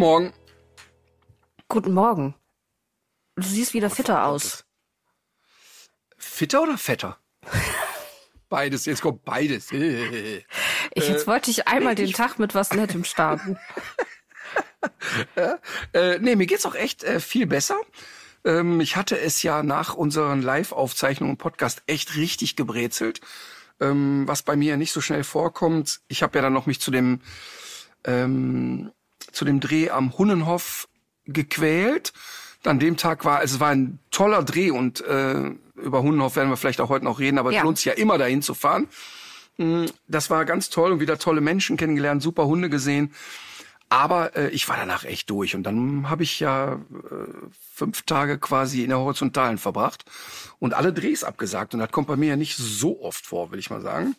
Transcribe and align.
Morgen. 0.00 0.32
Guten 1.68 1.92
Morgen. 1.92 2.34
Du 3.36 3.42
siehst 3.42 3.74
wieder 3.74 3.90
fitter 3.90 4.24
aus. 4.24 4.64
Fitter 6.16 6.62
oder 6.62 6.78
fetter? 6.78 7.18
beides, 8.48 8.86
jetzt 8.86 9.02
kommt 9.02 9.26
beides. 9.26 9.70
Ich, 9.70 10.46
jetzt 10.94 11.26
wollte 11.26 11.50
ich 11.50 11.68
einmal 11.68 11.96
den 11.96 12.14
Tag 12.14 12.38
mit 12.38 12.54
was 12.54 12.72
Nettem 12.72 13.04
starten. 13.04 13.58
äh, 15.92 16.18
nee, 16.18 16.34
mir 16.34 16.46
geht's 16.46 16.64
auch 16.64 16.76
echt 16.76 17.04
äh, 17.04 17.20
viel 17.20 17.46
besser. 17.46 17.76
Ähm, 18.42 18.80
ich 18.80 18.96
hatte 18.96 19.20
es 19.20 19.42
ja 19.42 19.62
nach 19.62 19.92
unseren 19.92 20.40
Live-Aufzeichnungen 20.40 21.34
und 21.34 21.38
Podcast 21.38 21.82
echt 21.86 22.16
richtig 22.16 22.56
gebrezelt, 22.56 23.20
ähm, 23.80 24.26
was 24.26 24.44
bei 24.44 24.56
mir 24.56 24.78
nicht 24.78 24.92
so 24.92 25.02
schnell 25.02 25.24
vorkommt. 25.24 26.00
Ich 26.08 26.22
habe 26.22 26.38
ja 26.38 26.42
dann 26.42 26.54
noch 26.54 26.64
mich 26.64 26.80
zu 26.80 26.90
dem 26.90 27.20
ähm, 28.04 28.92
zu 29.32 29.44
dem 29.44 29.60
Dreh 29.60 29.90
am 29.90 30.16
Hunnenhof 30.16 30.88
gequält. 31.26 32.12
An 32.64 32.78
dem 32.78 32.96
Tag 32.96 33.24
war, 33.24 33.38
also 33.38 33.56
es 33.56 33.60
war 33.60 33.70
ein 33.70 33.98
toller 34.10 34.42
Dreh 34.42 34.70
und 34.70 35.00
äh, 35.00 35.50
über 35.76 36.02
Hunnenhof 36.02 36.36
werden 36.36 36.50
wir 36.50 36.56
vielleicht 36.56 36.80
auch 36.80 36.90
heute 36.90 37.04
noch 37.04 37.18
reden, 37.18 37.38
aber 37.38 37.52
ja. 37.52 37.58
es 37.58 37.64
lohnt 37.64 37.78
sich 37.78 37.86
ja 37.86 37.92
immer 37.94 38.18
dahin 38.18 38.42
zu 38.42 38.54
fahren. 38.54 38.88
Mm, 39.56 39.86
das 40.08 40.30
war 40.30 40.44
ganz 40.44 40.68
toll 40.68 40.92
und 40.92 41.00
wieder 41.00 41.18
tolle 41.18 41.40
Menschen 41.40 41.76
kennengelernt, 41.76 42.22
super 42.22 42.46
Hunde 42.46 42.68
gesehen. 42.68 43.14
Aber 43.88 44.36
äh, 44.36 44.50
ich 44.50 44.68
war 44.68 44.76
danach 44.76 45.04
echt 45.04 45.30
durch 45.30 45.56
und 45.56 45.64
dann 45.64 46.08
habe 46.08 46.22
ich 46.22 46.38
ja 46.38 46.74
äh, 46.74 46.78
fünf 47.74 48.02
Tage 48.02 48.38
quasi 48.38 48.84
in 48.84 48.90
der 48.90 48.98
Horizontalen 48.98 49.58
verbracht 49.58 50.04
und 50.60 50.74
alle 50.74 50.92
Drehs 50.92 51.24
abgesagt 51.24 51.74
und 51.74 51.80
das 51.80 51.90
kommt 51.90 52.06
bei 52.06 52.16
mir 52.16 52.30
ja 52.30 52.36
nicht 52.36 52.56
so 52.56 53.02
oft 53.02 53.26
vor, 53.26 53.50
will 53.50 53.58
ich 53.58 53.70
mal 53.70 53.80
sagen. 53.80 54.14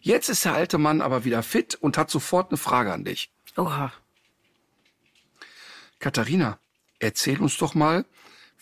Jetzt 0.00 0.28
ist 0.28 0.44
der 0.44 0.54
alte 0.54 0.78
Mann 0.78 1.02
aber 1.02 1.24
wieder 1.24 1.42
fit 1.42 1.74
und 1.74 1.98
hat 1.98 2.10
sofort 2.10 2.50
eine 2.50 2.56
Frage 2.56 2.92
an 2.92 3.04
dich. 3.04 3.30
Oha. 3.56 3.92
Katharina, 5.98 6.58
erzähl 6.98 7.40
uns 7.40 7.56
doch 7.56 7.74
mal, 7.74 8.04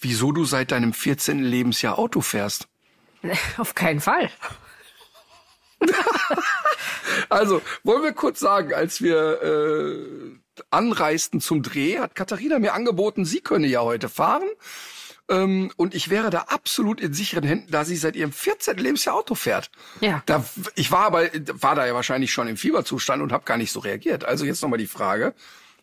wieso 0.01 0.33
du 0.33 0.45
seit 0.45 0.71
deinem 0.71 0.93
14. 0.93 1.43
Lebensjahr 1.43 1.99
Auto 1.99 2.21
fährst. 2.21 2.69
Auf 3.59 3.75
keinen 3.75 4.01
Fall. 4.01 4.31
also, 7.29 7.61
wollen 7.83 8.03
wir 8.03 8.13
kurz 8.13 8.41
sagen, 8.41 8.73
als 8.73 9.03
wir 9.03 9.43
äh, 9.43 10.39
anreisten 10.71 11.41
zum 11.41 11.63
Dreh, 11.63 11.99
hat 11.99 12.15
Katharina 12.15 12.59
mir 12.59 12.75
angeboten, 12.75 13.25
sie 13.25 13.41
könne 13.41 13.67
ja 13.67 13.81
heute 13.83 14.09
fahren. 14.09 14.49
Ähm, 15.29 15.71
und 15.77 15.95
ich 15.95 16.11
wäre 16.11 16.31
da 16.31 16.41
absolut 16.49 17.01
in 17.01 17.15
sicheren 17.15 17.45
Händen, 17.45 17.71
da 17.71 17.85
sie 17.85 17.97
seit 17.97 18.15
ihrem 18.17 18.33
14. 18.33 18.77
Lebensjahr 18.77 19.15
Auto 19.15 19.35
fährt. 19.35 19.71
Ja. 20.01 20.23
Da, 20.27 20.45
ich 20.75 20.91
war 20.91 21.07
aber, 21.07 21.29
war 21.53 21.75
da 21.75 21.87
ja 21.87 21.95
wahrscheinlich 21.95 22.33
schon 22.33 22.47
im 22.47 22.57
Fieberzustand 22.57 23.23
und 23.23 23.33
habe 23.33 23.45
gar 23.45 23.57
nicht 23.57 23.73
so 23.73 23.81
reagiert. 23.81 24.25
Also 24.25 24.45
jetzt 24.45 24.63
nochmal 24.63 24.79
die 24.79 24.87
Frage. 24.87 25.35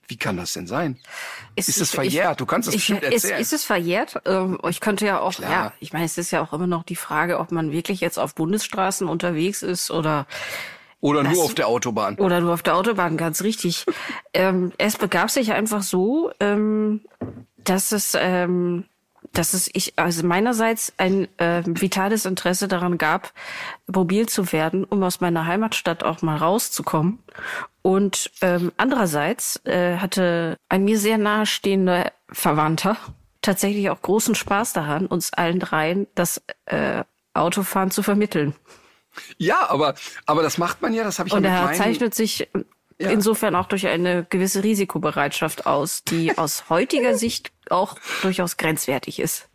Wie 0.07 0.17
kann 0.17 0.35
das 0.35 0.51
denn 0.53 0.67
sein? 0.67 0.99
Ist, 1.55 1.69
ist 1.69 1.79
es 1.79 1.91
verjährt? 1.91 2.31
Ich, 2.31 2.37
du 2.37 2.45
kannst 2.45 2.67
es 2.67 2.75
bestimmt 2.75 3.03
erzählen. 3.03 3.35
Ist, 3.35 3.53
ist 3.53 3.53
es 3.53 3.63
verjährt? 3.63 4.21
Ähm, 4.25 4.59
ich 4.67 4.81
könnte 4.81 5.05
ja 5.05 5.19
auch, 5.21 5.35
Klar. 5.35 5.49
ja, 5.49 5.73
ich 5.79 5.93
meine, 5.93 6.03
es 6.03 6.17
ist 6.17 6.31
ja 6.31 6.41
auch 6.41 6.51
immer 6.51 6.67
noch 6.67 6.83
die 6.83 6.97
Frage, 6.97 7.39
ob 7.39 7.51
man 7.51 7.71
wirklich 7.71 8.01
jetzt 8.01 8.19
auf 8.19 8.35
Bundesstraßen 8.35 9.07
unterwegs 9.07 9.63
ist 9.63 9.89
oder 9.89 10.27
oder 10.99 11.23
nur 11.23 11.43
auf 11.43 11.55
der 11.55 11.67
Autobahn. 11.67 12.15
Oder 12.15 12.41
nur 12.41 12.53
auf 12.53 12.61
der 12.61 12.75
Autobahn, 12.75 13.17
ganz 13.17 13.41
richtig. 13.41 13.85
ähm, 14.33 14.71
es 14.77 14.97
begab 14.97 15.31
sich 15.31 15.51
einfach 15.53 15.81
so, 15.81 16.31
ähm, 16.39 17.01
dass 17.57 17.91
es 17.91 18.15
ähm, 18.19 18.85
dass 19.33 19.53
es 19.53 19.69
ich 19.73 19.93
also 19.97 20.25
meinerseits 20.25 20.93
ein 20.97 21.27
äh, 21.37 21.63
vitales 21.65 22.25
Interesse 22.25 22.67
daran 22.67 22.97
gab, 22.97 23.33
mobil 23.87 24.27
zu 24.27 24.51
werden, 24.51 24.83
um 24.83 25.03
aus 25.03 25.21
meiner 25.21 25.45
Heimatstadt 25.45 26.03
auch 26.03 26.21
mal 26.21 26.37
rauszukommen. 26.37 27.19
Und 27.81 28.31
ähm, 28.41 28.71
andererseits 28.77 29.61
äh, 29.65 29.97
hatte 29.97 30.57
ein 30.69 30.83
mir 30.83 30.99
sehr 30.99 31.17
nahestehender 31.17 32.11
Verwandter 32.29 32.97
tatsächlich 33.41 33.89
auch 33.89 34.01
großen 34.01 34.35
Spaß 34.35 34.73
daran, 34.73 35.07
uns 35.07 35.33
allen 35.33 35.59
dreien 35.59 36.07
das 36.15 36.41
äh, 36.65 37.03
Autofahren 37.33 37.91
zu 37.91 38.03
vermitteln. 38.03 38.53
Ja, 39.37 39.69
aber 39.69 39.95
aber 40.25 40.41
das 40.41 40.57
macht 40.57 40.81
man 40.81 40.93
ja, 40.93 41.03
das 41.03 41.19
habe 41.19 41.27
ich 41.27 41.33
Und 41.33 41.43
ja 41.43 41.71
er 41.71 41.73
zeichnet 41.73 42.15
sich 42.15 42.49
ja. 43.01 43.09
insofern 43.09 43.55
auch 43.55 43.67
durch 43.67 43.87
eine 43.87 44.25
gewisse 44.29 44.63
Risikobereitschaft 44.63 45.65
aus, 45.65 46.03
die 46.03 46.37
aus 46.37 46.69
heutiger 46.69 47.17
Sicht 47.17 47.51
auch 47.69 47.95
durchaus 48.21 48.57
grenzwertig 48.57 49.19
ist. 49.19 49.47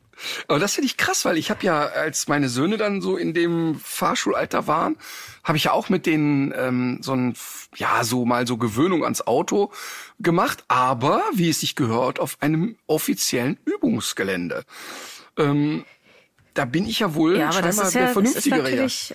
Aber 0.49 0.59
das 0.59 0.75
finde 0.75 0.87
ich 0.87 0.97
krass, 0.97 1.25
weil 1.25 1.37
ich 1.37 1.51
habe 1.51 1.65
ja, 1.65 1.87
als 1.87 2.27
meine 2.29 2.49
Söhne 2.49 2.77
dann 2.77 3.03
so 3.03 3.17
in 3.17 3.35
dem 3.35 3.79
Fahrschulalter 3.79 4.67
waren, 4.67 4.97
habe 5.45 5.59
ich 5.59 5.65
ja 5.65 5.73
auch 5.73 5.89
mit 5.89 6.07
denen 6.07 6.55
ähm, 6.57 6.99
so 7.03 7.13
ein, 7.13 7.35
ja, 7.77 8.03
so 8.03 8.25
mal 8.25 8.47
so 8.47 8.57
Gewöhnung 8.57 9.05
ans 9.05 9.27
Auto 9.27 9.71
gemacht, 10.19 10.65
aber 10.69 11.23
wie 11.35 11.51
es 11.51 11.61
sich 11.61 11.77
gehört, 11.77 12.19
auf 12.19 12.39
einem 12.41 12.77
offiziellen 12.87 13.59
Übungsgelände. 13.65 14.65
Ähm, 15.37 15.85
da 16.55 16.65
bin 16.65 16.87
ich 16.87 17.01
ja 17.01 17.15
wohl 17.15 17.39
ja, 17.39 17.51
aber 17.51 17.63
das 17.63 17.79
ist 17.79 17.95
ja, 17.95 18.03
der 18.03 18.11
Vernünftigere. 18.11 18.63
Das 18.63 18.71
ist, 18.71 19.15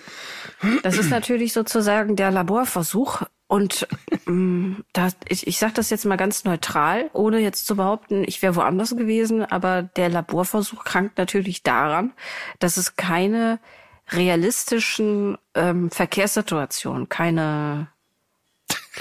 das 0.84 0.98
ist 0.98 1.10
natürlich 1.10 1.52
sozusagen 1.52 2.14
der 2.14 2.30
Laborversuch 2.30 3.22
und 3.52 3.86
ähm, 4.26 4.82
da, 4.94 5.08
ich, 5.28 5.46
ich 5.46 5.58
sage 5.58 5.74
das 5.74 5.90
jetzt 5.90 6.06
mal 6.06 6.16
ganz 6.16 6.44
neutral, 6.44 7.10
ohne 7.12 7.38
jetzt 7.38 7.66
zu 7.66 7.76
behaupten, 7.76 8.24
ich 8.26 8.40
wäre 8.40 8.56
woanders 8.56 8.96
gewesen, 8.96 9.44
aber 9.44 9.82
der 9.82 10.08
Laborversuch 10.08 10.84
krankt 10.84 11.18
natürlich 11.18 11.62
daran, 11.62 12.14
dass 12.60 12.78
es 12.78 12.96
keine 12.96 13.60
realistischen 14.08 15.36
ähm, 15.54 15.90
Verkehrssituationen, 15.90 17.10
keine, 17.10 17.88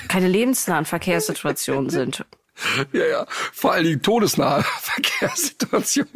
keine 0.10 0.28
lebensnahen 0.28 0.84
Verkehrssituationen 0.84 1.90
sind. 1.90 2.26
Ja, 2.94 3.06
ja, 3.06 3.26
vor 3.54 3.74
allen 3.74 3.86
Dingen 3.86 4.02
todesnahe 4.02 4.64
Verkehrssituation. 4.82 6.08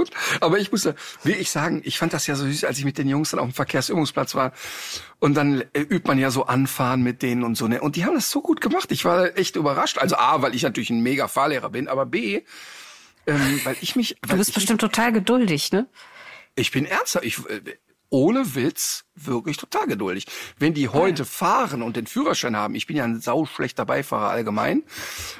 Aber 0.41 0.59
ich 0.59 0.71
muss 0.71 0.85
wirklich 1.23 1.49
sagen, 1.49 1.81
ich 1.83 1.97
fand 1.97 2.13
das 2.13 2.27
ja 2.27 2.35
so 2.35 2.45
süß, 2.45 2.65
als 2.65 2.77
ich 2.77 2.85
mit 2.85 2.97
den 2.97 3.07
Jungs 3.07 3.31
dann 3.31 3.39
auf 3.39 3.47
dem 3.47 3.53
Verkehrsübungsplatz 3.53 4.35
war. 4.35 4.51
Und 5.19 5.35
dann 5.35 5.61
äh, 5.73 5.81
übt 5.81 6.07
man 6.07 6.19
ja 6.19 6.31
so 6.31 6.45
Anfahren 6.45 7.01
mit 7.01 7.21
denen 7.21 7.43
und 7.43 7.55
so. 7.55 7.67
Ne? 7.67 7.81
Und 7.81 7.95
die 7.95 8.05
haben 8.05 8.15
das 8.15 8.29
so 8.29 8.41
gut 8.41 8.61
gemacht. 8.61 8.91
Ich 8.91 9.05
war 9.05 9.37
echt 9.37 9.55
überrascht. 9.55 9.97
Also 9.97 10.17
A, 10.17 10.41
weil 10.41 10.55
ich 10.55 10.63
natürlich 10.63 10.89
ein 10.89 11.01
mega 11.01 11.27
Fahrlehrer 11.27 11.69
bin, 11.69 11.87
aber 11.87 12.05
B, 12.05 12.41
ähm, 13.27 13.61
weil 13.63 13.75
ich 13.81 13.95
mich... 13.95 14.17
Du 14.21 14.37
bist 14.37 14.53
bestimmt 14.53 14.81
mich, 14.81 14.91
total 14.91 15.11
geduldig, 15.11 15.71
ne? 15.71 15.87
Ich 16.55 16.71
bin 16.71 16.85
ernsthaft. 16.85 17.25
Ich, 17.25 17.39
äh, 17.49 17.61
ohne 18.09 18.55
Witz 18.55 19.05
wirklich 19.15 19.57
total 19.57 19.87
geduldig. 19.87 20.25
Wenn 20.57 20.73
die 20.73 20.89
heute 20.89 21.23
ja. 21.23 21.25
fahren 21.25 21.81
und 21.81 21.95
den 21.95 22.07
Führerschein 22.07 22.55
haben, 22.55 22.75
ich 22.75 22.87
bin 22.87 22.97
ja 22.97 23.03
ein 23.03 23.19
sauschlechter 23.19 23.85
Beifahrer 23.85 24.29
allgemein, 24.29 24.83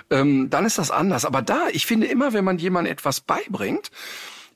ähm, 0.10 0.50
dann 0.50 0.66
ist 0.66 0.78
das 0.78 0.92
anders. 0.92 1.26
Aber 1.26 1.42
da, 1.42 1.68
ich 1.72 1.86
finde 1.86 2.08
immer, 2.08 2.34
wenn 2.34 2.46
man 2.46 2.58
jemandem 2.58 2.92
etwas 2.92 3.22
beibringt, 3.22 3.92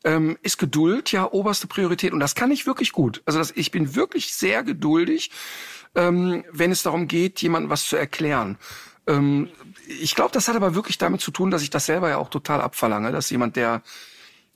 ähm, 0.04 0.38
ist 0.42 0.58
Geduld 0.58 1.12
ja 1.12 1.32
oberste 1.32 1.68
Priorität. 1.68 2.14
Und 2.14 2.20
das 2.20 2.36
kann 2.36 2.52
ich 2.52 2.66
wirklich 2.66 2.92
gut. 2.92 3.22
Also 3.26 3.40
das, 3.40 3.52
ich 3.56 3.72
bin 3.72 3.96
wirklich 3.96 4.34
sehr 4.34 4.64
geduldig, 4.64 5.32
ähm, 5.96 6.44
wenn 6.52 6.72
es 6.72 6.84
darum 6.84 7.08
geht, 7.08 7.42
jemandem 7.42 7.70
was 7.70 7.86
zu 7.86 7.96
erklären. 7.96 8.58
Ähm, 9.08 9.50
ich 9.88 10.16
glaube, 10.16 10.32
das 10.32 10.48
hat 10.48 10.56
aber 10.56 10.76
wirklich 10.76 10.98
damit 10.98 11.22
zu 11.22 11.32
tun, 11.32 11.52
dass 11.52 11.64
ich 11.64 11.70
das 11.70 11.86
selber 11.86 12.10
ja 12.10 12.18
auch 12.18 12.30
total 12.30 12.62
abverlange, 12.62 13.12
dass 13.12 13.30
jemand, 13.30 13.56
der 13.56 13.82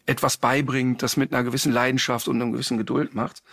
etwas 0.05 0.37
beibringt, 0.37 1.01
das 1.01 1.17
mit 1.17 1.33
einer 1.33 1.43
gewissen 1.43 1.71
Leidenschaft 1.71 2.27
und 2.27 2.41
einer 2.41 2.51
gewissen 2.51 2.77
Geduld 2.77 3.15
macht. 3.15 3.43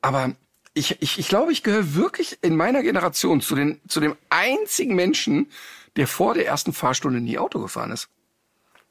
Aber 0.00 0.34
ich, 0.74 1.00
ich, 1.00 1.18
ich 1.18 1.28
glaube, 1.28 1.52
ich 1.52 1.62
gehöre 1.62 1.94
wirklich 1.94 2.38
in 2.42 2.56
meiner 2.56 2.82
Generation 2.82 3.40
zu, 3.40 3.54
den, 3.54 3.80
zu 3.88 4.00
dem 4.00 4.16
einzigen 4.30 4.94
Menschen, 4.94 5.50
der 5.96 6.06
vor 6.06 6.34
der 6.34 6.46
ersten 6.46 6.72
Fahrstunde 6.72 7.20
nie 7.20 7.38
Auto 7.38 7.60
gefahren 7.60 7.90
ist. 7.90 8.08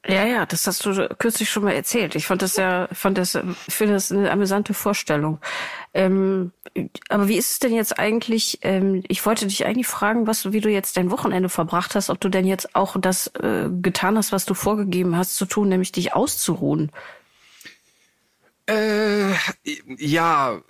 Ja, 0.06 0.24
ja, 0.26 0.46
das 0.46 0.66
hast 0.66 0.84
du 0.84 1.08
kürzlich 1.18 1.48
schon 1.48 1.62
mal 1.62 1.74
erzählt. 1.74 2.16
Ich 2.16 2.26
fand 2.26 2.42
das 2.42 2.56
ja, 2.56 2.88
fand 2.92 3.18
das, 3.18 3.38
finde 3.68 3.94
das 3.94 4.10
eine 4.10 4.32
amüsante 4.32 4.74
Vorstellung. 4.74 5.38
Ähm, 5.94 6.50
aber 7.08 7.28
wie 7.28 7.36
ist 7.36 7.52
es 7.52 7.58
denn 7.60 7.72
jetzt 7.72 8.00
eigentlich? 8.00 8.58
Ähm, 8.62 9.04
ich 9.06 9.24
wollte 9.24 9.46
dich 9.46 9.64
eigentlich 9.64 9.86
fragen, 9.86 10.26
was, 10.26 10.52
wie 10.52 10.60
du 10.60 10.70
jetzt 10.70 10.96
dein 10.96 11.12
Wochenende 11.12 11.48
verbracht 11.48 11.94
hast, 11.94 12.10
ob 12.10 12.20
du 12.20 12.28
denn 12.28 12.46
jetzt 12.46 12.74
auch 12.74 12.96
das 13.00 13.28
äh, 13.28 13.68
getan 13.80 14.16
hast, 14.16 14.32
was 14.32 14.44
du 14.44 14.54
vorgegeben 14.54 15.16
hast 15.16 15.36
zu 15.36 15.46
tun, 15.46 15.68
nämlich 15.68 15.92
dich 15.92 16.14
auszuruhen. 16.14 16.90
Äh, 18.66 19.32
ja, 19.98 20.62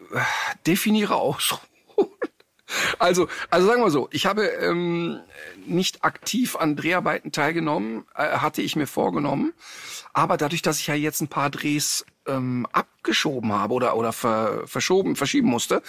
definiere 0.66 1.16
ausruhen. 1.16 1.71
Also, 2.98 3.28
also 3.50 3.66
sagen 3.66 3.82
wir 3.82 3.90
so, 3.90 4.08
ich 4.12 4.26
habe 4.26 4.44
ähm, 4.44 5.20
nicht 5.66 6.04
aktiv 6.04 6.56
an 6.56 6.76
Dreharbeiten 6.76 7.32
teilgenommen, 7.32 8.04
äh, 8.14 8.38
hatte 8.38 8.62
ich 8.62 8.76
mir 8.76 8.86
vorgenommen. 8.86 9.52
Aber 10.12 10.36
dadurch, 10.36 10.62
dass 10.62 10.78
ich 10.78 10.86
ja 10.86 10.94
jetzt 10.94 11.20
ein 11.20 11.28
paar 11.28 11.50
Drehs 11.50 12.04
ähm, 12.26 12.66
abgeschoben 12.72 13.52
habe 13.52 13.74
oder 13.74 13.96
oder 13.96 14.12
ver, 14.12 14.66
verschoben, 14.66 15.16
verschieben 15.16 15.48
musste, 15.48 15.82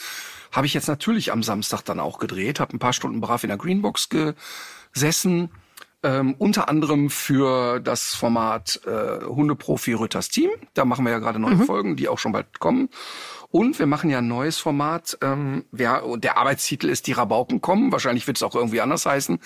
habe 0.52 0.66
ich 0.66 0.74
jetzt 0.74 0.88
natürlich 0.88 1.32
am 1.32 1.44
Samstag 1.44 1.82
dann 1.84 2.00
auch 2.00 2.20
gedreht, 2.20 2.60
habe 2.60 2.76
ein 2.76 2.80
paar 2.80 2.94
Stunden 2.94 3.22
brav 3.22 3.44
in 3.44 3.50
der 3.50 3.58
Greenbox 3.58 4.10
gesessen, 4.10 5.50
ähm, 6.04 6.36
unter 6.38 6.70
anderem 6.70 7.10
für 7.10 7.80
das 7.80 8.14
Format 8.14 8.82
äh, 8.86 9.24
Hundeprofi 9.26 9.94
Rütters 9.94 10.30
Team. 10.30 10.52
Da 10.74 10.86
machen 10.86 11.06
wir 11.06 11.12
ja 11.12 11.20
gerade 11.20 11.40
neue 11.40 11.56
mhm. 11.56 11.64
Folgen, 11.64 11.96
die 11.96 12.08
auch 12.10 12.20
schon 12.20 12.34
bald 12.34 12.60
kommen. 12.60 12.90
Und 13.50 13.78
wir 13.78 13.86
machen 13.86 14.10
ja 14.10 14.18
ein 14.18 14.28
neues 14.28 14.58
Format. 14.58 15.18
Ähm, 15.22 15.66
wer, 15.72 16.04
der 16.18 16.38
Arbeitstitel 16.38 16.90
ist 16.90 17.08
Die 17.08 17.12
Rabauken 17.12 17.62
kommen. 17.62 17.92
Wahrscheinlich 17.92 18.26
wird 18.26 18.38
es 18.38 18.44
auch 18.44 18.56
irgendwie 18.56 18.82
anders 18.82 19.06
heißen. 19.06 19.40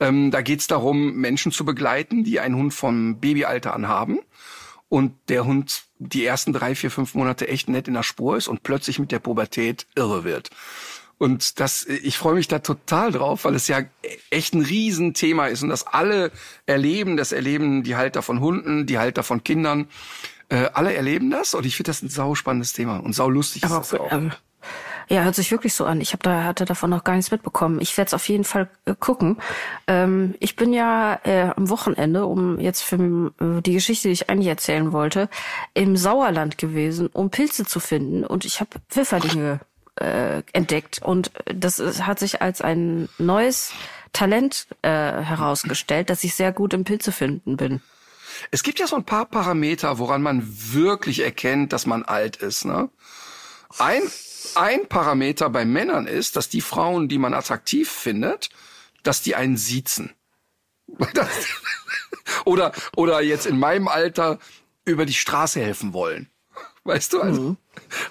Ähm, 0.00 0.30
da 0.30 0.42
geht 0.42 0.60
es 0.60 0.66
darum, 0.66 1.14
Menschen 1.14 1.52
zu 1.52 1.64
begleiten, 1.64 2.24
die 2.24 2.40
einen 2.40 2.56
Hund 2.56 2.74
vom 2.74 3.20
Babyalter 3.20 3.72
an 3.72 3.88
haben. 3.88 4.18
Und 4.88 5.14
der 5.28 5.46
Hund 5.46 5.84
die 5.98 6.24
ersten 6.24 6.52
drei, 6.52 6.74
vier, 6.74 6.90
fünf 6.90 7.14
Monate 7.14 7.48
echt 7.48 7.68
nett 7.68 7.88
in 7.88 7.94
der 7.94 8.02
Spur 8.02 8.36
ist 8.36 8.48
und 8.48 8.62
plötzlich 8.62 8.98
mit 8.98 9.12
der 9.12 9.18
Pubertät 9.18 9.86
irre 9.94 10.24
wird. 10.24 10.50
Und 11.18 11.60
das, 11.60 11.84
ich 11.86 12.18
freue 12.18 12.34
mich 12.34 12.46
da 12.46 12.58
total 12.58 13.10
drauf, 13.10 13.44
weil 13.44 13.54
es 13.54 13.68
ja 13.68 13.80
echt 14.30 14.54
ein 14.54 14.60
Riesenthema 14.60 15.46
ist 15.46 15.62
und 15.62 15.70
das 15.70 15.86
alle 15.86 16.30
erleben, 16.66 17.16
das 17.16 17.32
erleben 17.32 17.82
die 17.82 17.96
Halter 17.96 18.20
von 18.20 18.40
Hunden, 18.40 18.86
die 18.86 18.98
Halter 18.98 19.22
von 19.22 19.42
Kindern. 19.42 19.88
Äh, 20.48 20.68
alle 20.74 20.94
erleben 20.94 21.30
das 21.30 21.54
und 21.54 21.64
ich 21.64 21.76
finde 21.76 21.90
das 21.90 22.02
ein 22.02 22.10
sau 22.10 22.34
spannendes 22.34 22.72
Thema 22.72 22.98
und 22.98 23.14
sau 23.14 23.30
lustig 23.30 23.64
Aber 23.64 23.80
ist 23.80 23.92
es 23.92 23.98
auch. 23.98 24.12
Ähm, 24.12 24.32
ja, 25.08 25.22
hört 25.22 25.36
sich 25.36 25.50
wirklich 25.52 25.72
so 25.72 25.84
an. 25.84 26.00
Ich 26.00 26.12
habe 26.12 26.22
da 26.22 26.44
hatte 26.44 26.64
davon 26.64 26.90
noch 26.90 27.04
gar 27.04 27.14
nichts 27.14 27.30
mitbekommen. 27.30 27.80
Ich 27.80 27.96
werde 27.96 28.08
es 28.08 28.14
auf 28.14 28.28
jeden 28.28 28.44
Fall 28.44 28.68
äh, 28.84 28.94
gucken. 28.98 29.38
Ähm, 29.86 30.34
ich 30.40 30.56
bin 30.56 30.72
ja 30.72 31.20
äh, 31.24 31.50
am 31.56 31.70
Wochenende, 31.70 32.26
um 32.26 32.58
jetzt 32.58 32.82
für 32.82 33.32
äh, 33.40 33.62
die 33.62 33.72
Geschichte, 33.72 34.08
die 34.08 34.12
ich 34.12 34.28
eigentlich 34.28 34.48
erzählen 34.48 34.92
wollte, 34.92 35.28
im 35.74 35.96
Sauerland 35.96 36.58
gewesen, 36.58 37.08
um 37.12 37.30
Pilze 37.30 37.64
zu 37.64 37.78
finden. 37.78 38.24
Und 38.24 38.44
ich 38.44 38.60
habe 38.60 38.70
Pfifferlinge 38.88 39.60
äh, 39.96 40.42
entdeckt. 40.52 41.00
Und 41.02 41.30
das 41.46 41.78
ist, 41.78 42.06
hat 42.06 42.18
sich 42.18 42.42
als 42.42 42.60
ein 42.60 43.08
neues 43.18 43.72
Talent 44.12 44.66
äh, 44.82 44.88
herausgestellt, 44.88 46.10
dass 46.10 46.24
ich 46.24 46.34
sehr 46.34 46.52
gut 46.52 46.74
im 46.74 46.84
Pilze 46.84 47.12
finden 47.12 47.56
bin. 47.56 47.80
Es 48.50 48.62
gibt 48.62 48.78
ja 48.78 48.86
so 48.86 48.96
ein 48.96 49.04
paar 49.04 49.26
Parameter, 49.26 49.98
woran 49.98 50.22
man 50.22 50.42
wirklich 50.46 51.20
erkennt, 51.20 51.72
dass 51.72 51.86
man 51.86 52.02
alt 52.02 52.36
ist. 52.36 52.64
Ne? 52.64 52.90
Ein, 53.78 54.02
ein 54.54 54.88
Parameter 54.88 55.50
bei 55.50 55.64
Männern 55.64 56.06
ist, 56.06 56.36
dass 56.36 56.48
die 56.48 56.60
Frauen, 56.60 57.08
die 57.08 57.18
man 57.18 57.34
attraktiv 57.34 57.90
findet, 57.90 58.50
dass 59.02 59.22
die 59.22 59.34
einen 59.34 59.56
siezen. 59.56 60.12
oder, 62.44 62.72
oder 62.94 63.20
jetzt 63.20 63.46
in 63.46 63.58
meinem 63.58 63.88
Alter 63.88 64.38
über 64.84 65.06
die 65.06 65.14
Straße 65.14 65.60
helfen 65.60 65.92
wollen. 65.92 66.30
Weißt 66.86 67.12
du, 67.12 67.20
also 67.20 67.40
mhm. 67.40 67.56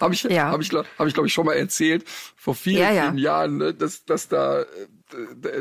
habe 0.02 0.14
ich, 0.14 0.24
ja. 0.24 0.50
habe 0.50 0.62
ich, 0.62 0.72
habe 0.72 1.08
ich 1.08 1.14
glaube 1.14 1.28
ich 1.28 1.34
schon 1.34 1.46
mal 1.46 1.54
erzählt 1.54 2.04
vor 2.36 2.56
vielen, 2.56 2.82
ja, 2.82 2.92
ja. 2.92 3.04
vielen 3.04 3.18
Jahren, 3.18 3.58
ne, 3.58 3.74
dass, 3.74 4.06
dass 4.06 4.28
da 4.28 4.62
äh, 4.62 4.66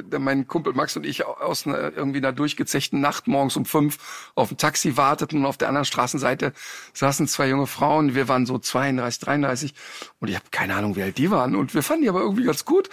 der, 0.03 0.19
mein 0.19 0.47
Kumpel 0.47 0.73
Max 0.73 0.97
und 0.97 1.07
ich 1.07 1.25
aus 1.25 1.67
einer 1.67 1.97
irgendwie 1.97 2.19
einer 2.19 2.33
durchgezechten 2.33 3.01
Nacht 3.01 3.27
morgens 3.27 3.57
um 3.57 3.65
fünf 3.65 4.31
auf 4.35 4.51
ein 4.51 4.57
Taxi 4.57 4.97
warteten 4.97 5.41
und 5.41 5.47
auf 5.47 5.57
der 5.57 5.69
anderen 5.69 5.85
Straßenseite 5.85 6.53
saßen 6.93 7.29
zwei 7.29 7.49
junge 7.49 7.67
Frauen. 7.67 8.15
Wir 8.15 8.29
waren 8.29 8.47
so 8.47 8.59
32, 8.59 9.21
33 9.21 9.75
und 10.19 10.29
ich 10.29 10.35
habe 10.35 10.47
keine 10.51 10.75
Ahnung, 10.75 10.97
wie 10.97 11.03
alt 11.03 11.19
die 11.19 11.31
waren. 11.31 11.55
Und 11.55 11.75
wir 11.75 11.83
fanden 11.83 12.03
die 12.03 12.09
aber 12.09 12.21
irgendwie 12.21 12.45
ganz 12.45 12.65
gut. 12.65 12.89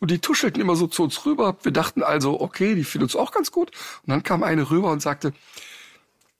Und 0.00 0.10
die 0.10 0.18
tuschelten 0.18 0.60
immer 0.60 0.76
so 0.76 0.86
zu 0.86 1.02
uns 1.02 1.26
rüber. 1.26 1.56
Wir 1.62 1.72
dachten 1.72 2.02
also, 2.02 2.40
okay, 2.40 2.74
die 2.74 2.84
finden 2.84 3.04
uns 3.04 3.16
auch 3.16 3.32
ganz 3.32 3.50
gut. 3.50 3.70
Und 4.02 4.10
dann 4.10 4.22
kam 4.22 4.42
eine 4.42 4.70
rüber 4.70 4.90
und 4.90 5.02
sagte, 5.02 5.32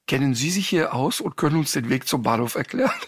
kennen 0.07 0.35
Sie 0.35 0.51
sich 0.51 0.69
hier 0.69 0.95
aus 0.95 1.21
und 1.21 1.37
können 1.37 1.57
uns 1.57 1.73
den 1.73 1.89
Weg 1.89 2.07
zum 2.07 2.23
Bahnhof 2.23 2.55
erklären? 2.55 2.93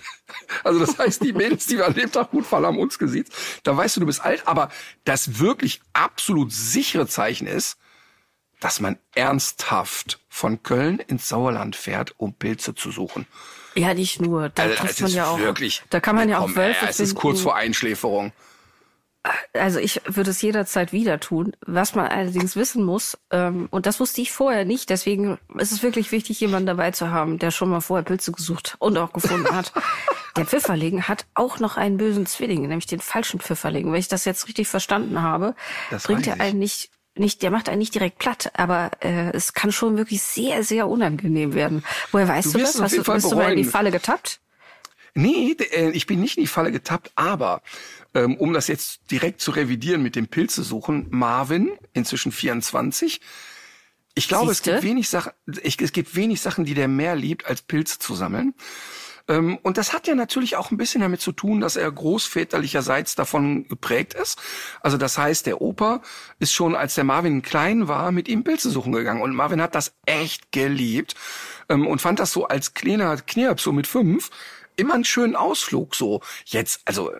Also 0.62 0.78
das 0.80 0.98
heißt, 0.98 1.24
die 1.24 1.32
Mädels, 1.32 1.66
die 1.66 1.78
wir 1.78 1.86
an 1.86 1.94
dem 1.94 2.12
Tag 2.12 2.30
gut 2.30 2.44
fallen, 2.44 2.66
haben 2.66 2.78
uns 2.78 2.98
gesehen. 2.98 3.24
Da 3.62 3.76
weißt 3.76 3.96
du, 3.96 4.00
du 4.00 4.06
bist 4.06 4.22
alt, 4.22 4.46
aber 4.46 4.70
das 5.04 5.38
wirklich 5.38 5.80
absolut 5.94 6.52
sichere 6.52 7.06
Zeichen 7.06 7.46
ist, 7.46 7.78
dass 8.60 8.80
man 8.80 8.98
ernsthaft 9.14 10.20
von 10.28 10.62
Köln 10.62 10.98
ins 10.98 11.28
Sauerland 11.28 11.76
fährt, 11.76 12.14
um 12.18 12.34
Pilze 12.34 12.74
zu 12.74 12.90
suchen. 12.90 13.26
Ja, 13.74 13.94
nicht 13.94 14.20
nur. 14.20 14.48
Da 14.48 14.64
also, 14.64 15.04
man 15.04 15.12
ja 15.12 15.26
auch. 15.28 15.38
Wirklich, 15.38 15.82
da 15.90 16.00
kann 16.00 16.16
man 16.16 16.28
ja 16.28 16.38
auch 16.38 16.54
Wölfe 16.54 16.86
äh, 16.86 16.90
Es 16.90 17.00
ist 17.00 17.14
kurz 17.14 17.40
vor 17.40 17.54
Einschläferung 17.54 18.32
also 19.52 19.78
ich 19.78 20.00
würde 20.06 20.30
es 20.30 20.42
jederzeit 20.42 20.92
wieder 20.92 21.20
tun. 21.20 21.52
Was 21.66 21.94
man 21.94 22.06
allerdings 22.06 22.56
wissen 22.56 22.84
muss, 22.84 23.18
ähm, 23.30 23.68
und 23.70 23.86
das 23.86 24.00
wusste 24.00 24.20
ich 24.20 24.32
vorher 24.32 24.64
nicht, 24.64 24.90
deswegen 24.90 25.38
ist 25.56 25.72
es 25.72 25.82
wirklich 25.82 26.12
wichtig, 26.12 26.40
jemanden 26.40 26.66
dabei 26.66 26.90
zu 26.90 27.10
haben, 27.10 27.38
der 27.38 27.50
schon 27.50 27.70
mal 27.70 27.80
vorher 27.80 28.04
Pilze 28.04 28.32
gesucht 28.32 28.76
und 28.78 28.98
auch 28.98 29.12
gefunden 29.12 29.54
hat. 29.54 29.72
der 30.36 30.46
Pfifferling 30.46 31.02
hat 31.02 31.26
auch 31.34 31.58
noch 31.58 31.76
einen 31.76 31.96
bösen 31.96 32.26
Zwilling, 32.26 32.62
nämlich 32.62 32.86
den 32.86 33.00
falschen 33.00 33.40
Pfifferling. 33.40 33.90
Wenn 33.90 34.00
ich 34.00 34.08
das 34.08 34.24
jetzt 34.24 34.46
richtig 34.48 34.68
verstanden 34.68 35.22
habe, 35.22 35.54
das 35.90 36.04
bringt 36.04 36.26
er 36.26 36.40
einen 36.40 36.58
nicht 36.58 36.90
nicht, 37.18 37.42
der 37.42 37.50
macht 37.50 37.68
einen 37.68 37.78
nicht 37.78 37.94
direkt 37.94 38.18
platt, 38.18 38.52
aber 38.54 38.90
äh, 39.00 39.32
es 39.32 39.52
kann 39.52 39.72
schon 39.72 39.96
wirklich 39.96 40.22
sehr, 40.22 40.62
sehr 40.62 40.86
unangenehm 40.86 41.52
werden. 41.52 41.84
Woher 42.12 42.28
weißt 42.28 42.54
du, 42.54 42.58
du 42.58 42.58
das? 42.58 42.80
Hast 42.80 42.96
du, 42.96 43.02
bist 43.02 43.32
du 43.32 43.36
mal 43.36 43.50
in 43.50 43.58
die 43.58 43.64
Falle 43.64 43.90
getappt? 43.90 44.40
Nee, 45.14 45.56
äh, 45.72 45.90
ich 45.90 46.06
bin 46.06 46.20
nicht 46.20 46.36
in 46.36 46.42
die 46.42 46.48
Falle 46.48 46.72
getappt, 46.72 47.12
aber 47.14 47.62
ähm, 48.14 48.36
um 48.36 48.52
das 48.52 48.68
jetzt 48.68 49.10
direkt 49.10 49.40
zu 49.40 49.50
revidieren 49.50 50.02
mit 50.02 50.16
dem 50.16 50.28
Pilze 50.28 50.62
suchen, 50.62 51.06
Marvin, 51.10 51.70
inzwischen 51.92 52.32
24. 52.32 53.20
Ich 54.14 54.28
glaube, 54.28 54.48
Siehste? 54.48 54.70
es 54.70 54.74
gibt 54.74 54.90
wenig 54.90 55.08
Sachen, 55.08 55.32
es 55.62 55.92
gibt 55.92 56.16
wenig 56.16 56.40
Sachen, 56.40 56.64
die 56.64 56.74
der 56.74 56.88
mehr 56.88 57.14
liebt, 57.14 57.46
als 57.46 57.62
Pilze 57.62 57.98
zu 57.98 58.14
sammeln. 58.14 58.54
Ähm, 59.28 59.58
und 59.62 59.76
das 59.76 59.92
hat 59.92 60.06
ja 60.06 60.14
natürlich 60.14 60.56
auch 60.56 60.70
ein 60.70 60.76
bisschen 60.78 61.02
damit 61.02 61.20
zu 61.20 61.32
tun, 61.32 61.60
dass 61.60 61.76
er 61.76 61.90
großväterlicherseits 61.92 63.14
davon 63.14 63.68
geprägt 63.68 64.14
ist. 64.14 64.40
Also 64.80 64.96
das 64.96 65.18
heißt, 65.18 65.46
der 65.46 65.60
Opa 65.60 66.02
ist 66.38 66.52
schon, 66.52 66.74
als 66.74 66.94
der 66.94 67.04
Marvin 67.04 67.42
klein 67.42 67.86
war, 67.88 68.10
mit 68.10 68.26
ihm 68.26 68.42
Pilze 68.42 68.70
suchen 68.70 68.92
gegangen. 68.92 69.20
Und 69.20 69.34
Marvin 69.34 69.62
hat 69.62 69.74
das 69.74 69.92
echt 70.06 70.50
geliebt 70.50 71.14
ähm, 71.68 71.86
und 71.86 72.00
fand 72.00 72.18
das 72.18 72.32
so 72.32 72.46
als 72.46 72.74
kleiner 72.74 73.16
Knirps, 73.18 73.62
so 73.62 73.72
mit 73.72 73.86
fünf, 73.86 74.30
immer 74.78 74.94
einen 74.94 75.04
schönen 75.04 75.36
Ausflug 75.36 75.94
so. 75.94 76.20
Jetzt, 76.44 76.80
also, 76.84 77.10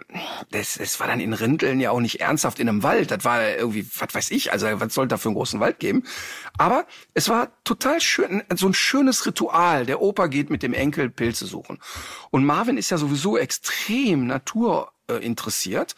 das, 0.51 0.75
das 0.75 1.01
war 1.01 1.09
dann 1.09 1.21
in 1.21 1.33
Rindeln 1.33 1.81
ja 1.81 1.91
auch 1.91 2.01
nicht 2.01 2.21
ernsthaft 2.21 2.61
in 2.61 2.69
einem 2.69 2.83
Wald. 2.83 3.11
Das 3.11 3.25
war 3.25 3.43
irgendwie, 3.57 3.87
was 3.99 4.15
weiß 4.15 4.31
ich, 4.31 4.53
also 4.53 4.67
was 4.81 4.95
soll 4.95 5.09
da 5.09 5.17
für 5.17 5.29
einen 5.29 5.37
großen 5.37 5.61
Wald 5.61 5.81
geben? 5.81 6.05
Aber 6.57 6.87
es 7.15 7.29
war 7.29 7.51
total 7.65 8.01
schön, 8.01 8.43
so 8.55 8.69
ein 8.69 8.75
schönes 8.75 9.27
Ritual. 9.27 9.87
Der 9.87 10.01
Opa 10.01 10.29
geht 10.29 10.51
mit 10.51 10.63
dem 10.63 10.73
Enkel 10.73 11.11
Pilze 11.11 11.47
suchen. 11.47 11.79
Und 12.31 12.45
Marvin 12.45 12.79
ist 12.79 12.91
ja 12.91 12.99
sowieso 12.99 13.37
extrem 13.37 14.27
naturinteressiert. 14.27 15.97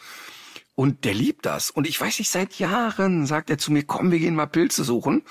Und 0.75 1.05
der 1.05 1.13
liebt 1.13 1.45
das. 1.45 1.71
Und 1.71 1.87
ich 1.87 2.01
weiß 2.01 2.19
nicht, 2.21 2.31
seit 2.31 2.59
Jahren 2.59 3.27
sagt 3.27 3.51
er 3.51 3.59
zu 3.59 3.71
mir, 3.71 3.83
komm, 3.83 4.11
wir 4.11 4.19
gehen 4.19 4.35
mal 4.35 4.47
Pilze 4.47 4.83
suchen. 4.83 5.23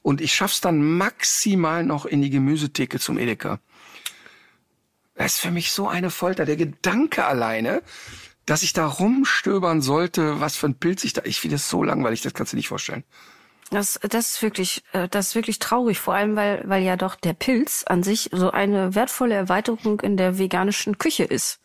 Und 0.00 0.22
ich 0.22 0.32
schaff's 0.32 0.62
dann 0.62 0.96
maximal 0.96 1.84
noch 1.84 2.06
in 2.06 2.22
die 2.22 2.30
Gemüsetheke 2.30 2.98
zum 2.98 3.18
Edeka. 3.18 3.60
Das 5.14 5.34
ist 5.34 5.40
für 5.40 5.50
mich 5.50 5.72
so 5.72 5.88
eine 5.88 6.10
Folter. 6.10 6.44
Der 6.44 6.56
Gedanke 6.56 7.24
alleine, 7.24 7.82
dass 8.46 8.62
ich 8.62 8.72
da 8.72 8.86
rumstöbern 8.86 9.82
sollte, 9.82 10.40
was 10.40 10.56
für 10.56 10.66
ein 10.66 10.74
Pilz 10.74 11.04
ich 11.04 11.12
da. 11.12 11.22
Ich 11.24 11.40
finde 11.40 11.56
das 11.56 11.68
so 11.68 11.82
langweilig, 11.82 12.22
das 12.22 12.34
kannst 12.34 12.52
du 12.52 12.56
nicht 12.56 12.68
vorstellen. 12.68 13.04
Das, 13.70 13.98
das 14.02 14.28
ist 14.28 14.42
wirklich, 14.42 14.82
äh, 14.92 15.08
das 15.08 15.28
ist 15.28 15.34
wirklich 15.34 15.58
traurig, 15.58 15.98
vor 15.98 16.14
allem 16.14 16.36
weil, 16.36 16.62
weil 16.66 16.82
ja 16.82 16.96
doch 16.96 17.14
der 17.14 17.32
Pilz 17.32 17.84
an 17.86 18.02
sich 18.02 18.28
so 18.32 18.50
eine 18.50 18.94
wertvolle 18.94 19.34
Erweiterung 19.34 20.00
in 20.00 20.16
der 20.16 20.38
veganischen 20.38 20.98
Küche 20.98 21.24
ist. 21.24 21.60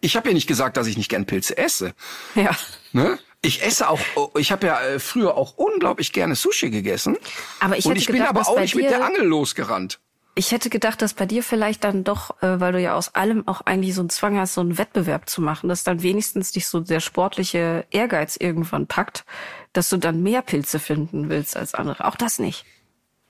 Ich 0.00 0.16
habe 0.16 0.28
ja 0.28 0.34
nicht 0.34 0.46
gesagt, 0.46 0.76
dass 0.76 0.86
ich 0.86 0.96
nicht 0.96 1.10
gern 1.10 1.26
Pilze 1.26 1.56
esse. 1.58 1.94
Ja. 2.34 2.56
Ne? 2.92 3.18
Ich 3.42 3.62
esse 3.62 3.88
auch, 3.88 4.00
ich 4.38 4.50
habe 4.50 4.66
ja 4.66 4.80
äh, 4.80 4.98
früher 4.98 5.36
auch 5.36 5.56
unglaublich 5.56 6.12
gerne 6.12 6.34
Sushi 6.34 6.70
gegessen. 6.70 7.16
Aber 7.60 7.76
ich 7.76 7.84
und 7.84 7.96
ich 7.96 8.06
gedacht, 8.06 8.32
bin 8.32 8.40
aber 8.40 8.48
auch 8.48 8.58
nicht 8.58 8.74
mit 8.74 8.90
der 8.90 9.04
Angel 9.04 9.24
losgerannt. 9.24 10.00
Ich 10.38 10.52
hätte 10.52 10.68
gedacht, 10.68 11.00
dass 11.00 11.14
bei 11.14 11.24
dir 11.24 11.42
vielleicht 11.42 11.82
dann 11.82 12.04
doch, 12.04 12.42
äh, 12.42 12.60
weil 12.60 12.72
du 12.72 12.78
ja 12.78 12.94
aus 12.94 13.14
allem 13.14 13.48
auch 13.48 13.62
eigentlich 13.62 13.94
so 13.94 14.02
einen 14.02 14.10
Zwang 14.10 14.38
hast, 14.38 14.52
so 14.52 14.60
einen 14.60 14.76
Wettbewerb 14.76 15.30
zu 15.30 15.40
machen, 15.40 15.70
dass 15.70 15.82
dann 15.82 16.02
wenigstens 16.02 16.52
dich 16.52 16.66
so 16.66 16.80
der 16.80 17.00
sportliche 17.00 17.86
Ehrgeiz 17.90 18.36
irgendwann 18.38 18.86
packt, 18.86 19.24
dass 19.72 19.88
du 19.88 19.96
dann 19.96 20.22
mehr 20.22 20.42
Pilze 20.42 20.78
finden 20.78 21.30
willst 21.30 21.56
als 21.56 21.72
andere. 21.72 22.04
Auch 22.04 22.16
das 22.16 22.38
nicht. 22.38 22.66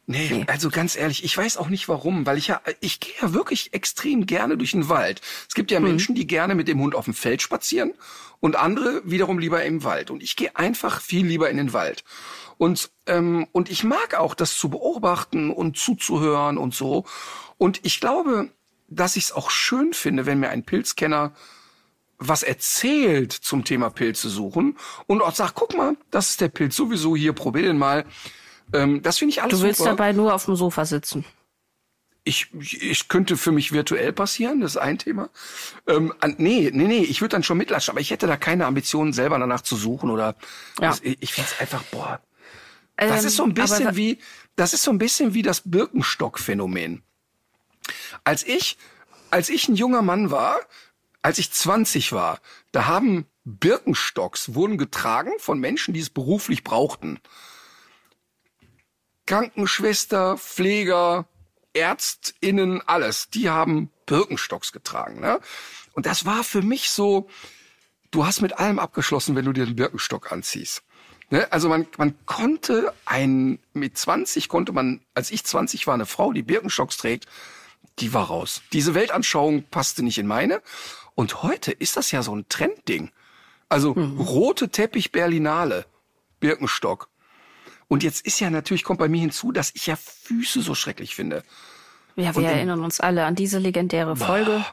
Nee, 0.09 0.29
nee, 0.31 0.45
also 0.47 0.71
ganz 0.71 0.95
ehrlich, 0.95 1.25
ich 1.25 1.37
weiß 1.37 1.57
auch 1.57 1.69
nicht 1.69 1.89
warum, 1.89 2.27
weil 2.27 2.39
ich 2.39 2.47
ja, 2.47 2.61
ich 2.81 3.01
gehe 3.01 3.15
ja 3.21 3.35
wirklich 3.35 3.75
extrem 3.75 4.25
gerne 4.25 4.57
durch 4.57 4.71
den 4.71 4.89
Wald. 4.89 5.21
Es 5.49 5.55
gibt 5.55 5.73
ja 5.73 5.79
hm. 5.79 5.85
Menschen, 5.85 6.15
die 6.15 6.29
gerne 6.29 6.55
mit 6.55 6.69
dem 6.69 6.81
Hund 6.81 6.95
auf 6.95 7.07
dem 7.07 7.15
Feld 7.15 7.43
spazieren 7.43 7.93
und 8.39 8.55
andere 8.55 9.03
wiederum 9.05 9.41
lieber 9.41 9.65
im 9.65 9.83
Wald. 9.83 10.13
Und 10.13 10.23
ich 10.23 10.37
gehe 10.37 10.55
einfach 10.55 11.01
viel 11.01 11.27
lieber 11.27 11.51
in 11.51 11.57
den 11.57 11.73
Wald. 11.73 12.05
Und, 12.57 12.91
ähm, 13.07 13.49
und 13.51 13.69
ich 13.69 13.83
mag 13.83 14.15
auch 14.15 14.35
das 14.35 14.57
zu 14.57 14.69
beobachten 14.69 15.51
und 15.51 15.77
zuzuhören 15.77 16.57
und 16.57 16.73
so. 16.73 17.05
Und 17.59 17.81
ich 17.85 18.01
glaube, 18.01 18.51
dass 18.89 19.17
ich 19.17 19.25
es 19.25 19.33
auch 19.33 19.51
schön 19.51 19.93
finde, 19.93 20.25
wenn 20.25 20.39
mir 20.39 20.51
ein 20.51 20.65
Pilzkenner 20.65 21.33
was 22.19 22.43
erzählt 22.43 23.33
zum 23.33 23.65
Thema 23.65 23.91
Pilze 23.91 24.31
suchen 24.31 24.79
und 25.07 25.21
auch 25.21 25.35
sagt, 25.35 25.55
guck 25.55 25.77
mal, 25.77 25.97
das 26.11 26.31
ist 26.31 26.41
der 26.41 26.49
Pilz 26.49 26.77
sowieso 26.77 27.15
hier, 27.15 27.33
probier 27.33 27.63
den 27.63 27.77
mal. 27.77 28.07
Ähm, 28.73 29.03
das 29.03 29.19
finde 29.19 29.31
ich 29.33 29.43
alles 29.43 29.59
Du 29.59 29.65
willst 29.65 29.79
super. 29.79 29.91
dabei 29.91 30.13
nur 30.13 30.35
auf 30.35 30.45
dem 30.47 30.57
Sofa 30.57 30.85
sitzen. 30.85 31.25
ich, 32.25 32.49
ich 32.61 33.09
könnte 33.09 33.37
für 33.37 33.53
mich 33.53 33.71
virtuell 33.73 34.13
passieren, 34.13 34.61
das 34.61 34.73
ist 34.73 34.77
ein 34.79 34.99
Thema. 34.99 35.31
Ähm, 35.87 36.13
nee, 36.39 36.71
nee, 36.75 36.87
nee, 36.89 36.99
ich 37.05 37.21
würde 37.21 37.33
dann 37.37 37.45
schon 37.45 37.57
mitlatschen, 37.59 37.93
aber 37.93 38.01
ich 38.01 38.11
hätte 38.11 38.27
da 38.27 38.37
keine 38.37 38.67
Ambitionen, 38.67 39.13
selber 39.13 39.39
danach 39.39 39.61
zu 39.63 39.77
suchen 39.77 40.11
oder 40.11 40.35
Ja. 40.81 40.89
das, 40.91 41.01
ich, 41.03 41.19
ich 41.21 41.33
finde 41.33 41.51
es 41.55 41.61
einfach, 41.61 41.83
boah. 41.85 42.21
Das 42.97 43.21
Ähm, 43.23 43.27
ist 43.29 43.37
so 43.37 43.45
ein 43.45 43.55
bisschen 43.55 43.87
aber- 43.89 43.97
wie, 43.97 44.19
das 44.57 44.73
ist 44.75 44.83
so 44.83 44.91
ein 44.91 44.99
bisschen 44.99 45.35
wie 45.35 45.43
das 45.43 45.61
Birkenstock-Phänomen. 45.71 47.03
Als 48.25 48.43
ich, 48.45 48.77
als 49.31 49.49
ich 49.49 49.69
ein 49.69 49.77
junger 49.77 50.03
Mann 50.03 50.31
war, 50.33 50.59
als 51.23 51.39
ich 51.39 51.53
20 51.53 52.11
war, 52.13 52.41
da 52.73 52.87
haben 52.87 53.27
Birkenstocks 53.45 54.55
wurden 54.55 54.79
getragen 54.79 55.31
von 55.39 55.61
Menschen, 55.61 55.95
die 55.95 56.01
es 56.01 56.11
beruflich 56.11 56.65
brauchten. 56.65 57.21
Krankenschwester, 59.27 60.39
Pfleger, 60.39 61.27
ÄrztInnen, 61.75 62.81
alles, 62.87 63.29
die 63.29 63.51
haben 63.51 63.91
Birkenstocks 64.07 64.73
getragen. 64.73 65.21
Ne? 65.21 65.41
Und 65.93 66.07
das 66.07 66.25
war 66.25 66.45
für 66.45 66.63
mich 66.63 66.91
so, 66.91 67.29
du 68.11 68.25
hast 68.25 68.41
mit 68.41 68.59
allem 68.59 68.79
abgeschlossen, 68.79 69.37
wenn 69.37 69.45
du 69.45 69.53
dir 69.53 69.67
den 69.67 69.77
Birkenstock 69.77 70.33
anziehst. 70.33 70.83
Ne? 71.31 71.51
Also 71.53 71.69
man, 71.69 71.87
man 71.99 72.15
konnte 72.27 72.93
ein, 73.05 73.59
mit 73.73 73.99
20 73.99 74.49
konnte 74.49 74.73
man, 74.73 75.01
als 75.15 75.31
ich 75.31 75.45
20 75.45 75.87
war, 75.87 75.95
eine 75.95 76.07
Frau, 76.07 76.33
die 76.33 76.43
Birkenstocks 76.43 76.97
trägt, 76.97 77.27
die 77.99 78.13
war 78.13 78.27
raus. 78.27 78.63
Diese 78.73 78.95
Weltanschauung 78.95 79.65
passte 79.65 80.03
nicht 80.03 80.19
in 80.19 80.27
meine. 80.27 80.63
Und 81.15 81.43
heute 81.43 81.73
ist 81.73 81.97
das 81.97 82.11
ja 82.11 82.23
so 82.23 82.35
ein 82.35 82.47
Trendding. 82.49 83.11
Also 83.69 83.93
rote 83.93 84.69
Teppich 84.69 85.13
Berlinale, 85.13 85.87
Birkenstock. 86.41 87.09
Und 87.89 88.03
jetzt 88.03 88.27
ist 88.27 88.41
ja 88.41 88.51
natürlich, 88.51 88.83
kommt 88.85 88.99
bei 88.99 89.09
mir 89.09 89.21
hinzu, 89.21 89.53
dass 89.53 89.71
ich 89.75 89.87
ja 89.87 89.97
Füße 89.97 90.61
so 90.61 90.75
schrecklich 90.75 91.15
finde. 91.15 91.43
Ja, 92.17 92.31
Und 92.31 92.37
wir 92.43 92.51
im- 92.51 92.57
erinnern 92.57 92.83
uns 92.85 92.99
alle 93.01 93.25
an 93.25 93.35
diese 93.35 93.59
legendäre 93.59 94.17
Folge. 94.17 94.65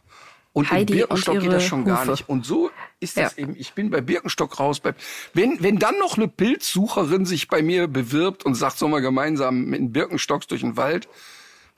Und 0.55 0.69
Heidi 0.71 0.93
Birkenstock 0.93 1.35
und 1.35 1.41
geht 1.41 1.51
das 1.51 1.63
schon 1.63 1.83
gar 1.83 2.01
Hufe. 2.01 2.11
nicht. 2.11 2.29
Und 2.29 2.45
so 2.45 2.69
ist 2.99 3.17
das 3.17 3.35
Ja. 3.35 3.43
eben. 3.43 3.55
Ich 3.57 3.73
bin 3.73 3.89
bei 3.89 4.01
Birkenstock 4.01 4.59
raus. 4.59 4.79
Bei, 4.79 4.93
wenn, 5.33 5.61
wenn 5.63 5.77
dann 5.79 5.97
noch 5.97 6.15
eine 6.15 6.27
Pilzsucherin 6.27 7.25
sich 7.25 7.47
bei 7.47 7.63
mir 7.63 7.87
bewirbt 7.87 8.45
und 8.45 8.53
sagt, 8.53 8.77
so 8.77 8.87
mal 8.87 9.01
gemeinsam 9.01 9.65
mit 9.65 9.79
den 9.79 9.91
Birkenstocks 9.91 10.45
durch 10.47 10.61
den 10.61 10.77
Wald. 10.77 11.07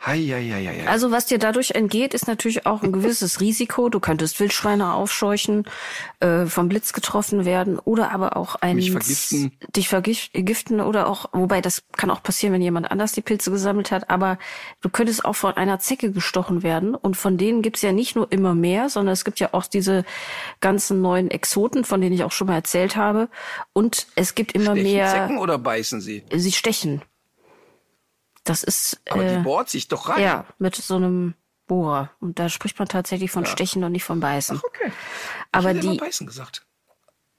Hei, 0.05 0.19
hei, 0.19 0.51
hei, 0.51 0.65
hei. 0.67 0.87
Also 0.87 1.09
was 1.09 1.25
dir 1.25 1.39
dadurch 1.39 1.71
entgeht, 1.71 2.13
ist 2.13 2.27
natürlich 2.27 2.67
auch 2.67 2.83
ein 2.83 2.91
gewisses 2.91 3.39
Risiko. 3.41 3.89
Du 3.89 3.99
könntest 3.99 4.39
Wildschweine 4.39 4.93
aufscheuchen, 4.93 5.63
äh, 6.19 6.45
vom 6.45 6.69
Blitz 6.69 6.93
getroffen 6.93 7.43
werden 7.43 7.79
oder 7.79 8.11
aber 8.11 8.37
auch 8.37 8.53
ein 8.57 8.75
Mich 8.75 8.91
vergiften. 8.91 9.57
dich 9.75 9.89
vergiften 9.89 10.79
oder 10.79 11.07
auch, 11.07 11.29
wobei 11.31 11.59
das 11.59 11.81
kann 11.97 12.11
auch 12.11 12.21
passieren, 12.21 12.53
wenn 12.53 12.61
jemand 12.61 12.91
anders 12.91 13.13
die 13.13 13.23
Pilze 13.23 13.49
gesammelt 13.49 13.89
hat. 13.89 14.11
Aber 14.11 14.37
du 14.81 14.89
könntest 14.89 15.25
auch 15.25 15.35
von 15.35 15.53
einer 15.53 15.79
Zecke 15.79 16.11
gestochen 16.11 16.61
werden 16.61 16.93
und 16.93 17.17
von 17.17 17.39
denen 17.39 17.63
gibt's 17.63 17.81
ja 17.81 17.91
nicht 17.91 18.15
nur 18.15 18.31
immer 18.31 18.53
mehr, 18.53 18.89
sondern 18.89 19.13
es 19.13 19.25
gibt 19.25 19.39
ja 19.39 19.49
auch 19.53 19.65
diese 19.65 20.05
ganzen 20.61 21.01
neuen 21.01 21.31
Exoten, 21.31 21.83
von 21.83 21.99
denen 21.99 22.13
ich 22.13 22.23
auch 22.23 22.31
schon 22.31 22.45
mal 22.45 22.53
erzählt 22.53 22.95
habe. 22.95 23.27
Und 23.73 24.05
es 24.15 24.35
gibt 24.35 24.51
immer 24.51 24.73
Stechen 24.73 24.83
mehr. 24.83 25.07
Zecken 25.07 25.39
oder 25.39 25.57
beißen 25.57 25.99
sie? 25.99 26.21
Sie 26.31 26.51
stechen. 26.51 27.01
Das 28.45 28.63
ist 28.63 29.01
Aber 29.09 29.23
äh, 29.23 29.37
die 29.37 29.43
bohrt 29.43 29.69
sich 29.69 29.87
doch 29.89 30.07
rein. 30.09 30.21
ja, 30.23 30.45
mit 30.59 30.75
so 30.75 30.95
einem 30.95 31.33
Bohrer. 31.67 32.11
Und 32.19 32.39
da 32.39 32.47
spricht 32.47 32.79
man 32.79 32.87
tatsächlich 32.87 33.31
von 33.31 33.45
Stechen 33.45 33.83
und 33.83 33.91
nicht 33.91 34.03
von 34.05 34.19
Beißen. 34.21 34.57
Okay. 34.63 34.91
aber 35.51 35.71
ich 35.71 35.77
hätte 35.77 35.89
die, 35.89 35.97
beißen 35.97 36.25
gesagt. 36.27 36.65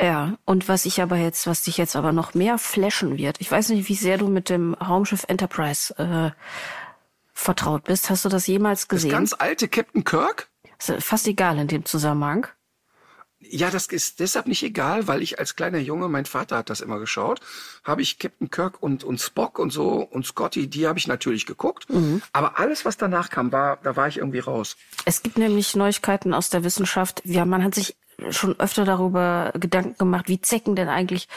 ja, 0.03 0.37
und 0.45 0.69
was 0.69 0.85
ich 0.85 1.01
aber 1.01 1.17
jetzt, 1.17 1.47
was 1.47 1.63
dich 1.63 1.77
jetzt 1.79 1.95
aber 1.97 2.13
noch 2.13 2.35
mehr 2.35 2.59
flashen 2.59 3.17
wird, 3.19 3.41
ich 3.41 3.51
weiß 3.51 3.69
nicht, 3.71 3.89
wie 3.89 3.95
sehr 3.95 4.19
du 4.19 4.27
mit 4.29 4.49
dem 4.51 4.75
Raumschiff 4.75 5.25
Enterprise 5.29 5.95
äh, 5.99 6.31
vertraut 7.33 7.85
bist. 7.85 8.11
Hast 8.11 8.25
du 8.25 8.29
das 8.29 8.47
jemals 8.47 8.83
Das 8.83 8.89
gesehen? 8.89 9.11
ganz 9.13 9.33
alte 9.33 9.69
Captain 9.69 10.05
Kirk? 10.05 10.49
ist 10.79 10.93
fast 11.05 11.27
egal 11.29 11.59
in 11.59 11.69
dem 11.69 11.85
Zusammenhang. 11.85 12.47
Ja, 13.51 13.71
das 13.71 13.87
ist 13.87 14.21
deshalb 14.21 14.47
nicht 14.47 14.63
egal, 14.63 15.09
weil 15.09 15.23
ich 15.23 15.39
als 15.39 15.57
kleiner 15.57 15.79
Junge, 15.79 16.09
mein 16.09 16.27
Vater 16.27 16.57
hat 16.59 16.71
das 16.71 16.81
immer 16.81 16.99
geschaut, 16.99 17.41
habe 17.85 18.03
ich 18.03 18.19
Captain 18.19 18.51
Kirk 18.51 18.83
und, 18.83 19.05
und 19.05 19.21
Spock 19.21 19.59
und 19.59 19.71
so 19.71 20.03
und 20.03 20.27
Scotty, 20.27 20.69
die 20.69 20.87
habe 20.87 20.99
ich 20.99 21.07
natürlich 21.07 21.47
geguckt. 21.47 21.89
Mhm. 21.91 22.23
Aber 22.33 22.59
alles, 22.59 22.85
was 22.85 22.97
danach 22.97 23.31
kam, 23.31 23.53
war, 23.53 23.79
da 23.83 23.97
war 23.97 24.09
ich 24.09 24.19
irgendwie 24.19 24.41
raus. 24.41 24.77
Es 25.05 25.23
gibt 25.23 25.39
nämlich 25.39 25.75
Neuigkeiten 25.77 26.35
aus 26.35 26.51
der 26.51 26.65
Wissenschaft. 26.65 27.23
Ja, 27.25 27.45
man 27.45 27.63
hat 27.63 27.75
sich 27.75 27.97
schon 28.31 28.59
öfter 28.59 28.85
darüber 28.85 29.53
Gedanken 29.55 29.99
gemacht, 29.99 30.29
wie 30.29 30.41
Zecken 30.41 30.75
denn 30.75 30.89
eigentlich 30.89 31.29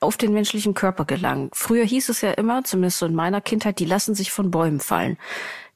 auf 0.00 0.16
den 0.16 0.32
menschlichen 0.32 0.74
Körper 0.74 1.04
gelangen. 1.04 1.50
Früher 1.52 1.84
hieß 1.84 2.08
es 2.08 2.20
ja 2.20 2.30
immer, 2.32 2.64
zumindest 2.64 2.98
so 2.98 3.06
in 3.06 3.14
meiner 3.14 3.40
Kindheit, 3.40 3.78
die 3.78 3.84
lassen 3.84 4.14
sich 4.14 4.30
von 4.30 4.50
Bäumen 4.50 4.80
fallen. 4.80 5.18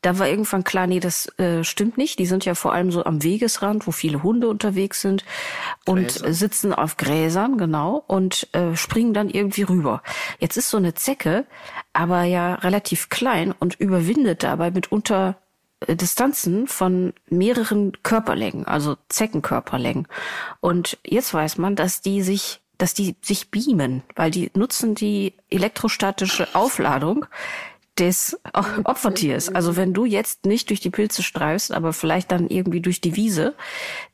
Da 0.03 0.19
war 0.19 0.29
irgendwann 0.29 0.65
klar, 0.65 0.87
nee, 0.87 1.01
das 1.01 1.27
äh, 1.39 1.65
stimmt 1.65 1.97
nicht. 1.97 2.19
Die 2.19 2.27
sind 2.27 2.45
ja 2.45 2.55
vor 2.55 2.73
allem 2.73 2.91
so 2.91 3.05
am 3.05 3.23
Wegesrand, 3.23 3.87
wo 3.87 3.93
viele 3.93 4.23
Hunde 4.23 4.49
unterwegs 4.49 5.01
sind 5.01 5.25
und 5.87 6.21
Gräser. 6.21 6.35
sitzen 6.35 6.75
auf 6.75 6.97
Gräsern, 6.97 7.57
genau, 7.57 8.03
und 8.07 8.49
äh, 8.53 8.77
springen 8.77 9.15
dann 9.15 9.31
irgendwie 9.31 9.63
rüber. 9.63 10.03
Jetzt 10.39 10.57
ist 10.57 10.71
so 10.71 10.77
eine 10.77 10.95
Zecke 10.95 11.47
aber 11.93 12.25
ja 12.25 12.55
relativ 12.57 13.09
klein 13.09 13.53
und 13.53 13.79
überwindet 13.79 14.43
dabei 14.43 14.71
mitunter 14.71 15.37
äh, 15.81 15.97
Distanzen 15.97 16.67
von 16.67 17.13
mehreren 17.29 17.93
Körperlängen, 18.03 18.67
also 18.67 18.97
Zeckenkörperlängen. 19.09 20.09
Und 20.61 20.99
jetzt 21.07 21.35
weiß 21.35 21.59
man, 21.59 21.77
dass 21.77 22.01
die 22.01 22.23
sich 22.23 22.61
dass 22.79 22.95
die 22.95 23.15
sich 23.23 23.53
beamen, 23.53 24.03
weil 24.17 24.33
die 24.33 24.51
nutzen 24.55 24.97
die 24.97 25.35
elektrostatische 25.51 26.49
Aufladung 26.55 27.27
des 27.99 28.39
Opfertiers. 28.85 29.49
Also 29.49 29.77
wenn 29.77 29.93
du 29.93 30.05
jetzt 30.05 30.47
nicht 30.47 30.71
durch 30.71 30.81
die 30.81 30.91
Pilze 30.91 31.23
streifst, 31.23 31.73
aber 31.73 31.93
vielleicht 31.93 32.33
dann 32.33 32.49
irgendwie 32.49 32.81
durch 32.81 33.01
die 33.01 33.17
Wiese, 33.17 33.55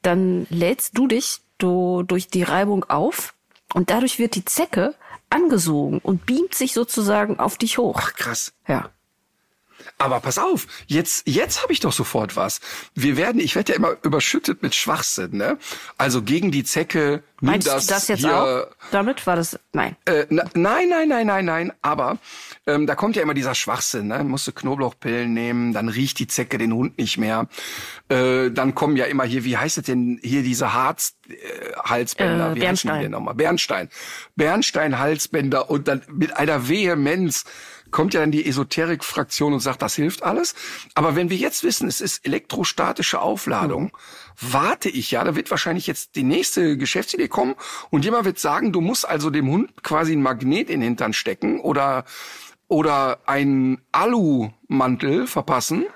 dann 0.02 0.46
lädst 0.50 0.96
du 0.96 1.06
dich 1.06 1.40
du, 1.58 2.02
durch 2.02 2.28
die 2.28 2.42
Reibung 2.42 2.84
auf 2.84 3.34
und 3.74 3.90
dadurch 3.90 4.18
wird 4.18 4.34
die 4.34 4.44
Zecke 4.44 4.94
angesogen 5.30 5.98
und 5.98 6.26
beamt 6.26 6.54
sich 6.54 6.72
sozusagen 6.72 7.38
auf 7.38 7.58
dich 7.58 7.78
hoch. 7.78 8.00
Ach, 8.00 8.14
krass. 8.14 8.52
Ja. 8.66 8.90
Aber 10.00 10.20
pass 10.20 10.38
auf, 10.38 10.68
jetzt, 10.86 11.26
jetzt 11.26 11.60
habe 11.62 11.72
ich 11.72 11.80
doch 11.80 11.92
sofort 11.92 12.36
was. 12.36 12.60
Wir 12.94 13.16
werden, 13.16 13.40
ich 13.40 13.56
werde 13.56 13.72
ja 13.72 13.76
immer 13.76 13.96
überschüttet 14.02 14.62
mit 14.62 14.76
Schwachsinn, 14.76 15.36
ne? 15.36 15.58
Also 15.96 16.22
gegen 16.22 16.52
die 16.52 16.62
Zecke, 16.62 17.24
nimm 17.40 17.50
Meinst 17.50 17.66
das, 17.66 17.86
du 17.86 17.94
das 17.94 18.06
jetzt 18.06 18.20
hier, 18.20 18.36
auch? 18.36 18.66
Damit 18.92 19.26
war 19.26 19.34
das, 19.34 19.58
nein. 19.72 19.96
Äh, 20.04 20.26
na, 20.30 20.44
nein, 20.54 20.88
nein, 20.88 21.08
nein, 21.08 21.26
nein, 21.26 21.44
nein. 21.44 21.72
Aber 21.82 22.18
ähm, 22.66 22.86
da 22.86 22.94
kommt 22.94 23.16
ja 23.16 23.22
immer 23.22 23.34
dieser 23.34 23.56
Schwachsinn. 23.56 24.06
Ne? 24.06 24.22
Musst 24.22 24.46
du 24.46 24.52
Knoblauchpillen 24.52 25.34
nehmen, 25.34 25.72
dann 25.72 25.88
riecht 25.88 26.20
die 26.20 26.28
Zecke 26.28 26.58
den 26.58 26.72
Hund 26.72 26.96
nicht 26.96 27.18
mehr. 27.18 27.48
Äh, 28.08 28.52
dann 28.52 28.76
kommen 28.76 28.96
ja 28.96 29.06
immer 29.06 29.24
hier, 29.24 29.44
wie 29.44 29.56
heißt 29.56 29.78
es 29.78 29.84
denn 29.84 30.20
hier 30.22 30.44
diese 30.44 30.74
Harz 30.74 31.16
äh, 31.28 31.34
Halsbänder? 31.82 32.52
Äh, 32.52 32.54
wie 32.54 32.60
heißen 32.60 32.60
die 32.60 32.60
Bernstein. 32.60 33.02
denn 33.02 33.10
nochmal? 33.10 33.34
Bernstein. 33.34 33.88
Bernstein 34.36 34.98
Halsbänder 35.00 35.70
und 35.70 35.88
dann 35.88 36.02
mit 36.08 36.36
einer 36.36 36.68
Vehemenz 36.68 37.44
kommt 37.90 38.14
ja 38.14 38.20
dann 38.20 38.30
die 38.30 38.46
Esoterik-Fraktion 38.46 39.52
und 39.52 39.60
sagt, 39.60 39.82
das 39.82 39.94
hilft 39.94 40.22
alles. 40.22 40.54
Aber 40.94 41.16
wenn 41.16 41.30
wir 41.30 41.36
jetzt 41.36 41.64
wissen, 41.64 41.88
es 41.88 42.00
ist 42.00 42.24
elektrostatische 42.26 43.20
Aufladung, 43.20 43.96
warte 44.40 44.88
ich 44.88 45.10
ja, 45.10 45.24
da 45.24 45.36
wird 45.36 45.50
wahrscheinlich 45.50 45.86
jetzt 45.86 46.16
die 46.16 46.22
nächste 46.22 46.76
Geschäftsidee 46.76 47.28
kommen 47.28 47.54
und 47.90 48.04
jemand 48.04 48.24
wird 48.24 48.38
sagen, 48.38 48.72
du 48.72 48.80
musst 48.80 49.08
also 49.08 49.30
dem 49.30 49.48
Hund 49.48 49.82
quasi 49.82 50.12
einen 50.12 50.22
Magnet 50.22 50.70
in 50.70 50.80
den 50.80 50.82
Hintern 50.82 51.12
stecken 51.12 51.60
oder, 51.60 52.04
oder 52.68 53.20
einen 53.26 53.80
Alumantel 53.92 55.26
verpassen. 55.26 55.86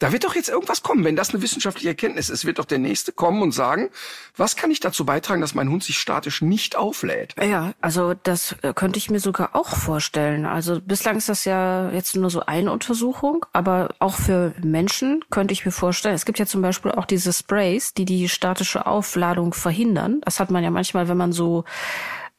Da 0.00 0.12
wird 0.12 0.24
doch 0.24 0.34
jetzt 0.34 0.48
irgendwas 0.48 0.82
kommen, 0.82 1.04
wenn 1.04 1.14
das 1.14 1.30
eine 1.30 1.42
wissenschaftliche 1.42 1.88
Erkenntnis 1.88 2.30
ist, 2.30 2.46
wird 2.46 2.58
doch 2.58 2.64
der 2.64 2.78
nächste 2.78 3.12
kommen 3.12 3.42
und 3.42 3.52
sagen, 3.52 3.90
was 4.34 4.56
kann 4.56 4.70
ich 4.70 4.80
dazu 4.80 5.04
beitragen, 5.04 5.42
dass 5.42 5.54
mein 5.54 5.68
Hund 5.68 5.84
sich 5.84 5.98
statisch 5.98 6.40
nicht 6.40 6.74
auflädt? 6.74 7.34
Ja, 7.40 7.74
also 7.82 8.14
das 8.14 8.56
äh, 8.62 8.72
könnte 8.72 8.98
ich 8.98 9.10
mir 9.10 9.20
sogar 9.20 9.54
auch 9.54 9.76
vorstellen. 9.76 10.46
Also 10.46 10.80
bislang 10.80 11.16
ist 11.18 11.28
das 11.28 11.44
ja 11.44 11.90
jetzt 11.90 12.16
nur 12.16 12.30
so 12.30 12.40
eine 12.40 12.72
Untersuchung, 12.72 13.44
aber 13.52 13.94
auch 13.98 14.14
für 14.14 14.54
Menschen 14.62 15.22
könnte 15.30 15.52
ich 15.52 15.66
mir 15.66 15.70
vorstellen. 15.70 16.14
Es 16.14 16.24
gibt 16.24 16.38
ja 16.38 16.46
zum 16.46 16.62
Beispiel 16.62 16.92
auch 16.92 17.04
diese 17.04 17.34
Sprays, 17.34 17.92
die 17.92 18.06
die 18.06 18.30
statische 18.30 18.86
Aufladung 18.86 19.52
verhindern. 19.52 20.22
Das 20.24 20.40
hat 20.40 20.50
man 20.50 20.64
ja 20.64 20.70
manchmal, 20.70 21.08
wenn 21.08 21.18
man 21.18 21.32
so 21.32 21.64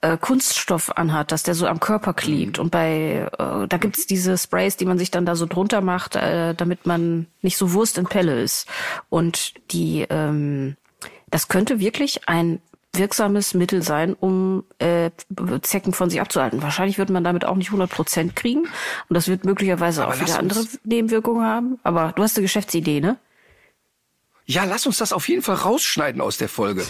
äh, 0.02 0.18
Kunststoff 0.18 0.92
anhat, 0.98 1.32
dass 1.32 1.44
der 1.44 1.56
so 1.56 1.68
am 1.68 1.80
Körper 1.80 2.14
klebt. 2.14 2.60
Und 2.60 2.72
bei 2.72 3.30
äh, 3.38 3.68
da 3.68 3.78
gibt's 3.78 4.06
diese 4.08 4.38
Sprays, 4.38 4.78
die 4.78 4.86
man 4.86 4.98
sich 4.98 5.12
dann 5.12 5.26
da 5.26 5.36
so 5.36 5.46
drunter 5.46 5.82
macht, 5.82 6.16
äh, 6.16 6.54
damit 6.54 6.86
man 6.86 7.28
nicht 7.42 7.58
so 7.58 7.74
Wurst 7.74 7.98
in 7.98 8.06
Pelle 8.06 8.42
ist. 8.42 8.68
Und 9.10 9.54
die 9.72 10.06
ähm, 10.10 10.76
das 11.32 11.48
könnte 11.48 11.80
wirklich 11.80 12.28
ein 12.28 12.60
wirksames 12.94 13.54
Mittel 13.54 13.82
sein, 13.82 14.14
um 14.14 14.66
äh, 14.80 15.12
Zecken 15.62 15.94
von 15.94 16.10
sich 16.10 16.20
abzuhalten. 16.20 16.62
Wahrscheinlich 16.62 16.98
wird 16.98 17.10
man 17.10 17.24
damit 17.24 17.46
auch 17.46 17.56
nicht 17.56 17.70
100 17.70 17.90
Prozent 17.90 18.36
kriegen 18.36 18.64
und 19.08 19.14
das 19.14 19.30
wird 19.30 19.46
möglicherweise 19.46 20.04
Aber 20.04 20.14
auch 20.14 20.20
wieder 20.20 20.38
andere 20.38 20.66
Nebenwirkungen 20.84 21.46
haben. 21.46 21.80
Aber 21.84 22.12
du 22.14 22.22
hast 22.22 22.36
eine 22.36 22.44
Geschäftsidee, 22.44 23.00
ne? 23.00 23.18
Ja, 24.52 24.66
lass 24.66 24.86
uns 24.86 24.98
das 24.98 25.14
auf 25.14 25.30
jeden 25.30 25.42
Fall 25.42 25.56
rausschneiden 25.56 26.20
aus 26.20 26.38
der 26.38 26.50
Folge. 26.50 26.86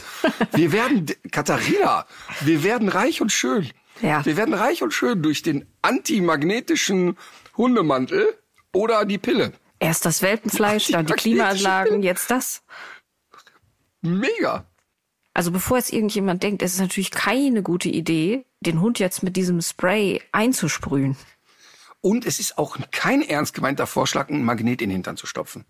Wir 0.51 0.71
werden, 0.71 1.05
Katharina, 1.31 2.07
wir 2.39 2.63
werden 2.63 2.89
reich 2.89 3.21
und 3.21 3.31
schön. 3.31 3.69
Ja. 4.01 4.25
Wir 4.25 4.35
werden 4.35 4.55
reich 4.55 4.81
und 4.81 4.95
schön 4.95 5.21
durch 5.21 5.43
den 5.43 5.67
antimagnetischen 5.83 7.17
Hundemantel 7.55 8.35
oder 8.73 9.05
die 9.05 9.19
Pille. 9.19 9.53
Erst 9.77 10.05
das 10.05 10.23
Welpenfleisch, 10.23 10.87
dann 10.87 11.05
die 11.05 11.13
Klimaanlagen, 11.13 12.01
jetzt 12.01 12.31
das. 12.31 12.63
Mega. 14.01 14.65
Also 15.35 15.51
bevor 15.51 15.77
jetzt 15.77 15.93
irgendjemand 15.93 16.41
denkt, 16.41 16.63
es 16.63 16.73
ist 16.73 16.79
natürlich 16.79 17.11
keine 17.11 17.61
gute 17.61 17.89
Idee, 17.89 18.43
den 18.61 18.81
Hund 18.81 18.97
jetzt 18.97 19.21
mit 19.21 19.35
diesem 19.35 19.61
Spray 19.61 20.19
einzusprühen. 20.31 21.15
Und 21.99 22.25
es 22.25 22.39
ist 22.39 22.57
auch 22.57 22.79
kein 22.89 23.21
ernst 23.21 23.53
gemeinter 23.53 23.85
Vorschlag, 23.85 24.29
einen 24.29 24.43
Magnet 24.43 24.81
in 24.81 24.89
den 24.89 24.95
Hintern 24.95 25.15
zu 25.15 25.27
stopfen. 25.27 25.63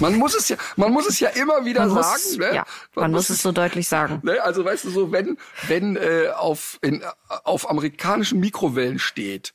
Man 0.00 0.16
muss 0.16 0.34
es 0.34 0.48
ja, 0.48 0.56
man 0.76 0.92
muss 0.92 1.06
es 1.08 1.20
ja 1.20 1.28
immer 1.30 1.64
wieder 1.64 1.86
Man 1.86 2.02
sagen. 2.02 2.22
muss, 2.24 2.36
ne? 2.38 2.54
ja, 2.54 2.66
man 2.94 3.10
muss 3.12 3.30
es 3.30 3.42
so 3.42 3.52
deutlich 3.52 3.88
sagen. 3.88 4.20
Ne? 4.22 4.42
Also 4.42 4.64
weißt 4.64 4.84
du 4.86 4.90
so, 4.90 5.12
wenn 5.12 5.38
wenn 5.68 5.96
äh, 5.96 6.28
auf 6.36 6.78
in, 6.82 7.02
auf 7.44 7.70
amerikanischen 7.70 8.40
Mikrowellen 8.40 8.98
steht 8.98 9.54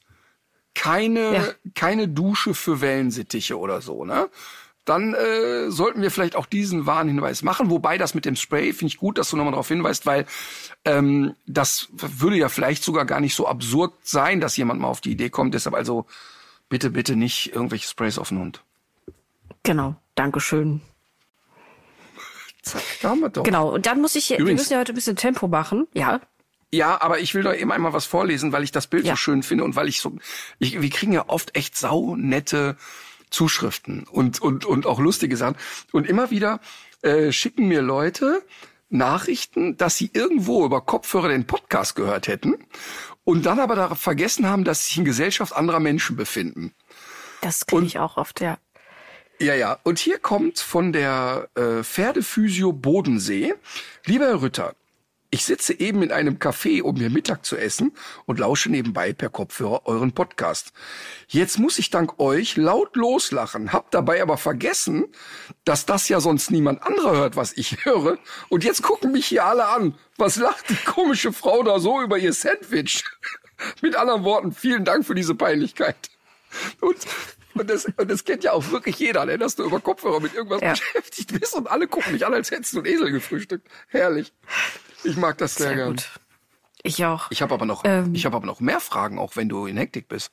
keine 0.75 1.34
Ja. 1.34 1.43
keine 1.75 2.08
Dusche 2.08 2.53
für 2.53 2.79
Wellensittiche 2.81 3.58
oder 3.58 3.81
so, 3.81 4.05
ne? 4.05 4.29
Dann 4.86 5.13
äh, 5.13 5.69
sollten 5.69 6.01
wir 6.01 6.10
vielleicht 6.10 6.36
auch 6.36 6.48
diesen 6.48 6.88
Warnhinweis 6.88 7.43
machen. 7.43 7.69
Wobei 7.69 8.00
das 8.00 8.15
mit 8.15 8.25
dem 8.25 8.36
Spray 8.36 8.74
finde 8.74 8.93
ich 8.93 8.98
gut, 8.98 9.19
dass 9.19 9.29
du 9.29 9.36
nochmal 9.38 9.51
darauf 9.51 9.67
hinweist, 9.67 10.08
weil 10.08 10.25
ähm, 10.84 11.36
das 11.46 11.89
würde 11.91 12.38
ja 12.38 12.50
vielleicht 12.50 12.84
sogar 12.84 13.05
gar 13.05 13.19
nicht 13.19 13.36
so 13.36 13.46
absurd 13.48 13.93
sein, 14.01 14.39
dass 14.41 14.58
jemand 14.58 14.79
mal 14.79 14.88
auf 14.88 15.01
die 15.01 15.12
Idee 15.12 15.29
kommt. 15.29 15.53
Deshalb 15.53 15.75
also 15.75 16.05
bitte 16.69 16.89
bitte 16.89 17.15
nicht 17.15 17.53
irgendwelche 17.53 17.88
Sprays 17.88 18.17
auf 18.17 18.29
den 18.29 18.39
Hund. 18.39 18.63
Genau. 19.62 19.96
Dankeschön. 20.19 20.81
Zack, 22.61 22.81
da 23.01 23.09
haben 23.11 23.21
wir 23.21 23.29
doch. 23.29 23.43
Genau. 23.43 23.69
Und 23.73 23.85
dann 23.85 24.01
muss 24.01 24.15
ich, 24.15 24.29
wir 24.31 24.38
Übrigens- 24.38 24.61
müssen 24.63 24.73
ja 24.73 24.79
heute 24.79 24.91
ein 24.91 24.95
bisschen 24.95 25.15
Tempo 25.15 25.47
machen. 25.47 25.88
Ja. 25.93 26.19
Ja, 26.71 27.01
aber 27.01 27.19
ich 27.19 27.33
will 27.33 27.41
da 27.43 27.53
eben 27.53 27.71
einmal 27.71 27.93
was 27.93 28.05
vorlesen, 28.05 28.51
weil 28.51 28.63
ich 28.63 28.71
das 28.71 28.88
Bild 28.88 29.05
Ja. 29.05 29.13
so 29.13 29.15
schön 29.17 29.43
finde 29.43 29.63
und 29.63 29.77
weil 29.77 29.88
ich 29.88 30.01
so, 30.01 30.17
ich, 30.59 30.81
wir 30.81 30.89
kriegen 30.89 31.13
ja 31.13 31.23
oft 31.29 31.55
echt 31.55 31.77
saunette 31.77 32.75
Zuschriften 33.29 34.03
und, 34.11 34.41
und, 34.41 34.65
und 34.65 34.85
auch 34.85 34.99
lustige 34.99 35.38
Sachen. 35.38 35.55
Und 35.93 36.05
immer 36.05 36.31
wieder 36.31 36.59
äh, 37.01 37.31
schicken 37.31 37.69
mir 37.69 37.81
Leute 37.81 38.43
Nachrichten, 38.89 39.77
dass 39.77 39.95
sie 39.97 40.09
irgendwo 40.13 40.65
über 40.65 40.81
Kopfhörer 40.81 41.29
den 41.29 41.47
Podcast 41.47 41.95
gehört 41.95 42.27
hätten 42.27 42.55
und 43.23 43.45
dann 43.45 43.59
aber 43.59 43.75
darauf 43.75 43.99
vergessen 44.01 44.47
haben, 44.47 44.63
dass 44.65 44.81
sie 44.83 44.88
sich 44.89 44.97
in 44.97 45.05
Gesellschaft 45.05 45.53
anderer 45.55 45.79
Menschen 45.79 46.17
befinden. 46.17 46.73
Das 47.41 47.65
kriege 47.65 47.85
ich 47.85 47.99
auch 47.99 48.17
oft, 48.17 48.41
ja. 48.41 48.57
Ja, 49.39 49.55
ja. 49.55 49.79
Und 49.84 50.00
hier 50.00 50.19
kommt 50.19 50.60
von 50.60 50.91
der 50.91 51.50
äh, 51.55 51.81
Pferdephysio 51.84 52.74
Bodensee. 52.74 53.53
Lieber 54.05 54.25
Herr 54.25 54.41
Rütter, 54.41 54.75
ich 55.31 55.46
sitze 55.46 55.79
eben 55.79 56.01
in 56.03 56.12
einem 56.12 56.39
Café, 56.39 56.81
um 56.81 56.98
mir 56.98 57.10
Mittag 57.10 57.46
zu 57.46 57.55
essen 57.55 57.93
und 58.25 58.39
lausche 58.39 58.69
nebenbei 58.69 59.13
per 59.13 59.29
Kopfhörer 59.29 59.86
euren 59.86 60.12
Podcast. 60.12 60.74
Jetzt 61.27 61.58
muss 61.58 61.77
ich 61.79 61.89
dank 61.89 62.19
euch 62.19 62.58
laut 62.58 62.98
loslachen, 62.98 63.72
hab 63.72 63.91
dabei 63.91 64.22
aber 64.22 64.38
vergessen, 64.38 65.05
dass 65.63 65.86
das 65.86 66.10
ja 66.10 66.19
sonst 66.19 66.51
niemand 66.51 66.84
anderer 66.84 67.12
hört, 67.12 67.36
was 67.36 67.53
ich 67.53 67.86
höre. 67.86 68.17
Und 68.50 68.63
jetzt 68.65 68.81
gucken 68.81 69.12
mich 69.13 69.27
hier 69.27 69.46
alle 69.46 69.67
an. 69.67 69.96
Was 70.17 70.36
lacht 70.36 70.67
die 70.69 70.75
komische 70.75 71.31
Frau 71.31 71.63
da 71.63 71.79
so 71.79 72.01
über 72.01 72.17
ihr 72.17 72.34
Sandwich? 72.34 73.05
Mit 73.81 73.96
anderen 73.96 74.24
Worten, 74.25 74.51
vielen 74.51 74.84
Dank 74.84 75.05
für 75.05 75.15
diese 75.15 75.36
Peinlichkeit. 75.36 76.10
Und, 76.81 76.98
und, 77.56 77.70
das, 77.70 77.86
und 77.86 78.10
das 78.10 78.24
kennt 78.24 78.44
ja 78.44 78.53
auch 78.53 78.70
wirklich 78.72 78.98
jeder, 79.00 79.25
ne? 79.25 79.38
dass 79.38 79.56
du 79.56 79.63
über 79.63 79.79
Kopfhörer 79.79 80.20
mit 80.20 80.34
irgendwas 80.34 80.62
Ja. 80.62 80.72
beschäftigt 80.72 81.39
bist 81.39 81.53
und 81.56 81.68
alle 81.70 81.88
gucken 81.88 82.13
mich 82.13 82.25
an, 82.25 82.34
als 82.34 82.51
hättest 82.51 82.74
du 82.74 82.77
einen 82.79 82.86
Esel 82.88 83.12
gefrühstückt. 83.12 83.68
Herrlich. 83.88 84.34
Ich 85.03 85.18
mag 85.18 85.38
das 85.38 85.56
sehr, 85.56 85.68
Sehr 85.68 85.75
gern. 85.77 85.89
gut. 85.96 86.10
Ich 86.84 87.03
auch. 87.06 87.29
Ich 87.32 87.41
habe 87.41 87.53
aber 87.53 87.65
noch, 87.65 87.84
Ähm. 87.86 88.13
ich 88.15 88.25
habe 88.25 88.36
aber 88.38 88.46
noch 88.46 88.60
mehr 88.62 88.79
Fragen, 88.79 89.20
auch 89.20 89.36
wenn 89.36 89.50
du 89.50 89.65
in 89.65 89.75
Hektik 89.77 90.08
bist. 90.08 90.31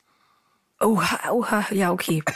Oha, 0.80 1.30
oha, 1.30 1.66
ja, 1.70 1.90
okay. 1.92 2.22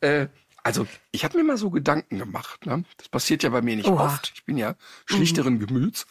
Äh, 0.00 0.28
also 0.62 0.86
ich 1.12 1.24
habe 1.24 1.36
mir 1.38 1.44
mal 1.44 1.56
so 1.56 1.70
Gedanken 1.70 2.18
gemacht. 2.18 2.66
Ne? 2.66 2.84
Das 2.96 3.08
passiert 3.08 3.42
ja 3.42 3.50
bei 3.50 3.62
mir 3.62 3.76
nicht 3.76 3.88
Oha. 3.88 4.06
oft. 4.06 4.32
Ich 4.34 4.44
bin 4.44 4.56
ja 4.56 4.74
schlichteren 5.06 5.58
Gemüts. 5.58 6.06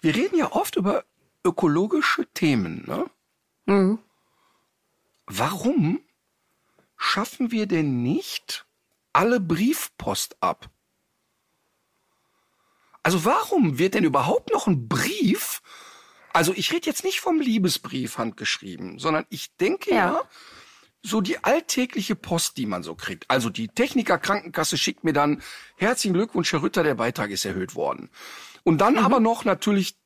Wir 0.00 0.14
reden 0.14 0.36
ja 0.38 0.52
oft 0.52 0.76
über 0.76 1.04
ökologische 1.44 2.26
Themen. 2.32 2.84
Ne? 2.86 3.06
Mhm. 3.66 3.98
Warum 5.40 6.02
schaffen 6.98 7.50
wir 7.50 7.66
denn 7.66 8.02
nicht 8.02 8.66
alle 9.14 9.40
Briefpost 9.40 10.36
ab? 10.42 10.68
Also 13.02 13.24
warum 13.24 13.78
wird 13.78 13.94
denn 13.94 14.04
überhaupt 14.04 14.52
noch 14.52 14.66
ein 14.66 14.86
Brief? 14.86 15.62
Also 16.34 16.52
ich 16.54 16.70
rede 16.74 16.84
jetzt 16.84 17.04
nicht 17.04 17.20
vom 17.20 17.40
Liebesbrief 17.40 18.18
handgeschrieben, 18.18 18.98
sondern 18.98 19.24
ich 19.30 19.56
denke 19.56 19.92
ja, 19.92 19.96
Ja. 19.96 20.22
so 21.02 21.22
die 21.22 21.42
alltägliche 21.42 22.16
Post, 22.16 22.58
die 22.58 22.66
man 22.66 22.82
so 22.82 22.94
kriegt. 22.94 23.24
Also 23.30 23.48
die 23.48 23.68
Techniker 23.68 24.18
Krankenkasse 24.18 24.76
schickt 24.76 25.04
mir 25.04 25.14
dann 25.14 25.42
herzlichen 25.76 26.12
Glückwunsch, 26.12 26.52
Herr 26.52 26.60
Rütter, 26.62 26.82
der 26.82 26.96
Beitrag 26.96 27.30
ist 27.30 27.46
erhöht 27.46 27.74
worden. 27.74 28.10
Und 28.62 28.82
dann 28.82 28.98
aber 28.98 29.20
noch 29.20 29.46
natürlich 29.46 29.96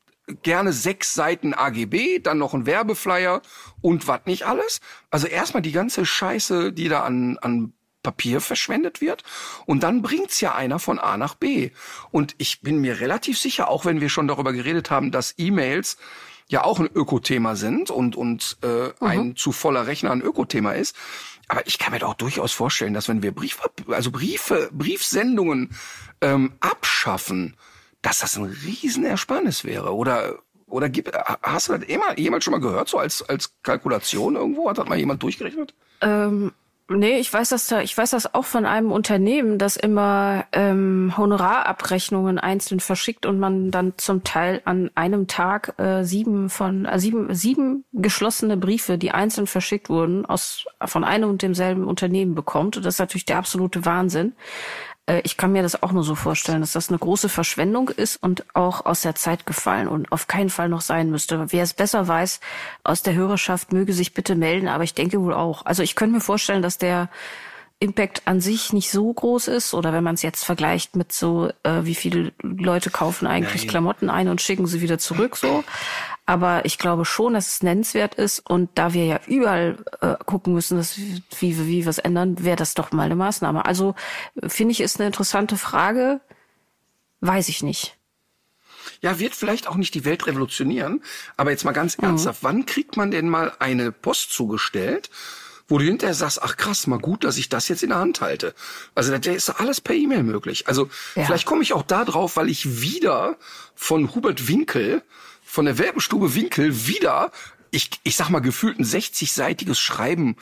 gerne 0.42 0.72
sechs 0.72 1.14
Seiten 1.14 1.54
AGB, 1.54 2.18
dann 2.20 2.38
noch 2.38 2.54
ein 2.54 2.66
Werbeflyer 2.66 3.42
und 3.80 4.08
was 4.08 4.20
nicht 4.26 4.46
alles. 4.46 4.80
Also 5.10 5.26
erstmal 5.26 5.62
die 5.62 5.72
ganze 5.72 6.06
Scheiße, 6.06 6.72
die 6.72 6.88
da 6.88 7.02
an, 7.02 7.38
an 7.38 7.74
Papier 8.02 8.40
verschwendet 8.40 9.00
wird. 9.00 9.24
Und 9.66 9.82
dann 9.82 10.02
bringt's 10.02 10.40
ja 10.40 10.54
einer 10.54 10.78
von 10.78 11.00
A 11.00 11.16
nach 11.16 11.34
B. 11.34 11.70
Und 12.12 12.36
ich 12.38 12.60
bin 12.60 12.80
mir 12.80 13.00
relativ 13.00 13.38
sicher, 13.38 13.68
auch 13.68 13.84
wenn 13.84 14.00
wir 14.00 14.08
schon 14.08 14.28
darüber 14.28 14.52
geredet 14.52 14.90
haben, 14.90 15.10
dass 15.10 15.34
E-Mails 15.36 15.96
ja 16.48 16.62
auch 16.62 16.78
ein 16.78 16.90
Ökothema 16.94 17.56
sind 17.56 17.90
und, 17.90 18.16
und 18.16 18.58
äh, 18.62 18.90
ein 19.00 19.34
zu 19.34 19.50
voller 19.50 19.86
Rechner 19.86 20.12
ein 20.12 20.20
Ökothema 20.20 20.72
ist. 20.72 20.94
Aber 21.48 21.66
ich 21.66 21.78
kann 21.78 21.92
mir 21.92 21.98
doch 21.98 22.14
durchaus 22.14 22.52
vorstellen, 22.52 22.94
dass 22.94 23.08
wenn 23.08 23.22
wir 23.22 23.32
Brief, 23.32 23.58
also 23.88 24.10
Briefe, 24.10 24.70
Briefsendungen 24.72 25.74
ähm, 26.20 26.52
abschaffen, 26.60 27.56
dass 28.04 28.20
das 28.20 28.36
ein 28.36 28.44
Riesenersparnis 28.44 29.64
wäre. 29.64 29.94
Oder 29.94 30.38
oder 30.66 30.88
gibt, 30.88 31.10
hast 31.42 31.68
du 31.68 31.74
das 31.74 31.84
immer, 31.84 32.18
jemals 32.18 32.42
schon 32.42 32.52
mal 32.52 32.60
gehört, 32.60 32.88
so 32.88 32.98
als, 32.98 33.22
als 33.28 33.52
Kalkulation 33.62 34.34
irgendwo? 34.34 34.68
Hat 34.68 34.78
das 34.78 34.88
mal 34.88 34.98
jemand 34.98 35.22
durchgerechnet? 35.22 35.72
Ähm, 36.00 36.52
nee, 36.88 37.18
ich 37.18 37.32
weiß 37.32 37.50
das 37.50 37.68
da, 37.68 37.80
ich 37.80 37.96
weiß 37.96 38.10
das 38.10 38.34
auch 38.34 38.44
von 38.44 38.66
einem 38.66 38.90
Unternehmen, 38.90 39.58
das 39.58 39.76
immer 39.76 40.46
ähm, 40.50 41.14
Honorarabrechnungen 41.16 42.38
einzeln 42.40 42.80
verschickt 42.80 43.24
und 43.24 43.38
man 43.38 43.70
dann 43.70 43.92
zum 43.98 44.24
Teil 44.24 44.62
an 44.64 44.90
einem 44.96 45.28
Tag 45.28 45.78
äh, 45.78 46.02
sieben 46.02 46.50
von 46.50 46.86
äh, 46.86 46.98
sieben, 46.98 47.32
sieben 47.32 47.84
geschlossene 47.92 48.56
Briefe, 48.56 48.98
die 48.98 49.12
einzeln 49.12 49.46
verschickt 49.46 49.90
wurden, 49.90 50.26
aus 50.26 50.64
von 50.84 51.04
einem 51.04 51.30
und 51.30 51.42
demselben 51.42 51.84
Unternehmen 51.84 52.34
bekommt. 52.34 52.76
Und 52.78 52.84
das 52.84 52.94
ist 52.94 53.00
natürlich 53.00 53.26
der 53.26 53.38
absolute 53.38 53.84
Wahnsinn. 53.84 54.32
Äh, 55.06 55.20
Ich 55.24 55.36
kann 55.36 55.52
mir 55.52 55.62
das 55.62 55.82
auch 55.82 55.92
nur 55.92 56.04
so 56.04 56.14
vorstellen, 56.14 56.60
dass 56.60 56.72
das 56.72 56.88
eine 56.88 56.98
große 56.98 57.28
Verschwendung 57.28 57.88
ist 57.88 58.16
und 58.22 58.44
auch 58.54 58.86
aus 58.86 59.02
der 59.02 59.14
Zeit 59.14 59.46
gefallen 59.46 59.88
und 59.88 60.10
auf 60.12 60.26
keinen 60.26 60.50
Fall 60.50 60.68
noch 60.68 60.80
sein 60.80 61.10
müsste. 61.10 61.52
Wer 61.52 61.62
es 61.62 61.74
besser 61.74 62.06
weiß 62.08 62.40
aus 62.82 63.02
der 63.02 63.14
Hörerschaft, 63.14 63.72
möge 63.72 63.92
sich 63.92 64.14
bitte 64.14 64.34
melden, 64.34 64.68
aber 64.68 64.84
ich 64.84 64.94
denke 64.94 65.20
wohl 65.20 65.34
auch. 65.34 65.66
Also 65.66 65.82
ich 65.82 65.94
könnte 65.96 66.14
mir 66.14 66.20
vorstellen, 66.20 66.62
dass 66.62 66.78
der 66.78 67.08
Impact 67.80 68.22
an 68.26 68.40
sich 68.40 68.72
nicht 68.72 68.90
so 68.90 69.12
groß 69.12 69.48
ist 69.48 69.74
oder 69.74 69.92
wenn 69.92 70.04
man 70.04 70.14
es 70.14 70.22
jetzt 70.22 70.44
vergleicht 70.44 70.96
mit 70.96 71.12
so, 71.12 71.50
äh, 71.64 71.80
wie 71.82 71.94
viele 71.94 72.32
Leute 72.40 72.90
kaufen 72.90 73.26
eigentlich 73.26 73.62
Nein. 73.62 73.70
Klamotten 73.70 74.10
ein 74.10 74.28
und 74.28 74.40
schicken 74.40 74.66
sie 74.66 74.80
wieder 74.80 74.98
zurück 74.98 75.36
so. 75.36 75.64
Aber 76.26 76.64
ich 76.64 76.78
glaube 76.78 77.04
schon, 77.04 77.34
dass 77.34 77.48
es 77.48 77.62
nennenswert 77.62 78.14
ist 78.14 78.38
und 78.48 78.70
da 78.76 78.94
wir 78.94 79.04
ja 79.04 79.20
überall 79.26 79.76
äh, 80.00 80.14
gucken 80.24 80.54
müssen, 80.54 80.78
dass, 80.78 80.96
wie, 80.96 81.22
wie, 81.38 81.58
wie 81.66 81.84
wir 81.84 81.90
es 81.90 81.98
ändern, 81.98 82.42
wäre 82.42 82.56
das 82.56 82.72
doch 82.74 82.92
mal 82.92 83.02
eine 83.04 83.16
Maßnahme. 83.16 83.66
Also 83.66 83.94
äh, 84.40 84.48
finde 84.48 84.72
ich, 84.72 84.80
ist 84.80 84.98
eine 84.98 85.06
interessante 85.06 85.58
Frage. 85.58 86.20
Weiß 87.20 87.48
ich 87.48 87.62
nicht. 87.62 87.96
Ja, 89.00 89.18
wird 89.18 89.34
vielleicht 89.34 89.66
auch 89.66 89.76
nicht 89.76 89.94
die 89.94 90.04
Welt 90.04 90.26
revolutionieren, 90.26 91.02
aber 91.36 91.50
jetzt 91.50 91.64
mal 91.64 91.72
ganz 91.72 91.96
ernsthaft, 91.96 92.42
wann 92.42 92.66
kriegt 92.66 92.96
man 92.96 93.10
denn 93.10 93.28
mal 93.28 93.52
eine 93.58 93.92
Post 93.92 94.32
zugestellt, 94.32 95.10
wo 95.68 95.78
du 95.78 95.84
hinterher 95.84 96.14
sagst, 96.14 96.42
ach 96.42 96.56
krass, 96.56 96.86
mal 96.86 96.98
gut, 96.98 97.24
dass 97.24 97.38
ich 97.38 97.48
das 97.48 97.68
jetzt 97.68 97.82
in 97.82 97.88
der 97.90 97.98
Hand 97.98 98.20
halte. 98.20 98.54
Also 98.94 99.16
da 99.16 99.30
ist 99.30 99.48
alles 99.48 99.80
per 99.80 99.94
E-Mail 99.94 100.22
möglich. 100.22 100.68
Also 100.68 100.88
Ja. 101.14 101.24
vielleicht 101.24 101.46
komme 101.46 101.62
ich 101.62 101.72
auch 101.72 101.82
da 101.82 102.04
drauf, 102.04 102.36
weil 102.36 102.50
ich 102.50 102.80
wieder 102.82 103.36
von 103.74 104.14
Hubert 104.14 104.48
Winkel, 104.48 105.02
von 105.54 105.66
der 105.66 105.78
Welpenstube 105.78 106.34
Winkel, 106.34 106.88
wieder, 106.88 107.30
ich, 107.70 107.88
ich 108.02 108.16
sag 108.16 108.28
mal, 108.28 108.40
gefühlt 108.40 108.80
ein 108.80 108.84
60-seitiges 108.84 109.78
Schreiben 109.78 110.34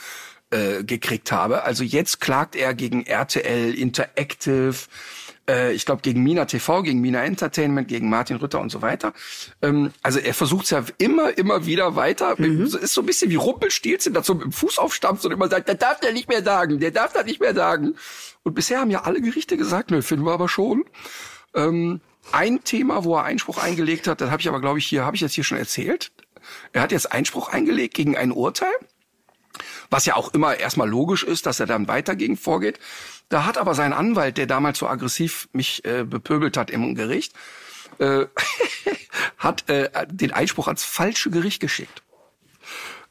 äh, 0.49 0.85
gekriegt 0.85 1.31
habe. 1.33 1.65
Also 1.65 1.85
jetzt 1.85 2.19
klagt 2.19 2.57
er 2.57 2.73
gegen 2.73 3.05
RTL 3.05 3.75
Interactive, 3.75 4.75
äh, 5.47 5.75
ich 5.75 5.85
glaube 5.85 6.01
gegen 6.01 6.23
Mina 6.23 6.47
TV, 6.47 6.83
gegen 6.83 7.03
Mina 7.03 7.23
Entertainment, 7.25 7.89
gegen 7.89 8.09
Martin 8.09 8.39
Rütter 8.39 8.59
und 8.59 8.73
so 8.73 8.81
weiter. 8.81 9.13
Ähm, 9.61 9.93
also 10.03 10.19
er 10.19 10.33
versucht 10.33 10.65
es 10.65 10.71
ja 10.71 10.83
immer, 10.97 11.37
immer 11.37 11.67
wieder 11.67 11.95
weiter. 11.95 12.35
Mhm. 12.39 12.63
Ist 12.63 12.95
so 12.95 13.03
ein 13.03 13.07
bisschen 13.07 13.31
wie 13.31 13.37
Rumpelstilzchen, 13.37 14.17
so 14.23 14.33
mit 14.33 14.45
dem 14.45 14.53
Fuß 14.53 14.79
aufstampft 14.79 15.27
und 15.27 15.33
immer 15.33 15.49
sagt, 15.49 15.69
der 15.69 15.75
darf 15.75 16.01
der 16.01 16.15
nicht 16.15 16.31
mehr 16.31 16.43
sagen, 16.43 16.81
der 16.81 16.91
darf 16.91 17.13
das 17.13 17.27
nicht 17.27 17.41
mehr 17.41 17.55
sagen. 17.55 17.97
Und 18.45 18.55
bisher 18.55 18.81
haben 18.81 18.91
ja 18.91 19.03
alle 19.03 19.21
Gerichte 19.21 19.59
gesagt, 19.59 19.91
nö, 19.91 20.01
finden 20.01 20.25
wir 20.25 20.33
aber 20.33 20.49
schon. 20.49 20.85
Ähm, 21.55 22.01
ein 22.31 22.63
Thema, 22.65 23.05
wo 23.05 23.17
er 23.17 23.25
Einspruch 23.25 23.59
eingelegt 23.59 24.07
hat, 24.07 24.21
das 24.21 24.31
habe 24.31 24.41
ich 24.41 24.49
aber, 24.49 24.61
glaube 24.61 24.79
ich, 24.79 24.87
hier, 24.87 25.05
habe 25.05 25.17
ich 25.17 25.23
jetzt 25.23 25.35
hier 25.35 25.45
schon 25.45 25.59
erzählt. 25.59 26.13
Er 26.73 26.83
hat 26.83 26.93
jetzt 26.93 27.13
Einspruch 27.13 27.49
eingelegt 27.49 27.95
gegen 27.95 28.17
ein 28.17 28.33
Urteil, 28.33 28.73
was 29.91 30.07
ja 30.07 30.17
auch 30.17 30.33
immer 30.35 30.57
erstmal 30.57 30.89
logisch 30.89 31.25
ist, 31.25 31.47
dass 31.47 31.61
er 31.61 31.67
dann 31.67 31.89
weiter 31.89 32.17
gegen 32.17 32.37
vorgeht. 32.37 32.79
Da 33.29 33.45
hat 33.45 33.59
aber 33.59 33.75
sein 33.75 33.93
Anwalt, 33.93 34.39
der 34.39 34.47
damals 34.47 34.79
so 34.79 34.89
aggressiv 34.89 35.49
mich 35.53 35.85
äh, 35.85 36.05
bepöbelt 36.05 36.57
hat 36.57 36.71
im 36.71 36.95
Gericht, 36.95 37.35
äh, 37.99 38.27
hat 39.39 39.69
äh, 39.69 39.91
den 40.09 40.33
Einspruch 40.33 40.67
ans 40.67 40.85
falsche 40.85 41.31
Gericht 41.31 41.61
geschickt. 41.61 42.03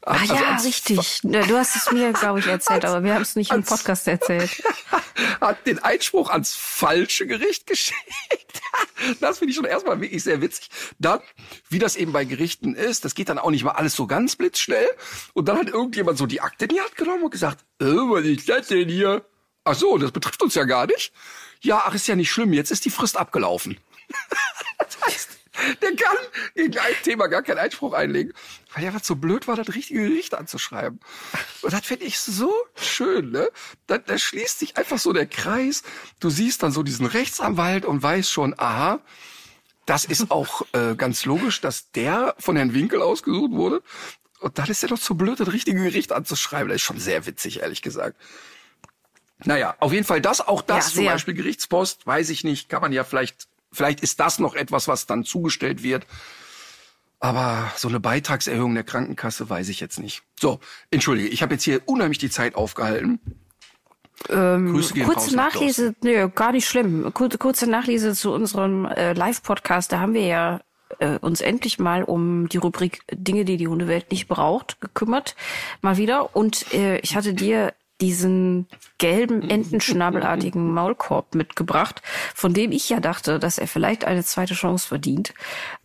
Ah 0.04 0.18
also 0.20 0.34
ja, 0.34 0.56
richtig. 0.56 1.20
Du 1.22 1.56
hast 1.56 1.76
es 1.76 1.92
mir, 1.92 2.12
glaube 2.12 2.40
ich, 2.40 2.46
erzählt, 2.46 2.84
aber 2.86 3.04
wir 3.04 3.14
haben 3.14 3.22
es 3.22 3.36
nicht 3.36 3.52
im 3.52 3.62
Podcast 3.62 4.08
erzählt. 4.08 4.50
Hat 5.40 5.64
den 5.66 5.78
Einspruch 5.78 6.30
ans 6.30 6.54
falsche 6.54 7.26
Gericht 7.26 7.66
geschickt. 7.66 8.00
Das 9.20 9.38
finde 9.38 9.50
ich 9.50 9.56
schon 9.56 9.64
erstmal 9.64 10.00
wirklich 10.00 10.22
sehr 10.22 10.40
witzig. 10.40 10.70
Dann, 10.98 11.20
wie 11.68 11.78
das 11.78 11.96
eben 11.96 12.12
bei 12.12 12.24
Gerichten 12.24 12.74
ist, 12.74 13.04
das 13.04 13.14
geht 13.14 13.28
dann 13.28 13.38
auch 13.38 13.50
nicht 13.50 13.64
mal 13.64 13.72
alles 13.72 13.94
so 13.94 14.06
ganz 14.06 14.36
blitzschnell. 14.36 14.88
Und 15.34 15.48
dann 15.48 15.58
hat 15.58 15.68
irgendjemand 15.68 16.18
so 16.18 16.26
die 16.26 16.40
Akte 16.40 16.64
in 16.64 16.70
die 16.70 16.80
Hand 16.80 16.96
genommen 16.96 17.24
und 17.24 17.30
gesagt, 17.30 17.64
äh, 17.80 17.84
was 17.84 18.24
ist 18.24 18.48
das 18.48 18.68
denn 18.68 18.88
hier? 18.88 19.24
Ach 19.64 19.74
so, 19.74 19.98
das 19.98 20.12
betrifft 20.12 20.42
uns 20.42 20.54
ja 20.54 20.64
gar 20.64 20.86
nicht. 20.86 21.12
Ja, 21.60 21.82
ach, 21.84 21.94
ist 21.94 22.06
ja 22.06 22.16
nicht 22.16 22.30
schlimm, 22.30 22.52
jetzt 22.52 22.70
ist 22.70 22.84
die 22.84 22.90
Frist 22.90 23.16
abgelaufen. 23.16 23.78
das 24.78 25.00
heißt, 25.04 25.31
der 25.82 25.94
kann 25.96 26.16
gegen 26.54 26.78
ein 26.78 26.94
Thema 27.02 27.26
gar 27.26 27.42
keinen 27.42 27.58
Einspruch 27.58 27.92
einlegen, 27.92 28.32
weil 28.74 28.84
er 28.84 28.94
was 28.94 29.06
so 29.06 29.16
blöd 29.16 29.46
war, 29.48 29.56
das 29.56 29.74
richtige 29.74 30.08
Gericht 30.08 30.34
anzuschreiben. 30.34 30.98
Und 31.62 31.72
das 31.72 31.84
finde 31.84 32.06
ich 32.06 32.18
so 32.18 32.52
schön, 32.74 33.30
ne? 33.30 33.50
Da, 33.86 33.98
da 33.98 34.16
schließt 34.16 34.58
sich 34.58 34.76
einfach 34.76 34.98
so 34.98 35.12
der 35.12 35.26
Kreis. 35.26 35.82
Du 36.20 36.30
siehst 36.30 36.62
dann 36.62 36.72
so 36.72 36.82
diesen 36.82 37.06
Rechtsanwalt 37.06 37.84
und 37.84 38.02
weißt 38.02 38.30
schon, 38.30 38.54
aha, 38.58 39.00
das 39.84 40.04
ist 40.04 40.30
auch 40.30 40.62
äh, 40.72 40.94
ganz 40.94 41.24
logisch, 41.24 41.60
dass 41.60 41.90
der 41.90 42.34
von 42.38 42.56
Herrn 42.56 42.72
Winkel 42.72 43.02
ausgesucht 43.02 43.52
wurde. 43.52 43.82
Und 44.40 44.58
dann 44.58 44.68
ist 44.68 44.82
er 44.82 44.88
doch 44.88 44.98
zu 44.98 45.16
blöd, 45.16 45.38
das 45.38 45.52
richtige 45.52 45.82
Gericht 45.82 46.12
anzuschreiben. 46.12 46.68
Das 46.68 46.76
ist 46.76 46.82
schon 46.82 46.98
sehr 46.98 47.26
witzig, 47.26 47.60
ehrlich 47.60 47.82
gesagt. 47.82 48.16
Naja, 49.44 49.76
auf 49.80 49.92
jeden 49.92 50.04
Fall 50.04 50.20
das, 50.20 50.40
auch 50.40 50.62
das 50.62 50.90
ja, 50.90 50.94
zum 50.94 51.04
Beispiel 51.06 51.34
Gerichtspost, 51.34 52.06
weiß 52.06 52.30
ich 52.30 52.44
nicht, 52.44 52.68
kann 52.68 52.80
man 52.80 52.92
ja 52.92 53.04
vielleicht 53.04 53.48
Vielleicht 53.72 54.00
ist 54.00 54.20
das 54.20 54.38
noch 54.38 54.54
etwas, 54.54 54.88
was 54.88 55.06
dann 55.06 55.24
zugestellt 55.24 55.82
wird. 55.82 56.06
Aber 57.20 57.70
so 57.76 57.88
eine 57.88 58.00
Beitragserhöhung 58.00 58.74
der 58.74 58.82
Krankenkasse 58.82 59.48
weiß 59.48 59.68
ich 59.68 59.78
jetzt 59.78 60.00
nicht. 60.00 60.22
So, 60.40 60.58
entschuldige, 60.90 61.28
ich 61.28 61.42
habe 61.42 61.54
jetzt 61.54 61.62
hier 61.62 61.80
unheimlich 61.86 62.18
die 62.18 62.30
Zeit 62.30 62.56
aufgehalten. 62.56 63.20
Ähm, 64.28 64.80
kurze 65.04 65.36
Nachlese, 65.36 65.94
nö, 66.02 66.28
gar 66.28 66.52
nicht 66.52 66.68
schlimm. 66.68 67.12
Kur 67.14 67.28
kurze 67.30 67.68
Nachlese 67.68 68.14
zu 68.14 68.32
unserem 68.32 68.86
äh, 68.86 69.12
Live-Podcast. 69.12 69.92
Da 69.92 70.00
haben 70.00 70.14
wir 70.14 70.26
ja 70.26 70.60
äh, 70.98 71.18
uns 71.18 71.40
endlich 71.40 71.78
mal 71.78 72.02
um 72.04 72.48
die 72.48 72.58
Rubrik 72.58 73.02
Dinge, 73.12 73.44
die 73.44 73.56
die 73.56 73.68
Hundewelt 73.68 74.10
nicht 74.10 74.28
braucht, 74.28 74.80
gekümmert. 74.80 75.36
Mal 75.80 75.96
wieder. 75.96 76.34
Und 76.36 76.72
äh, 76.72 76.98
ich 76.98 77.16
hatte 77.16 77.34
dir 77.34 77.72
diesen 78.02 78.66
gelben 78.98 79.48
entenschnabelartigen 79.48 80.72
Maulkorb 80.74 81.34
mitgebracht, 81.34 82.02
von 82.34 82.52
dem 82.52 82.72
ich 82.72 82.90
ja 82.90 83.00
dachte, 83.00 83.38
dass 83.38 83.58
er 83.58 83.68
vielleicht 83.68 84.04
eine 84.04 84.24
zweite 84.24 84.54
Chance 84.54 84.88
verdient 84.88 85.32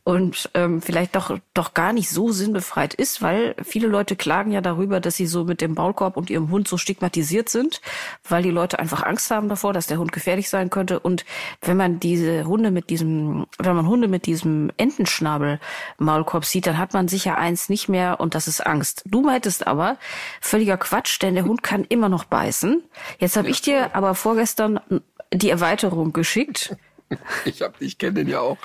und 0.07 0.49
ähm, 0.53 0.81
vielleicht 0.81 1.17
doch 1.17 1.37
doch 1.53 1.73
gar 1.73 1.91
nicht 1.91 2.09
so 2.09 2.31
sinnbefreit 2.31 2.93
ist, 2.93 3.21
weil 3.21 3.55
viele 3.61 3.89
Leute 3.89 4.15
klagen 4.15 4.53
ja 4.53 4.61
darüber, 4.61 5.01
dass 5.01 5.17
sie 5.17 5.27
so 5.27 5.43
mit 5.43 5.59
dem 5.59 5.73
Maulkorb 5.73 6.15
und 6.15 6.29
ihrem 6.29 6.49
Hund 6.49 6.69
so 6.69 6.77
stigmatisiert 6.77 7.49
sind, 7.49 7.81
weil 8.25 8.41
die 8.41 8.49
Leute 8.49 8.79
einfach 8.79 9.03
Angst 9.03 9.29
haben 9.31 9.49
davor, 9.49 9.73
dass 9.73 9.87
der 9.87 9.97
Hund 9.97 10.13
gefährlich 10.13 10.49
sein 10.49 10.69
könnte. 10.69 11.01
Und 11.01 11.25
wenn 11.59 11.75
man 11.75 11.99
diese 11.99 12.45
Hunde 12.45 12.71
mit 12.71 12.89
diesem, 12.89 13.47
wenn 13.59 13.75
man 13.75 13.85
Hunde 13.85 14.07
mit 14.07 14.27
diesem 14.27 14.71
Entenschnabel 14.77 15.59
Maulkorb 15.97 16.45
sieht, 16.45 16.67
dann 16.67 16.77
hat 16.77 16.93
man 16.93 17.09
sicher 17.09 17.37
eins 17.37 17.67
nicht 17.67 17.89
mehr 17.89 18.21
und 18.21 18.33
das 18.33 18.47
ist 18.47 18.65
Angst. 18.65 19.03
Du 19.07 19.19
meintest 19.23 19.67
aber 19.67 19.97
völliger 20.39 20.77
Quatsch, 20.77 21.21
denn 21.21 21.35
der 21.35 21.43
Hund 21.43 21.63
kann 21.63 21.83
immer 21.83 22.07
noch 22.07 22.23
beißen. 22.23 22.81
Jetzt 23.19 23.35
habe 23.35 23.49
ich 23.49 23.61
dir 23.61 23.93
aber 23.93 24.15
vorgestern 24.15 24.79
die 25.33 25.49
Erweiterung 25.49 26.13
geschickt. 26.13 26.77
Ich 27.45 27.61
hab, 27.61 27.81
ich 27.81 27.97
kenne 27.97 28.13
den 28.15 28.27
ja 28.27 28.39
auch. 28.39 28.57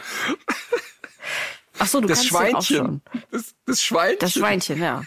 Ach 1.82 1.88
so, 1.88 2.00
du 2.00 2.08
das 2.08 2.18
kannst 2.18 2.30
Schweinchen. 2.30 3.02
Das, 3.30 3.54
das 3.66 3.82
Schweinchen. 3.82 4.18
Das 4.20 4.32
Schweinchen, 4.32 4.80
ja. 4.80 5.02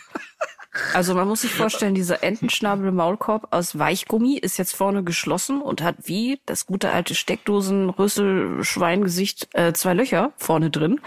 Also 0.94 1.16
man 1.16 1.28
muss 1.28 1.42
sich 1.42 1.54
vorstellen, 1.54 1.96
dieser 1.96 2.24
Entenschnabel-Maulkorb 2.24 3.48
aus 3.52 3.80
Weichgummi 3.80 4.38
ist 4.38 4.58
jetzt 4.58 4.76
vorne 4.76 5.04
geschlossen 5.04 5.62
und 5.62 5.82
hat 5.82 5.96
wie 6.04 6.40
das 6.46 6.66
gute 6.66 6.92
alte 6.92 7.16
Steckdosen-Rüssel-Schweingesicht 7.16 9.48
äh, 9.54 9.72
zwei 9.72 9.94
Löcher 9.94 10.34
vorne 10.38 10.70
drin, 10.70 11.00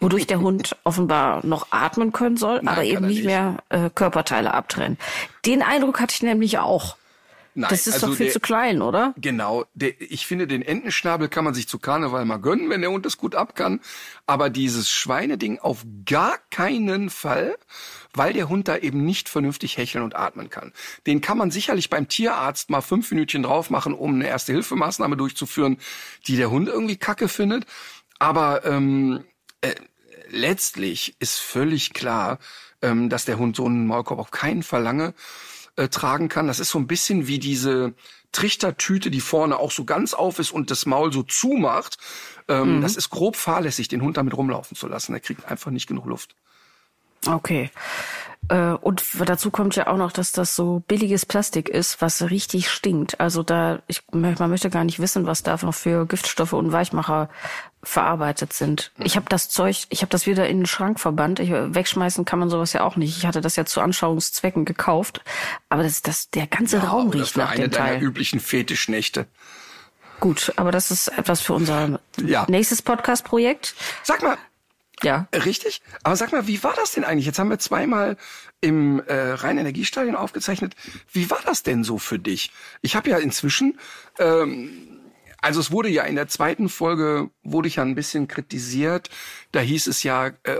wodurch 0.00 0.28
der 0.28 0.38
Hund 0.40 0.76
offenbar 0.84 1.44
noch 1.44 1.66
atmen 1.70 2.12
können 2.12 2.36
soll, 2.36 2.60
Nein, 2.62 2.68
aber 2.68 2.84
eben 2.84 3.04
nicht, 3.06 3.16
nicht 3.16 3.26
mehr 3.26 3.56
äh, 3.68 3.90
Körperteile 3.92 4.54
abtrennen. 4.54 4.96
Den 5.44 5.62
Eindruck 5.62 5.98
hatte 6.00 6.14
ich 6.14 6.22
nämlich 6.22 6.58
auch. 6.58 6.96
Nein, 7.58 7.70
das 7.70 7.86
ist 7.86 7.94
also 7.94 8.08
doch 8.08 8.16
viel 8.16 8.26
der, 8.26 8.32
zu 8.34 8.40
klein, 8.40 8.82
oder? 8.82 9.14
Genau. 9.16 9.64
Der, 9.72 9.98
ich 9.98 10.26
finde, 10.26 10.46
den 10.46 10.60
Entenschnabel 10.60 11.28
kann 11.28 11.42
man 11.42 11.54
sich 11.54 11.66
zu 11.66 11.78
Karneval 11.78 12.26
mal 12.26 12.36
gönnen, 12.36 12.68
wenn 12.68 12.82
der 12.82 12.90
Hund 12.90 13.06
es 13.06 13.16
gut 13.16 13.34
ab 13.34 13.54
kann. 13.54 13.80
Aber 14.26 14.50
dieses 14.50 14.90
Schweineding 14.90 15.58
auf 15.58 15.86
gar 16.04 16.36
keinen 16.50 17.08
Fall, 17.08 17.56
weil 18.12 18.34
der 18.34 18.50
Hund 18.50 18.68
da 18.68 18.76
eben 18.76 19.06
nicht 19.06 19.30
vernünftig 19.30 19.78
hecheln 19.78 20.04
und 20.04 20.14
atmen 20.14 20.50
kann. 20.50 20.74
Den 21.06 21.22
kann 21.22 21.38
man 21.38 21.50
sicherlich 21.50 21.88
beim 21.88 22.08
Tierarzt 22.08 22.68
mal 22.68 22.82
fünf 22.82 23.10
Minütchen 23.10 23.42
drauf 23.42 23.70
machen, 23.70 23.94
um 23.94 24.16
eine 24.16 24.28
Erste-Hilfemaßnahme 24.28 25.16
durchzuführen, 25.16 25.78
die 26.26 26.36
der 26.36 26.50
Hund 26.50 26.68
irgendwie 26.68 26.98
kacke 26.98 27.26
findet. 27.26 27.64
Aber 28.18 28.66
ähm, 28.66 29.24
äh, 29.62 29.74
letztlich 30.28 31.16
ist 31.20 31.38
völlig 31.38 31.94
klar, 31.94 32.38
ähm, 32.82 33.08
dass 33.08 33.24
der 33.24 33.38
Hund 33.38 33.56
so 33.56 33.64
einen 33.64 33.86
Maulkorb 33.86 34.18
auf 34.18 34.30
keinen 34.30 34.62
Fall 34.62 34.82
lange 34.82 35.14
äh, 35.76 35.88
tragen 35.88 36.28
kann. 36.28 36.46
Das 36.46 36.60
ist 36.60 36.70
so 36.70 36.78
ein 36.78 36.86
bisschen 36.86 37.26
wie 37.26 37.38
diese 37.38 37.94
Trichtertüte, 38.32 39.10
die 39.10 39.20
vorne 39.20 39.58
auch 39.58 39.70
so 39.70 39.84
ganz 39.84 40.14
auf 40.14 40.38
ist 40.38 40.50
und 40.50 40.70
das 40.70 40.86
Maul 40.86 41.12
so 41.12 41.22
zumacht. 41.22 41.98
Ähm, 42.48 42.76
mhm. 42.76 42.82
Das 42.82 42.96
ist 42.96 43.10
grob 43.10 43.36
fahrlässig, 43.36 43.88
den 43.88 44.02
Hund 44.02 44.16
damit 44.16 44.36
rumlaufen 44.36 44.76
zu 44.76 44.88
lassen. 44.88 45.14
Er 45.14 45.20
kriegt 45.20 45.46
einfach 45.46 45.70
nicht 45.70 45.86
genug 45.86 46.06
Luft. 46.06 46.34
Okay. 47.26 47.70
Äh, 48.48 48.72
und 48.72 49.02
dazu 49.24 49.50
kommt 49.50 49.76
ja 49.76 49.88
auch 49.88 49.96
noch, 49.96 50.12
dass 50.12 50.32
das 50.32 50.54
so 50.54 50.82
billiges 50.86 51.26
Plastik 51.26 51.68
ist, 51.68 52.00
was 52.00 52.30
richtig 52.30 52.70
stinkt. 52.70 53.20
Also 53.20 53.42
da, 53.42 53.80
ich, 53.86 54.02
man 54.12 54.36
möchte 54.50 54.70
gar 54.70 54.84
nicht 54.84 55.00
wissen, 55.00 55.26
was 55.26 55.42
da 55.42 55.56
noch 55.62 55.74
für 55.74 56.06
Giftstoffe 56.06 56.52
und 56.52 56.72
Weichmacher 56.72 57.28
verarbeitet 57.82 58.52
sind. 58.52 58.92
Ich 58.98 59.16
habe 59.16 59.26
das 59.28 59.48
Zeug, 59.48 59.86
ich 59.90 60.02
habe 60.02 60.10
das 60.10 60.26
wieder 60.26 60.48
in 60.48 60.60
den 60.60 60.66
Schrank 60.66 61.00
verbannt. 61.00 61.40
Ich, 61.40 61.50
wegschmeißen 61.50 62.24
kann 62.24 62.38
man 62.38 62.50
sowas 62.50 62.72
ja 62.72 62.84
auch 62.84 62.96
nicht. 62.96 63.16
Ich 63.16 63.26
hatte 63.26 63.40
das 63.40 63.56
ja 63.56 63.64
zu 63.64 63.80
Anschauungszwecken 63.80 64.64
gekauft, 64.64 65.22
aber 65.68 65.82
das, 65.82 66.02
das 66.02 66.30
der 66.30 66.46
ganze 66.46 66.78
ja, 66.78 66.84
Raum 66.84 67.10
riecht 67.10 67.36
nach 67.36 67.54
dem 67.54 67.70
Teil. 67.70 67.96
Eine 67.96 68.04
üblichen 68.04 68.40
Fetischnächte. 68.40 69.26
Gut, 70.20 70.52
aber 70.56 70.72
das 70.72 70.90
ist 70.90 71.08
etwas 71.08 71.40
für 71.40 71.52
unser 71.52 72.00
ja. 72.24 72.46
nächstes 72.48 72.80
Podcast-Projekt. 72.80 73.74
Sag 74.02 74.22
mal, 74.22 74.38
ja. 75.02 75.28
Richtig? 75.34 75.82
Aber 76.02 76.16
sag 76.16 76.32
mal, 76.32 76.46
wie 76.46 76.62
war 76.62 76.74
das 76.74 76.92
denn 76.92 77.04
eigentlich? 77.04 77.26
Jetzt 77.26 77.38
haben 77.38 77.50
wir 77.50 77.58
zweimal 77.58 78.16
im 78.60 79.00
äh, 79.06 79.14
Rhein-Energiestadion 79.14 80.16
aufgezeichnet. 80.16 80.74
Wie 81.12 81.30
war 81.30 81.40
das 81.44 81.62
denn 81.62 81.84
so 81.84 81.98
für 81.98 82.18
dich? 82.18 82.50
Ich 82.80 82.96
habe 82.96 83.10
ja 83.10 83.18
inzwischen, 83.18 83.78
ähm, 84.18 84.96
also 85.42 85.60
es 85.60 85.70
wurde 85.70 85.90
ja 85.90 86.04
in 86.04 86.16
der 86.16 86.28
zweiten 86.28 86.68
Folge, 86.68 87.30
wurde 87.42 87.68
ich 87.68 87.76
ja 87.76 87.82
ein 87.82 87.94
bisschen 87.94 88.26
kritisiert. 88.26 89.10
Da 89.52 89.60
hieß 89.60 89.86
es 89.86 90.02
ja 90.02 90.28
äh, 90.28 90.56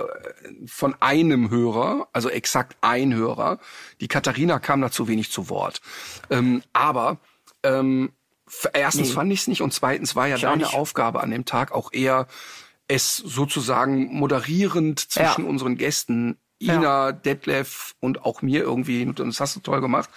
von 0.66 0.94
einem 1.00 1.50
Hörer, 1.50 2.08
also 2.12 2.28
exakt 2.28 2.76
ein 2.82 3.14
Hörer. 3.14 3.58
Die 4.00 4.08
Katharina 4.08 4.58
kam 4.58 4.82
da 4.82 4.90
zu 4.90 5.08
wenig 5.08 5.32
zu 5.32 5.48
Wort. 5.48 5.80
Ähm, 6.28 6.62
aber 6.74 7.18
ähm, 7.62 8.12
erstens 8.74 9.08
nee. 9.08 9.14
fand 9.14 9.32
ich 9.32 9.40
es 9.40 9.48
nicht 9.48 9.62
und 9.62 9.72
zweitens 9.72 10.14
war 10.14 10.26
ja 10.28 10.36
ich 10.36 10.42
deine 10.42 10.74
Aufgabe 10.74 11.20
an 11.22 11.30
dem 11.30 11.46
Tag 11.46 11.72
auch 11.72 11.92
eher 11.92 12.26
es 12.88 13.16
sozusagen 13.16 14.14
moderierend 14.14 15.00
zwischen 15.00 15.44
ja. 15.44 15.50
unseren 15.50 15.76
Gästen, 15.76 16.38
Ina, 16.60 16.82
ja. 16.82 17.12
Detlef 17.12 17.94
und 18.00 18.24
auch 18.24 18.42
mir 18.42 18.62
irgendwie, 18.62 19.04
und 19.04 19.18
das 19.18 19.40
hast 19.40 19.56
du 19.56 19.60
toll 19.60 19.80
gemacht. 19.80 20.08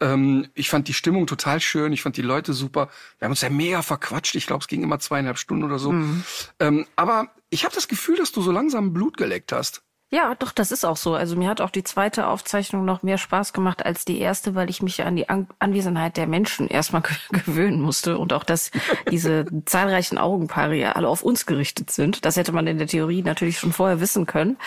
Ähm, 0.00 0.48
ich 0.54 0.68
fand 0.68 0.88
die 0.88 0.94
Stimmung 0.94 1.26
total 1.26 1.60
schön, 1.60 1.92
ich 1.92 2.02
fand 2.02 2.16
die 2.16 2.22
Leute 2.22 2.52
super. 2.52 2.88
Wir 3.18 3.26
haben 3.26 3.32
uns 3.32 3.40
ja 3.40 3.50
mega 3.50 3.82
verquatscht, 3.82 4.34
ich 4.34 4.46
glaube, 4.46 4.62
es 4.62 4.68
ging 4.68 4.82
immer 4.82 4.98
zweieinhalb 4.98 5.38
Stunden 5.38 5.64
oder 5.64 5.78
so. 5.78 5.92
Mhm. 5.92 6.24
Ähm, 6.58 6.86
aber 6.96 7.30
ich 7.50 7.64
habe 7.64 7.74
das 7.74 7.88
Gefühl, 7.88 8.16
dass 8.16 8.32
du 8.32 8.42
so 8.42 8.50
langsam 8.50 8.92
Blut 8.92 9.16
geleckt 9.16 9.52
hast. 9.52 9.82
Ja, 10.08 10.36
doch, 10.36 10.52
das 10.52 10.70
ist 10.70 10.84
auch 10.84 10.96
so. 10.96 11.14
Also 11.14 11.34
mir 11.34 11.48
hat 11.48 11.60
auch 11.60 11.70
die 11.70 11.82
zweite 11.82 12.28
Aufzeichnung 12.28 12.84
noch 12.84 13.02
mehr 13.02 13.18
Spaß 13.18 13.52
gemacht 13.52 13.84
als 13.84 14.04
die 14.04 14.20
erste, 14.20 14.54
weil 14.54 14.70
ich 14.70 14.80
mich 14.80 15.02
an 15.02 15.16
die 15.16 15.28
an 15.28 15.48
Anwesenheit 15.58 16.16
der 16.16 16.28
Menschen 16.28 16.68
erstmal 16.68 17.02
gewöhnen 17.30 17.80
musste 17.80 18.16
und 18.16 18.32
auch, 18.32 18.44
dass 18.44 18.70
diese 19.10 19.46
zahlreichen 19.64 20.16
Augenpaare 20.16 20.76
ja 20.76 20.92
alle 20.92 21.08
auf 21.08 21.24
uns 21.24 21.44
gerichtet 21.44 21.90
sind. 21.90 22.24
Das 22.24 22.36
hätte 22.36 22.52
man 22.52 22.68
in 22.68 22.78
der 22.78 22.86
Theorie 22.86 23.22
natürlich 23.22 23.58
schon 23.58 23.72
vorher 23.72 24.00
wissen 24.00 24.26
können. 24.26 24.58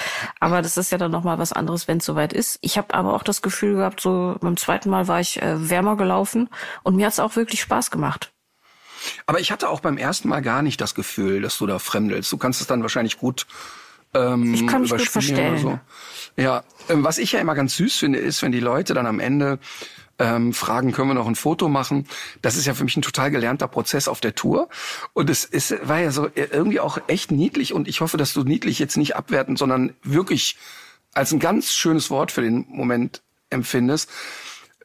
Aber 0.42 0.62
das 0.62 0.76
ist 0.76 0.92
ja 0.92 0.98
dann 0.98 1.12
nochmal 1.12 1.40
was 1.40 1.54
anderes, 1.54 1.88
wenn 1.88 2.00
es 2.00 2.06
soweit 2.06 2.34
ist. 2.34 2.60
Ich 2.62 2.78
habe 2.78 2.94
aber 2.94 3.14
auch 3.14 3.24
das 3.24 3.42
Gefühl 3.42 3.76
gehabt, 3.76 4.02
so 4.02 4.36
beim 4.42 4.58
zweiten 4.58 4.90
Mal 4.90 5.08
war 5.08 5.22
ich 5.22 5.42
äh, 5.42 5.70
wärmer 5.70 5.96
gelaufen 5.96 6.50
und 6.84 6.98
mir 6.98 7.06
hat 7.06 7.14
es 7.14 7.20
auch 7.20 7.38
wirklich 7.38 7.62
Spaß 7.62 7.92
gemacht. 7.92 8.34
Aber 9.26 9.40
ich 9.40 9.54
hatte 9.54 9.70
auch 9.70 9.80
beim 9.80 9.98
ersten 9.98 10.28
Mal 10.28 10.42
gar 10.42 10.62
nicht 10.62 10.82
das 10.82 10.96
Gefühl, 10.96 11.42
dass 11.42 11.58
du 11.58 11.66
da 11.66 11.80
fremdelst. 11.80 12.30
Du 12.30 12.38
kannst 12.38 12.60
es 12.60 12.68
dann 12.68 12.82
wahrscheinlich 12.82 13.18
gut 13.18 13.48
ähm, 14.14 14.54
ich 14.54 14.66
kann 14.68 14.82
mich 14.82 14.92
gut 14.92 15.02
verstellen. 15.02 15.58
So. 15.58 15.80
Ja, 16.38 16.64
ähm, 16.90 17.04
was 17.04 17.18
ich 17.18 17.32
ja 17.32 17.40
immer 17.40 17.56
ganz 17.56 17.76
süß 17.76 17.98
finde, 17.98 18.20
ist, 18.20 18.42
wenn 18.42 18.52
die 18.52 18.60
Leute 18.60 18.94
dann 18.94 19.06
am 19.06 19.20
Ende 19.20 19.60
ähm, 20.18 20.54
fragen, 20.54 20.92
können 20.92 21.10
wir 21.10 21.14
noch 21.14 21.28
ein 21.28 21.36
Foto 21.36 21.70
machen? 21.70 22.08
Das 22.42 22.58
ist 22.58 22.66
ja 22.66 22.74
für 22.74 22.84
mich 22.84 22.98
ein 22.98 23.02
total 23.02 23.32
gelernter 23.32 23.68
Prozess 23.68 24.08
auf 24.08 24.20
der 24.20 24.36
Tour. 24.36 24.70
Und 25.14 25.30
es 25.30 25.46
ist, 25.46 25.88
war 25.88 26.00
ja 26.00 26.12
so 26.12 26.30
irgendwie 26.36 26.80
auch 26.80 27.00
echt 27.08 27.32
niedlich 27.32 27.74
und 27.74 27.88
ich 27.88 28.02
hoffe, 28.02 28.18
dass 28.18 28.34
du 28.34 28.44
niedlich 28.44 28.80
jetzt 28.80 28.98
nicht 28.98 29.16
abwerten, 29.16 29.56
sondern 29.56 29.94
wirklich 30.04 30.58
als 31.14 31.32
ein 31.32 31.40
ganz 31.40 31.74
schönes 31.74 32.10
Wort 32.10 32.32
für 32.32 32.42
den 32.42 32.66
Moment 32.70 33.22
empfindest 33.50 34.10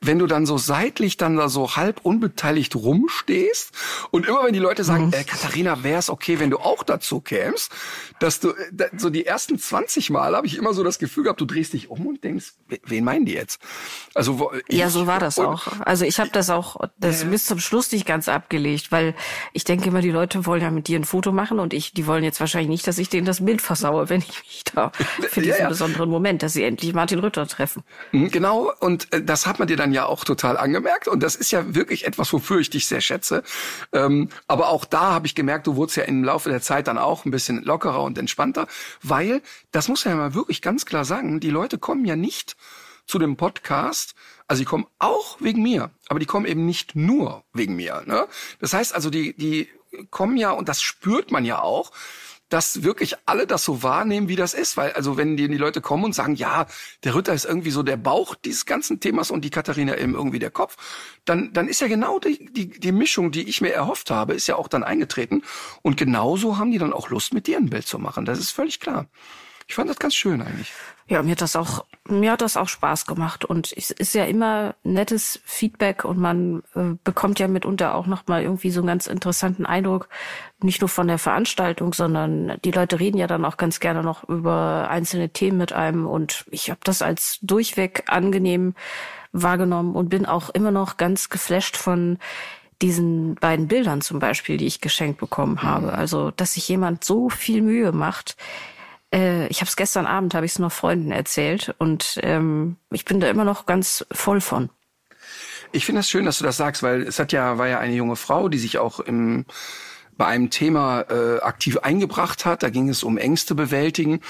wenn 0.06 0.18
du 0.18 0.26
dann 0.26 0.46
so 0.46 0.58
seitlich 0.58 1.16
dann 1.16 1.36
da 1.36 1.48
so 1.48 1.76
halb 1.76 2.00
unbeteiligt 2.02 2.76
rumstehst 2.76 3.72
und 4.10 4.26
immer 4.26 4.44
wenn 4.44 4.52
die 4.52 4.58
Leute 4.58 4.84
sagen, 4.84 5.06
mhm. 5.06 5.12
äh, 5.12 5.24
Katharina, 5.24 5.82
wäre 5.82 5.98
es 5.98 6.10
okay, 6.10 6.38
wenn 6.38 6.50
du 6.50 6.58
auch 6.58 6.82
dazu 6.82 7.20
kämst, 7.20 7.72
dass 8.20 8.40
du 8.40 8.50
äh, 8.50 8.90
so 8.96 9.10
die 9.10 9.26
ersten 9.26 9.58
20 9.58 10.10
Mal 10.10 10.36
habe 10.36 10.46
ich 10.46 10.56
immer 10.56 10.74
so 10.74 10.84
das 10.84 10.98
Gefühl 10.98 11.24
gehabt, 11.24 11.40
du 11.40 11.46
drehst 11.46 11.72
dich 11.72 11.90
um 11.90 12.06
und 12.06 12.24
denkst, 12.24 12.54
wen 12.84 13.04
meinen 13.04 13.24
die 13.24 13.32
jetzt? 13.32 13.60
Also 14.14 14.38
wo, 14.38 14.52
ja, 14.68 14.90
so 14.90 15.06
war 15.06 15.18
das 15.18 15.38
auch. 15.38 15.66
Also 15.80 16.04
ich 16.04 16.20
habe 16.20 16.30
das 16.30 16.50
auch 16.50 16.76
das 16.98 17.22
äh, 17.22 17.26
bis 17.26 17.46
zum 17.46 17.58
Schluss 17.58 17.90
nicht 17.92 18.06
ganz 18.06 18.28
abgelegt, 18.28 18.92
weil 18.92 19.14
ich 19.52 19.64
denke 19.64 19.88
immer, 19.88 20.00
die 20.00 20.10
Leute 20.10 20.46
wollen 20.46 20.62
ja 20.62 20.70
mit 20.70 20.88
dir 20.88 20.98
ein 20.98 21.04
Foto 21.04 21.32
machen 21.32 21.58
und 21.58 21.72
ich, 21.72 21.92
die 21.92 22.06
wollen 22.06 22.24
jetzt 22.24 22.40
wahrscheinlich 22.40 22.68
nicht, 22.68 22.86
dass 22.86 22.98
ich 22.98 23.08
denen 23.08 23.26
das 23.26 23.44
Bild 23.44 23.62
versaue, 23.62 24.08
wenn 24.08 24.20
ich 24.20 24.42
mich 24.42 24.64
da 24.74 24.90
für 25.28 25.40
diesen 25.40 25.56
ja, 25.56 25.64
ja. 25.64 25.68
besonderen 25.68 26.10
Moment, 26.10 26.42
dass 26.42 26.52
sie 26.52 26.64
endlich 26.64 26.92
Martin 26.94 27.20
Rütter 27.20 27.46
treffen. 27.46 27.82
Mhm, 28.12 28.30
genau, 28.30 28.72
und 28.80 29.12
äh, 29.12 29.22
das 29.22 29.46
hat 29.46 29.58
man 29.58 29.68
dir 29.68 29.76
dann 29.76 29.93
ja 29.94 30.06
auch 30.06 30.24
total 30.24 30.56
angemerkt. 30.56 31.08
Und 31.08 31.22
das 31.22 31.36
ist 31.36 31.50
ja 31.50 31.74
wirklich 31.74 32.06
etwas, 32.06 32.32
wofür 32.32 32.60
ich 32.60 32.70
dich 32.70 32.86
sehr 32.86 33.00
schätze. 33.00 33.42
Ähm, 33.92 34.28
aber 34.46 34.68
auch 34.68 34.84
da 34.84 35.12
habe 35.12 35.26
ich 35.26 35.34
gemerkt, 35.34 35.66
du 35.66 35.76
wurdest 35.76 35.96
ja 35.96 36.04
im 36.04 36.24
Laufe 36.24 36.50
der 36.50 36.60
Zeit 36.60 36.88
dann 36.88 36.98
auch 36.98 37.24
ein 37.24 37.30
bisschen 37.30 37.62
lockerer 37.62 38.02
und 38.02 38.18
entspannter, 38.18 38.66
weil, 39.02 39.40
das 39.72 39.88
muss 39.88 40.04
man 40.04 40.14
ja 40.14 40.20
mal 40.20 40.34
wirklich 40.34 40.60
ganz 40.60 40.84
klar 40.84 41.04
sagen, 41.04 41.40
die 41.40 41.50
Leute 41.50 41.78
kommen 41.78 42.04
ja 42.04 42.16
nicht 42.16 42.56
zu 43.06 43.18
dem 43.18 43.36
Podcast, 43.36 44.14
also 44.46 44.60
die 44.60 44.66
kommen 44.66 44.86
auch 44.98 45.36
wegen 45.40 45.62
mir, 45.62 45.90
aber 46.08 46.18
die 46.18 46.26
kommen 46.26 46.46
eben 46.46 46.66
nicht 46.66 46.96
nur 46.96 47.44
wegen 47.52 47.76
mir. 47.76 48.02
Ne? 48.06 48.26
Das 48.60 48.72
heißt 48.72 48.94
also, 48.94 49.10
die, 49.10 49.36
die 49.36 49.68
kommen 50.10 50.36
ja, 50.36 50.50
und 50.50 50.68
das 50.68 50.82
spürt 50.82 51.30
man 51.30 51.44
ja 51.44 51.60
auch, 51.60 51.92
dass 52.48 52.82
wirklich 52.82 53.16
alle 53.26 53.46
das 53.46 53.64
so 53.64 53.82
wahrnehmen, 53.82 54.28
wie 54.28 54.36
das 54.36 54.54
ist. 54.54 54.76
Weil, 54.76 54.92
also 54.92 55.16
wenn 55.16 55.36
die, 55.36 55.48
die 55.48 55.56
Leute 55.56 55.80
kommen 55.80 56.04
und 56.04 56.14
sagen, 56.14 56.34
ja, 56.34 56.66
der 57.02 57.14
Ritter 57.14 57.34
ist 57.34 57.44
irgendwie 57.44 57.70
so 57.70 57.82
der 57.82 57.96
Bauch 57.96 58.34
dieses 58.34 58.66
ganzen 58.66 59.00
Themas 59.00 59.30
und 59.30 59.44
die 59.44 59.50
Katharina 59.50 59.96
eben 59.96 60.14
irgendwie 60.14 60.38
der 60.38 60.50
Kopf, 60.50 60.76
dann, 61.24 61.52
dann 61.52 61.68
ist 61.68 61.80
ja 61.80 61.88
genau 61.88 62.18
die, 62.18 62.52
die, 62.52 62.68
die 62.68 62.92
Mischung, 62.92 63.30
die 63.30 63.48
ich 63.48 63.60
mir 63.60 63.72
erhofft 63.72 64.10
habe, 64.10 64.34
ist 64.34 64.46
ja 64.46 64.56
auch 64.56 64.68
dann 64.68 64.84
eingetreten. 64.84 65.42
Und 65.82 65.96
genauso 65.96 66.58
haben 66.58 66.70
die 66.70 66.78
dann 66.78 66.92
auch 66.92 67.10
Lust, 67.10 67.34
mit 67.34 67.46
dir 67.46 67.58
ein 67.58 67.70
Bild 67.70 67.86
zu 67.86 67.98
machen. 67.98 68.24
Das 68.24 68.38
ist 68.38 68.50
völlig 68.50 68.80
klar. 68.80 69.06
Ich 69.66 69.74
fand 69.74 69.88
das 69.88 69.98
ganz 69.98 70.14
schön 70.14 70.42
eigentlich. 70.42 70.72
Ja, 71.06 71.22
mir 71.22 71.32
hat 71.32 71.42
das 71.42 71.54
auch, 71.54 71.84
mir 72.08 72.32
hat 72.32 72.40
das 72.40 72.56
auch 72.56 72.68
Spaß 72.68 73.04
gemacht 73.04 73.44
und 73.44 73.74
es 73.76 73.90
ist 73.90 74.14
ja 74.14 74.24
immer 74.24 74.74
nettes 74.84 75.38
Feedback 75.44 76.06
und 76.06 76.18
man 76.18 76.62
äh, 76.74 76.96
bekommt 77.04 77.38
ja 77.38 77.48
mitunter 77.48 77.94
auch 77.94 78.06
nochmal 78.06 78.42
irgendwie 78.42 78.70
so 78.70 78.80
einen 78.80 78.86
ganz 78.86 79.06
interessanten 79.06 79.66
Eindruck, 79.66 80.08
nicht 80.62 80.80
nur 80.80 80.88
von 80.88 81.06
der 81.06 81.18
Veranstaltung, 81.18 81.92
sondern 81.92 82.58
die 82.64 82.70
Leute 82.70 83.00
reden 83.00 83.18
ja 83.18 83.26
dann 83.26 83.44
auch 83.44 83.58
ganz 83.58 83.80
gerne 83.80 84.02
noch 84.02 84.26
über 84.28 84.88
einzelne 84.88 85.28
Themen 85.28 85.58
mit 85.58 85.74
einem 85.74 86.06
und 86.06 86.46
ich 86.50 86.70
habe 86.70 86.80
das 86.84 87.02
als 87.02 87.38
durchweg 87.42 88.04
angenehm 88.06 88.74
wahrgenommen 89.32 89.94
und 89.94 90.08
bin 90.08 90.24
auch 90.24 90.48
immer 90.50 90.70
noch 90.70 90.96
ganz 90.96 91.28
geflasht 91.28 91.76
von 91.76 92.18
diesen 92.80 93.34
beiden 93.36 93.68
Bildern 93.68 94.00
zum 94.00 94.18
Beispiel, 94.18 94.56
die 94.56 94.66
ich 94.66 94.80
geschenkt 94.80 95.20
bekommen 95.20 95.62
habe. 95.62 95.88
Mhm. 95.88 95.94
Also, 95.94 96.30
dass 96.30 96.54
sich 96.54 96.68
jemand 96.68 97.04
so 97.04 97.28
viel 97.28 97.62
Mühe 97.62 97.92
macht, 97.92 98.36
äh, 99.14 99.46
ich 99.46 99.60
habe 99.60 99.68
es 99.68 99.76
gestern 99.76 100.06
Abend, 100.06 100.34
habe 100.34 100.44
ich 100.44 100.52
es 100.52 100.58
noch 100.58 100.72
Freunden 100.72 101.12
erzählt 101.12 101.74
und 101.78 102.18
ähm, 102.22 102.76
ich 102.90 103.04
bin 103.04 103.20
da 103.20 103.28
immer 103.28 103.44
noch 103.44 103.64
ganz 103.64 104.04
voll 104.12 104.40
von. 104.40 104.68
Ich 105.72 105.86
finde 105.86 106.00
es 106.00 106.06
das 106.06 106.10
schön, 106.10 106.24
dass 106.24 106.38
du 106.38 106.44
das 106.44 106.56
sagst, 106.56 106.82
weil 106.82 107.02
es 107.02 107.18
hat 107.18 107.32
ja 107.32 107.58
war 107.58 107.68
ja 107.68 107.78
eine 107.78 107.94
junge 107.94 108.16
Frau, 108.16 108.48
die 108.48 108.58
sich 108.58 108.78
auch 108.78 109.00
im 109.00 109.46
bei 110.16 110.26
einem 110.26 110.50
Thema 110.50 111.02
äh, 111.10 111.40
aktiv 111.40 111.78
eingebracht 111.78 112.44
hat. 112.44 112.62
Da 112.62 112.70
ging 112.70 112.88
es 112.88 113.02
um 113.02 113.18
Ängste 113.18 113.54
bewältigen. 113.54 114.20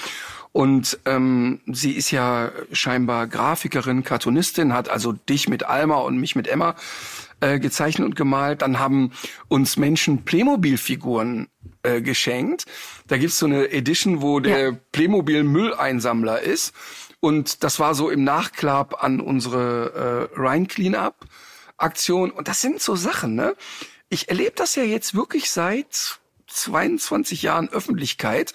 Und 0.51 0.99
ähm, 1.05 1.59
sie 1.67 1.91
ist 1.91 2.11
ja 2.11 2.51
scheinbar 2.71 3.27
Grafikerin, 3.27 4.03
Cartoonistin, 4.03 4.73
hat 4.73 4.89
also 4.89 5.11
dich 5.11 5.49
mit 5.49 5.63
Alma 5.63 5.97
und 5.97 6.17
mich 6.17 6.35
mit 6.35 6.47
Emma 6.47 6.75
äh, 7.41 7.59
gezeichnet 7.59 8.07
und 8.07 8.15
gemalt. 8.15 8.61
Dann 8.61 8.79
haben 8.79 9.11
uns 9.49 9.77
Menschen 9.77 10.23
Playmobil-Figuren 10.23 11.49
äh, 11.85 12.01
geschenkt. 12.01 12.65
Da 13.07 13.17
gibt's 13.17 13.39
so 13.39 13.45
eine 13.45 13.71
Edition, 13.71 14.21
wo 14.21 14.39
der 14.39 14.59
ja. 14.59 14.77
Playmobil 14.91 15.43
Mülleinsammler 15.43 16.41
ist. 16.41 16.73
Und 17.19 17.63
das 17.63 17.79
war 17.79 17.95
so 17.95 18.09
im 18.09 18.23
Nachklapp 18.23 19.03
an 19.03 19.19
unsere 19.19 20.29
äh, 20.35 20.39
Rhine 20.39 20.67
Cleanup 20.67 21.15
Aktion. 21.77 22.31
Und 22.31 22.47
das 22.47 22.61
sind 22.61 22.81
so 22.81 22.95
Sachen, 22.95 23.35
ne? 23.35 23.55
Ich 24.09 24.29
erlebe 24.29 24.53
das 24.55 24.75
ja 24.75 24.83
jetzt 24.83 25.15
wirklich 25.15 25.49
seit 25.49 26.19
22 26.47 27.41
Jahren 27.41 27.69
Öffentlichkeit 27.69 28.53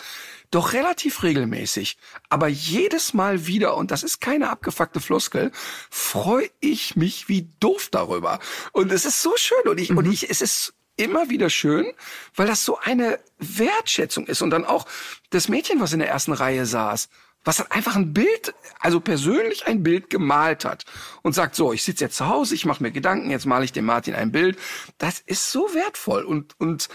doch 0.51 0.73
relativ 0.73 1.23
regelmäßig. 1.23 1.97
Aber 2.29 2.49
jedes 2.49 3.15
Mal 3.15 3.47
wieder, 3.47 3.77
und 3.77 3.91
das 3.91 4.03
ist 4.03 4.21
keine 4.21 4.51
abgefuckte 4.51 5.01
Floskel, 5.01 5.53
freue 5.91 6.49
ich 6.61 6.97
mich 6.97 7.29
wie 7.29 7.49
doof 7.61 7.89
darüber. 7.91 8.41
Und 8.73 8.91
es 8.91 9.05
ist 9.05 9.23
so 9.23 9.37
schön 9.37 9.69
und 9.69 9.79
ich, 9.79 9.91
mhm. 9.91 9.99
und 9.99 10.13
ich, 10.13 10.29
es 10.29 10.41
ist 10.41 10.75
immer 11.01 11.31
wieder 11.31 11.51
schön, 11.51 11.87
weil 12.35 12.47
das 12.47 12.65
so 12.65 12.79
eine 12.79 13.19
Wertschätzung 13.39 14.27
ist. 14.27 14.43
Und 14.43 14.51
dann 14.51 14.65
auch 14.65 14.87
das 15.31 15.49
Mädchen, 15.49 15.81
was 15.81 15.93
in 15.93 15.99
der 15.99 16.09
ersten 16.09 16.33
Reihe 16.33 16.67
saß, 16.67 17.09
was 17.45 17.57
dann 17.57 17.71
einfach 17.71 17.97
ein 17.97 18.13
Bild, 18.13 18.55
also 18.81 19.01
persönlich 19.01 19.67
ein 19.67 19.83
Bild 19.83 20.11
gemalt 20.11 20.65
hat 20.65 20.85
und 21.23 21.35
sagt, 21.35 21.55
so, 21.55 21.73
ich 21.73 21.83
sitze 21.83 22.05
jetzt 22.05 22.17
zu 22.17 22.29
Hause, 22.29 22.55
ich 22.55 22.67
mache 22.67 22.83
mir 22.83 22.91
Gedanken, 22.91 23.31
jetzt 23.31 23.47
male 23.47 23.65
ich 23.65 23.73
dem 23.73 23.87
Martin 23.87 24.15
ein 24.15 24.31
Bild. 24.31 24.59
Das 24.99 25.21
ist 25.21 25.51
so 25.51 25.73
wertvoll 25.75 26.25
und, 26.25 26.59
und, 26.61 26.89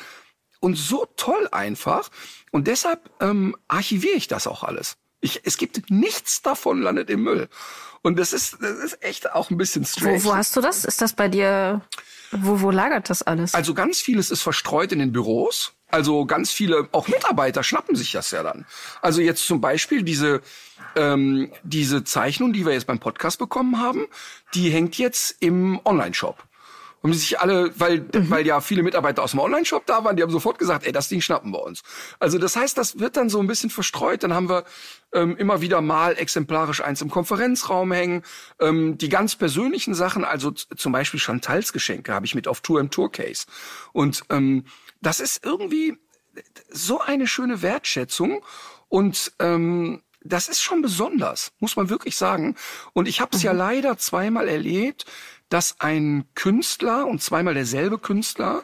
und 0.59 0.75
so 0.75 1.07
toll 1.17 1.47
einfach. 1.51 2.09
Und 2.51 2.67
deshalb 2.67 3.09
ähm, 3.21 3.55
archiviere 3.67 4.15
ich 4.15 4.27
das 4.27 4.45
auch 4.45 4.63
alles. 4.63 4.97
Ich, 5.25 5.41
es 5.43 5.57
gibt 5.57 5.89
nichts 5.89 6.41
davon 6.43 6.81
landet 6.81 7.09
im 7.09 7.23
Müll. 7.23 7.49
Und 8.03 8.19
das 8.19 8.33
ist, 8.33 8.57
das 8.61 8.77
ist 8.77 9.03
echt 9.03 9.31
auch 9.31 9.49
ein 9.49 9.57
bisschen 9.57 9.83
strange. 9.83 10.23
Wo, 10.23 10.29
wo 10.29 10.35
hast 10.35 10.55
du 10.55 10.61
das? 10.61 10.85
Ist 10.85 11.01
das 11.01 11.13
bei 11.13 11.27
dir 11.27 11.81
wo, 12.31 12.61
wo 12.61 12.71
lagert 12.71 13.09
das 13.09 13.23
alles? 13.23 13.53
Also 13.53 13.73
ganz 13.73 13.99
vieles 13.99 14.29
ist 14.29 14.41
verstreut 14.41 14.91
in 14.91 14.99
den 14.99 15.11
Büros. 15.11 15.73
Also 15.89 16.25
ganz 16.25 16.51
viele, 16.51 16.89
auch 16.91 17.07
Mitarbeiter 17.07 17.63
schnappen 17.63 17.95
sich 17.95 18.11
das 18.11 18.31
ja 18.31 18.43
dann. 18.43 18.65
Also 19.01 19.21
jetzt 19.21 19.45
zum 19.47 19.61
Beispiel 19.61 20.03
diese, 20.03 20.41
ähm, 20.95 21.51
diese 21.63 22.03
Zeichnung, 22.03 22.53
die 22.53 22.65
wir 22.65 22.73
jetzt 22.73 22.87
beim 22.87 22.99
Podcast 22.99 23.39
bekommen 23.39 23.79
haben, 23.79 24.05
die 24.53 24.69
hängt 24.69 24.97
jetzt 24.97 25.37
im 25.39 25.79
Online-Shop 25.85 26.43
haben 27.05 27.11
die 27.11 27.19
sich 27.19 27.39
alle, 27.39 27.71
weil, 27.79 27.99
mhm. 27.99 28.31
weil 28.31 28.47
ja 28.47 28.59
viele 28.61 28.81
Mitarbeiter 28.81 29.21
aus 29.21 29.31
dem 29.31 29.39
Online-Shop 29.39 29.85
da 29.85 30.03
waren, 30.03 30.15
die 30.15 30.23
haben 30.23 30.31
sofort 30.31 30.57
gesagt, 30.57 30.87
ey, 30.87 30.91
das 30.91 31.07
Ding 31.07 31.21
schnappen 31.21 31.51
wir 31.51 31.61
uns. 31.61 31.83
Also 32.19 32.39
das 32.39 32.55
heißt, 32.55 32.75
das 32.79 32.97
wird 32.97 33.15
dann 33.15 33.29
so 33.29 33.39
ein 33.39 33.45
bisschen 33.45 33.69
verstreut. 33.69 34.23
Dann 34.23 34.33
haben 34.33 34.49
wir 34.49 34.63
ähm, 35.13 35.37
immer 35.37 35.61
wieder 35.61 35.81
mal 35.81 36.17
exemplarisch 36.17 36.81
eins 36.81 37.03
im 37.03 37.11
Konferenzraum 37.11 37.91
hängen. 37.91 38.23
Ähm, 38.59 38.97
die 38.97 39.09
ganz 39.09 39.35
persönlichen 39.35 39.93
Sachen, 39.93 40.25
also 40.25 40.49
zum 40.49 40.91
Beispiel 40.91 41.19
Chantals 41.19 41.73
Geschenke, 41.73 42.11
habe 42.11 42.25
ich 42.25 42.33
mit 42.33 42.47
auf 42.47 42.61
Tour 42.61 42.79
im 42.79 42.89
Tourcase. 42.89 43.45
Und 43.93 44.23
ähm, 44.31 44.65
das 44.99 45.19
ist 45.19 45.45
irgendwie 45.45 45.99
so 46.71 47.01
eine 47.01 47.27
schöne 47.27 47.61
Wertschätzung 47.61 48.43
und 48.89 49.31
ähm, 49.37 50.01
das 50.25 50.47
ist 50.47 50.61
schon 50.61 50.81
besonders, 50.81 51.51
muss 51.59 51.75
man 51.75 51.89
wirklich 51.89 52.17
sagen. 52.17 52.55
Und 52.93 53.07
ich 53.07 53.21
habe 53.21 53.35
es 53.35 53.43
mhm. 53.43 53.45
ja 53.45 53.51
leider 53.51 53.97
zweimal 53.97 54.47
erlebt, 54.47 55.05
dass 55.49 55.79
ein 55.79 56.25
Künstler 56.35 57.05
und 57.05 57.21
zweimal 57.21 57.53
derselbe 57.53 57.99
Künstler 57.99 58.63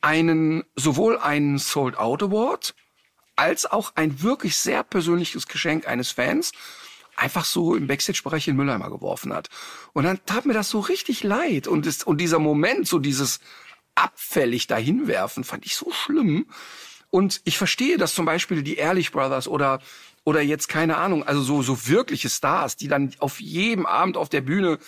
einen 0.00 0.64
sowohl 0.76 1.18
einen 1.18 1.58
Sold 1.58 1.98
Out 1.98 2.22
Award 2.22 2.74
als 3.36 3.66
auch 3.66 3.92
ein 3.94 4.22
wirklich 4.22 4.56
sehr 4.56 4.82
persönliches 4.82 5.46
Geschenk 5.46 5.86
eines 5.86 6.10
Fans 6.10 6.52
einfach 7.18 7.44
so 7.44 7.74
im 7.74 7.86
Backstage-Bereich 7.86 8.48
in 8.48 8.56
Mülleimer 8.56 8.90
geworfen 8.90 9.32
hat. 9.32 9.48
Und 9.92 10.04
dann 10.04 10.20
tat 10.24 10.46
mir 10.46 10.54
das 10.54 10.70
so 10.70 10.80
richtig 10.80 11.22
leid. 11.24 11.66
Und, 11.66 11.86
ist, 11.86 12.06
und 12.06 12.18
dieser 12.20 12.38
Moment, 12.38 12.86
so 12.86 12.98
dieses 12.98 13.40
abfällig 13.94 14.68
dahinwerfen, 14.68 15.44
fand 15.44 15.66
ich 15.66 15.74
so 15.74 15.90
schlimm. 15.92 16.46
Und 17.10 17.40
ich 17.44 17.58
verstehe, 17.58 17.98
dass 17.98 18.14
zum 18.14 18.26
Beispiel 18.26 18.62
die 18.62 18.76
Ehrlich 18.76 19.12
Brothers 19.12 19.48
oder 19.48 19.80
oder 20.24 20.42
jetzt 20.42 20.68
keine 20.68 20.98
Ahnung, 20.98 21.22
also 21.22 21.40
so 21.40 21.62
so 21.62 21.88
wirkliche 21.88 22.28
Stars, 22.28 22.76
die 22.76 22.86
dann 22.86 23.14
auf 23.18 23.40
jedem 23.40 23.86
Abend 23.86 24.18
auf 24.18 24.28
der 24.28 24.42
Bühne 24.42 24.78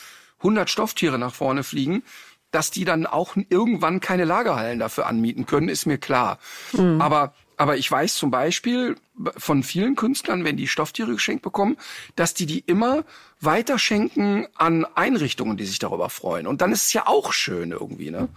100 0.41 0.69
Stofftiere 0.69 1.19
nach 1.19 1.35
vorne 1.35 1.63
fliegen, 1.63 2.03
dass 2.51 2.71
die 2.71 2.85
dann 2.85 3.07
auch 3.07 3.37
irgendwann 3.49 4.01
keine 4.01 4.25
Lagerhallen 4.25 4.79
dafür 4.79 5.07
anmieten 5.07 5.47
können, 5.47 5.69
ist 5.69 5.87
mir 5.87 5.99
klar. 5.99 6.39
Mhm. 6.73 7.01
Aber 7.01 7.33
aber 7.61 7.77
ich 7.77 7.91
weiß 7.91 8.15
zum 8.15 8.31
Beispiel 8.31 8.97
von 9.37 9.63
vielen 9.63 9.95
Künstlern, 9.95 10.47
wenn 10.47 10.57
die 10.57 10.67
Stofftiere 10.67 11.13
geschenkt 11.13 11.43
bekommen, 11.43 11.77
dass 12.17 12.33
die 12.33 12.47
die 12.47 12.61
immer 12.61 13.05
weiterschenken 13.39 14.47
an 14.55 14.87
Einrichtungen, 14.95 15.59
die 15.59 15.67
sich 15.67 15.79
darüber 15.79 16.09
freuen. 16.09 16.47
Und 16.47 16.63
dann 16.63 16.73
ist 16.73 16.87
es 16.87 16.93
ja 16.95 17.07
auch 17.07 17.35
schön 17.35 17.73
irgendwie, 17.73 18.11
ne? 18.11 18.31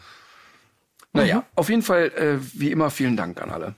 Naja, 1.13 1.37
mhm. 1.37 1.43
auf 1.55 1.69
jeden 1.69 1.83
Fall, 1.83 2.11
äh, 2.17 2.37
wie 2.53 2.69
immer, 2.69 2.89
vielen 2.89 3.15
Dank 3.15 3.41
an 3.41 3.49
alle. 3.49 3.75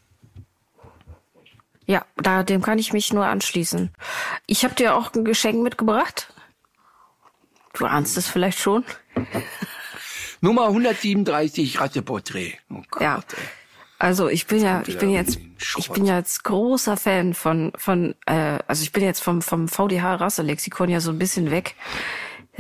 Ja, 1.85 2.03
da, 2.17 2.41
dem 2.41 2.63
kann 2.63 2.79
ich 2.79 2.91
mich 2.91 3.13
nur 3.13 3.27
anschließen. 3.27 3.91
Ich 4.47 4.63
habe 4.63 4.73
dir 4.73 4.95
auch 4.95 5.13
ein 5.13 5.25
Geschenk 5.25 5.61
mitgebracht. 5.61 6.33
Du 7.75 7.85
ahnst 7.85 8.17
es 8.17 8.27
vielleicht 8.27 8.59
schon. 8.59 8.83
Nummer 10.41 10.67
137 10.67 11.79
Ratteporträt. 11.79 12.53
Oh 12.69 12.81
Gott, 12.89 13.01
ja. 13.01 13.15
Ey. 13.17 13.43
Also 13.97 14.27
ich 14.27 14.45
bin 14.45 14.61
ja, 14.61 14.83
ich 14.85 14.97
bin 14.97 15.09
jetzt, 15.09 15.39
ich 15.77 15.89
bin 15.89 16.05
ja 16.05 16.17
jetzt 16.17 16.43
großer 16.43 16.97
Fan 16.97 17.33
von, 17.33 17.71
von, 17.77 18.13
äh, 18.25 18.59
also 18.67 18.83
ich 18.83 18.91
bin 18.91 19.03
jetzt 19.03 19.23
vom, 19.23 19.41
vom 19.41 19.69
VDH 19.69 20.15
Rasselexikon 20.15 20.89
ja 20.89 20.99
so 20.99 21.11
ein 21.11 21.17
bisschen 21.17 21.49
weg 21.49 21.75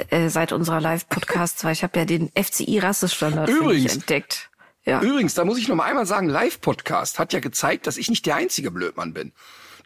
äh, 0.09 0.29
seit 0.29 0.53
unserer 0.53 0.79
Live-Podcasts, 0.79 1.63
weil 1.65 1.73
ich 1.73 1.83
habe 1.83 1.99
ja 1.99 2.05
den 2.05 2.31
FCI 2.41 2.79
Rassestandard 2.79 3.49
entdeckt. 3.49 4.49
Ja. 4.85 5.01
Übrigens, 5.01 5.33
da 5.33 5.43
muss 5.43 5.57
ich 5.57 5.67
noch 5.67 5.75
mal 5.75 5.85
einmal 5.85 6.05
sagen, 6.05 6.29
Live-Podcast 6.29 7.19
hat 7.19 7.33
ja 7.33 7.41
gezeigt, 7.41 7.85
dass 7.85 7.97
ich 7.97 8.09
nicht 8.09 8.25
der 8.25 8.35
einzige 8.35 8.71
Blödmann 8.71 9.13
bin. 9.13 9.33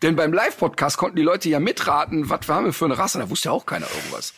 Denn 0.01 0.15
beim 0.15 0.31
Live-Podcast 0.31 0.97
konnten 0.97 1.15
die 1.15 1.23
Leute 1.23 1.49
ja 1.49 1.59
mitraten, 1.59 2.29
was 2.29 2.47
haben 2.47 2.65
wir 2.65 2.73
für 2.73 2.85
eine 2.85 2.97
Rasse, 2.97 3.17
da 3.17 3.29
wusste 3.29 3.49
ja 3.49 3.53
auch 3.53 3.65
keiner 3.65 3.87
irgendwas. 3.95 4.33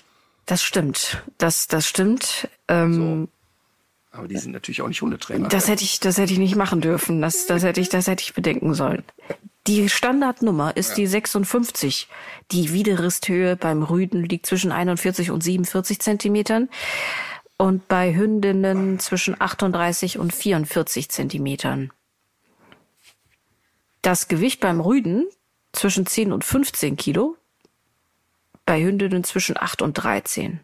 Das 0.46 0.64
stimmt. 0.64 1.24
Das, 1.38 1.68
das 1.68 1.88
stimmt. 1.88 2.50
Ähm, 2.68 2.94
so. 2.94 4.18
Aber 4.18 4.28
die 4.28 4.38
sind 4.38 4.52
natürlich 4.52 4.82
auch 4.82 4.88
nicht 4.88 5.02
Hundetrainer. 5.02 5.48
Das 5.48 5.68
hätte 5.68 5.84
ich, 5.84 6.00
das 6.00 6.18
hätte 6.18 6.34
ich 6.34 6.40
nicht 6.40 6.56
machen 6.56 6.82
dürfen. 6.82 7.22
Das, 7.22 7.46
das 7.46 7.64
hätte 7.64 7.80
ich, 7.80 7.90
das 7.90 8.08
hätte 8.08 8.24
ich 8.24 8.34
bedenken 8.34 8.74
sollen. 8.74 9.04
Die 9.68 9.88
Standardnummer 9.90 10.76
ist 10.76 10.90
ja. 10.90 10.96
die 10.96 11.08
56. 11.08 12.08
Die 12.52 12.74
Widerristhöhe 12.74 13.56
beim 13.56 13.84
Rüden 13.84 14.24
liegt 14.24 14.48
zwischen 14.48 14.72
41 14.72 15.32
und 15.32 15.44
47 15.44 16.00
Zentimetern 16.00 16.68
und 17.58 17.88
bei 17.88 18.14
Hündinnen 18.14 19.00
zwischen 19.00 19.40
38 19.40 20.18
und 20.18 20.34
44 20.34 21.10
Zentimetern. 21.10 21.92
Das 24.02 24.28
Gewicht 24.28 24.60
beim 24.60 24.82
Rüden 24.82 25.28
zwischen 25.72 26.08
10 26.08 26.34
und 26.34 26.44
15 26.44 26.98
Kilo, 26.98 27.38
bei 28.72 28.82
Hündinnen 28.82 29.26
zwischen 29.26 29.58
8 29.58 29.82
und 29.82 29.96
13. 29.96 30.62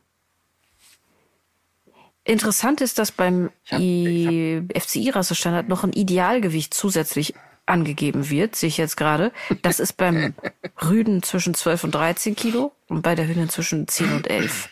Interessant 2.24 2.80
ist, 2.80 3.00
dass 3.00 3.12
beim 3.12 3.50
FCI-Rassestandard 3.70 5.68
noch 5.68 5.84
ein 5.84 5.92
Idealgewicht 5.92 6.74
zusätzlich 6.74 7.34
angegeben 7.66 8.30
wird, 8.30 8.56
sehe 8.56 8.70
ich 8.70 8.78
jetzt 8.78 8.96
gerade. 8.96 9.34
Das 9.62 9.82
ist 9.82 9.98
beim 9.98 10.34
Rüden 10.82 11.22
zwischen 11.22 11.54
12 11.54 11.84
und 11.84 11.96
13 11.96 12.38
Kilo 12.38 12.72
und 12.88 13.02
bei 13.02 13.14
der 13.14 13.28
Hündin 13.28 13.50
zwischen 13.50 13.90
10 13.90 14.14
und 14.14 14.30
11. 14.30 14.70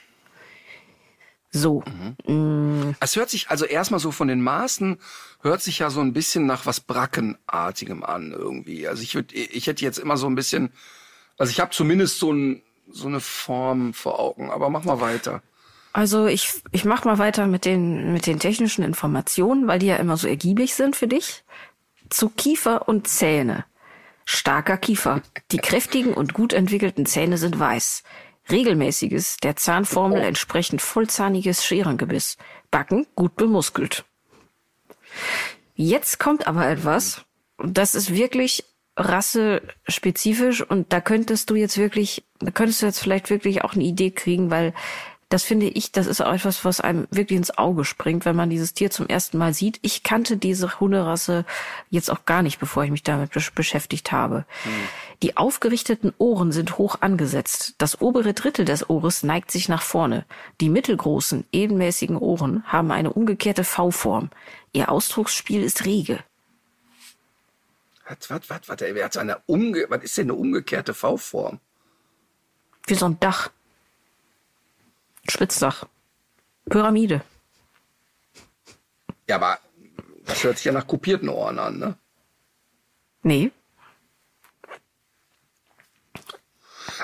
So. 1.51 1.83
Mhm. 1.85 2.15
Mm. 2.33 2.95
Es 3.01 3.17
hört 3.17 3.29
sich 3.29 3.49
also 3.49 3.65
erstmal 3.65 3.99
so 3.99 4.11
von 4.11 4.29
den 4.29 4.39
Maßen, 4.39 4.97
hört 5.41 5.61
sich 5.61 5.79
ja 5.79 5.89
so 5.89 5.99
ein 5.99 6.13
bisschen 6.13 6.45
nach 6.45 6.65
was 6.65 6.79
Brackenartigem 6.79 8.01
an 8.01 8.31
irgendwie. 8.31 8.87
Also 8.87 9.03
ich 9.03 9.13
würde, 9.13 9.35
ich 9.35 9.67
hätte 9.67 9.83
jetzt 9.83 9.97
immer 9.97 10.15
so 10.15 10.27
ein 10.27 10.35
bisschen, 10.35 10.71
also 11.37 11.51
ich 11.51 11.59
habe 11.59 11.71
zumindest 11.71 12.17
so, 12.19 12.31
ein, 12.31 12.61
so 12.95 13.07
eine 13.07 13.19
Form 13.19 13.93
vor 13.93 14.19
Augen, 14.19 14.49
aber 14.49 14.69
mach 14.69 14.85
mal 14.85 15.01
weiter. 15.01 15.41
Also 15.93 16.25
ich, 16.27 16.61
ich 16.71 16.85
mach 16.85 17.05
mal 17.05 17.19
weiter 17.19 17.47
mit 17.47 17.65
den, 17.65 18.13
mit 18.13 18.25
den 18.25 18.39
technischen 18.39 18.83
Informationen, 18.83 19.67
weil 19.67 19.79
die 19.79 19.87
ja 19.87 19.95
immer 19.97 20.17
so 20.17 20.27
ergiebig 20.27 20.75
sind 20.75 20.95
für 20.95 21.07
dich. 21.07 21.43
Zu 22.09 22.29
Kiefer 22.29 22.87
und 22.87 23.07
Zähne. 23.07 23.65
Starker 24.25 24.77
Kiefer. 24.77 25.21
Die 25.51 25.57
kräftigen 25.57 26.13
und 26.13 26.33
gut 26.33 26.53
entwickelten 26.53 27.05
Zähne 27.05 27.37
sind 27.37 27.59
weiß. 27.59 28.03
Regelmäßiges, 28.49 29.37
der 29.37 29.55
Zahnformel 29.55 30.21
entsprechend 30.21 30.81
vollzahniges 30.81 31.63
Scherengebiss. 31.65 32.37
Backen 32.71 33.07
gut 33.15 33.35
bemuskelt. 33.35 34.05
Jetzt 35.75 36.19
kommt 36.19 36.47
aber 36.47 36.67
etwas, 36.67 37.21
das 37.57 37.95
ist 37.95 38.13
wirklich 38.13 38.63
rassespezifisch 38.97 40.61
und 40.61 40.93
da 40.93 41.01
könntest 41.01 41.49
du 41.49 41.55
jetzt 41.55 41.77
wirklich, 41.77 42.23
da 42.39 42.51
könntest 42.51 42.81
du 42.81 42.85
jetzt 42.85 42.99
vielleicht 42.99 43.29
wirklich 43.29 43.63
auch 43.63 43.73
eine 43.73 43.83
Idee 43.83 44.11
kriegen, 44.11 44.49
weil 44.51 44.73
das 45.29 45.43
finde 45.43 45.65
ich, 45.65 45.91
das 45.91 46.05
ist 46.05 46.21
auch 46.21 46.31
etwas, 46.31 46.63
was 46.65 46.79
einem 46.79 47.07
wirklich 47.09 47.37
ins 47.37 47.57
Auge 47.57 47.83
springt, 47.83 48.25
wenn 48.25 48.35
man 48.35 48.49
dieses 48.49 48.73
Tier 48.73 48.91
zum 48.91 49.07
ersten 49.07 49.39
Mal 49.39 49.53
sieht. 49.53 49.79
Ich 49.81 50.03
kannte 50.03 50.37
diese 50.37 50.79
Hunderasse 50.79 51.45
jetzt 51.89 52.11
auch 52.11 52.25
gar 52.25 52.43
nicht, 52.43 52.59
bevor 52.59 52.83
ich 52.83 52.91
mich 52.91 53.01
damit 53.01 53.31
beschäftigt 53.55 54.11
habe. 54.11 54.45
Hm. 54.63 54.71
Die 55.23 55.35
aufgerichteten 55.35 56.13
Ohren 56.19 56.51
sind 56.51 56.77
hoch 56.77 56.97
angesetzt. 57.01 57.73
Das 57.79 58.01
obere 58.01 58.33
Drittel 58.33 58.65
des 58.65 58.87
Ohres 58.89 59.23
neigt 59.23 59.49
sich 59.49 59.67
nach 59.67 59.81
vorne. 59.81 60.25
Die 60.61 60.69
mittelgroßen, 60.69 61.45
ebenmäßigen 61.51 62.17
Ohren 62.17 62.63
haben 62.67 62.91
eine 62.91 63.11
umgekehrte 63.11 63.63
V-Form. 63.63 64.29
Ihr 64.73 64.91
Ausdrucksspiel 64.91 65.63
ist 65.63 65.85
rege. 65.85 66.19
Was, 68.07 68.29
was, 68.29 68.49
was, 68.49 68.69
was, 68.69 68.79
wer 68.79 69.05
hat 69.05 69.17
eine 69.17 69.41
umge 69.47 69.85
was 69.89 70.03
ist 70.03 70.17
denn 70.17 70.29
eine 70.29 70.35
umgekehrte 70.35 70.93
V-Form? 70.93 71.59
Wie 72.87 72.95
so 72.95 73.07
ein 73.07 73.19
Dach. 73.19 73.49
Spitzdach. 75.27 75.87
Pyramide. 76.69 77.21
Ja, 79.27 79.37
aber 79.37 79.59
das 80.25 80.43
hört 80.43 80.57
sich 80.57 80.65
ja 80.65 80.71
nach 80.71 80.85
kopierten 80.87 81.29
Ohren 81.29 81.57
an, 81.57 81.79
ne? 81.79 81.97
Nee. 83.23 83.51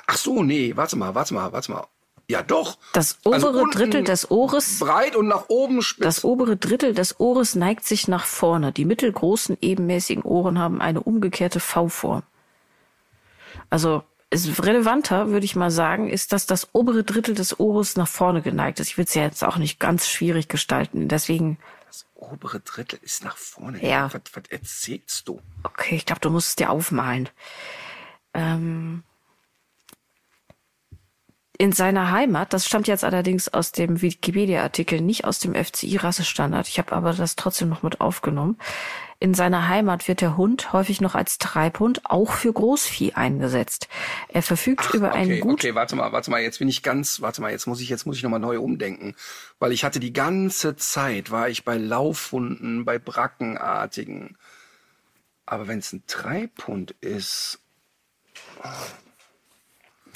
Ach 0.06 0.18
so, 0.18 0.44
nee, 0.44 0.76
warte 0.76 0.96
mal, 0.96 1.16
warte 1.16 1.34
mal, 1.34 1.52
warte 1.52 1.72
mal. 1.72 1.88
Ja, 2.32 2.42
doch. 2.42 2.78
Das 2.94 3.18
also 3.26 3.50
obere 3.50 3.66
also 3.66 3.72
Drittel 3.72 4.06
des 4.06 4.32
Ohres. 4.32 4.80
Breit 4.80 5.18
und 5.18 5.28
nach 5.28 5.50
oben 5.50 5.82
spitz. 5.82 6.06
Das 6.06 6.24
obere 6.24 6.56
Drittel 6.56 6.94
des 6.94 7.20
Ohres 7.20 7.56
neigt 7.56 7.84
sich 7.84 8.08
nach 8.08 8.24
vorne. 8.24 8.72
Die 8.72 8.86
mittelgroßen, 8.86 9.58
ebenmäßigen 9.60 10.24
Ohren 10.24 10.58
haben 10.58 10.80
eine 10.80 11.02
umgekehrte 11.02 11.60
V-Form. 11.60 12.24
Also, 13.70 14.04
ist 14.30 14.64
relevanter, 14.64 15.28
würde 15.32 15.44
ich 15.44 15.58
mal 15.58 15.72
sagen, 15.72 16.10
ist, 16.10 16.32
dass 16.32 16.46
das 16.46 16.70
obere 16.72 17.04
Drittel 17.04 17.36
des 17.36 17.60
Ohres 17.60 17.98
nach 17.98 18.08
vorne 18.08 18.42
geneigt 18.42 18.80
ist. 18.80 18.88
Ich 18.88 18.98
will 18.98 19.04
es 19.04 19.14
ja 19.14 19.24
jetzt 19.24 19.44
auch 19.44 19.58
nicht 19.58 19.78
ganz 19.78 20.08
schwierig 20.08 20.48
gestalten. 20.48 21.10
Deswegen. 21.10 21.58
Das 21.88 22.06
obere 22.16 22.62
Drittel 22.62 22.98
ist 23.02 23.26
nach 23.26 23.36
vorne. 23.36 23.86
Ja. 23.86 24.06
Was, 24.06 24.22
was 24.32 24.44
erzählst 24.50 25.28
du? 25.28 25.42
Okay, 25.64 25.96
ich 25.98 26.06
glaube, 26.06 26.22
du 26.22 26.30
musst 26.30 26.48
es 26.48 26.56
dir 26.56 26.70
aufmalen. 26.70 27.28
Ähm, 28.34 29.04
in 31.62 31.74
seiner 31.74 32.10
Heimat, 32.10 32.54
das 32.54 32.66
stammt 32.66 32.88
jetzt 32.88 33.04
allerdings 33.04 33.48
aus 33.48 33.72
dem 33.72 34.02
Wikipedia-Artikel, 34.02 35.00
nicht 35.00 35.26
aus 35.26 35.38
dem 35.38 35.54
FCI-Rassestandard, 35.54 36.68
ich 36.68 36.80
habe 36.80 36.92
aber 36.92 37.14
das 37.14 37.36
trotzdem 37.36 37.70
noch 37.70 37.84
mit 37.84 38.02
aufgenommen. 38.02 38.58
In 39.20 39.36
seiner 39.36 39.68
Heimat 39.68 40.08
wird 40.08 40.22
der 40.22 40.38
Hund 40.38 40.74
häufig 40.74 41.02
noch 41.02 41.14
als 41.14 41.38
Treibhund 41.38 42.02
auch 42.06 42.32
für 42.32 42.52
Großvieh 42.52 43.14
eingesetzt. 43.14 43.90
Er 44.30 44.42
verfügt 44.42 44.86
Ach, 44.88 44.94
über 44.96 45.10
okay, 45.10 45.18
einen 45.20 45.40
gut. 45.40 45.60
Okay, 45.60 45.76
warte 45.76 45.96
mal, 45.96 46.12
warte 46.12 46.32
mal, 46.32 46.42
jetzt 46.42 46.58
bin 46.58 46.68
ich 46.68 46.82
ganz, 46.82 47.22
warte 47.22 47.42
mal, 47.44 47.52
jetzt 47.52 47.68
muss 47.68 47.80
ich, 47.80 47.90
jetzt 47.90 48.08
muss 48.08 48.18
ich 48.18 48.24
nochmal 48.24 48.40
neu 48.40 48.60
umdenken. 48.60 49.14
Weil 49.60 49.72
ich 49.72 49.84
hatte 49.84 50.00
die 50.00 50.14
ganze 50.14 50.76
Zeit, 50.78 51.30
war 51.30 51.48
ich 51.48 51.64
bei 51.64 51.78
Laufhunden, 51.78 52.86
bei 52.86 52.98
Brackenartigen. 52.98 54.36
Aber 55.46 55.68
wenn 55.68 55.78
es 55.78 55.94
ein 55.94 56.02
Treibhund 56.08 56.96
ist. 57.02 57.60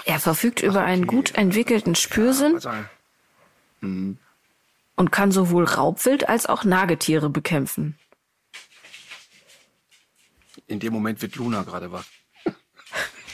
Er 0.05 0.19
verfügt 0.19 0.61
über 0.61 0.83
einen 0.83 1.07
gut 1.07 1.33
entwickelten 1.33 1.95
Spürsinn 1.95 2.59
ja, 2.59 2.89
und 4.95 5.11
kann 5.11 5.31
sowohl 5.31 5.65
Raubwild 5.65 6.29
als 6.29 6.45
auch 6.45 6.63
Nagetiere 6.63 7.29
bekämpfen. 7.29 7.97
In 10.67 10.79
dem 10.79 10.93
Moment 10.93 11.21
wird 11.21 11.35
Luna 11.35 11.63
gerade 11.63 11.91
wach. 11.91 12.05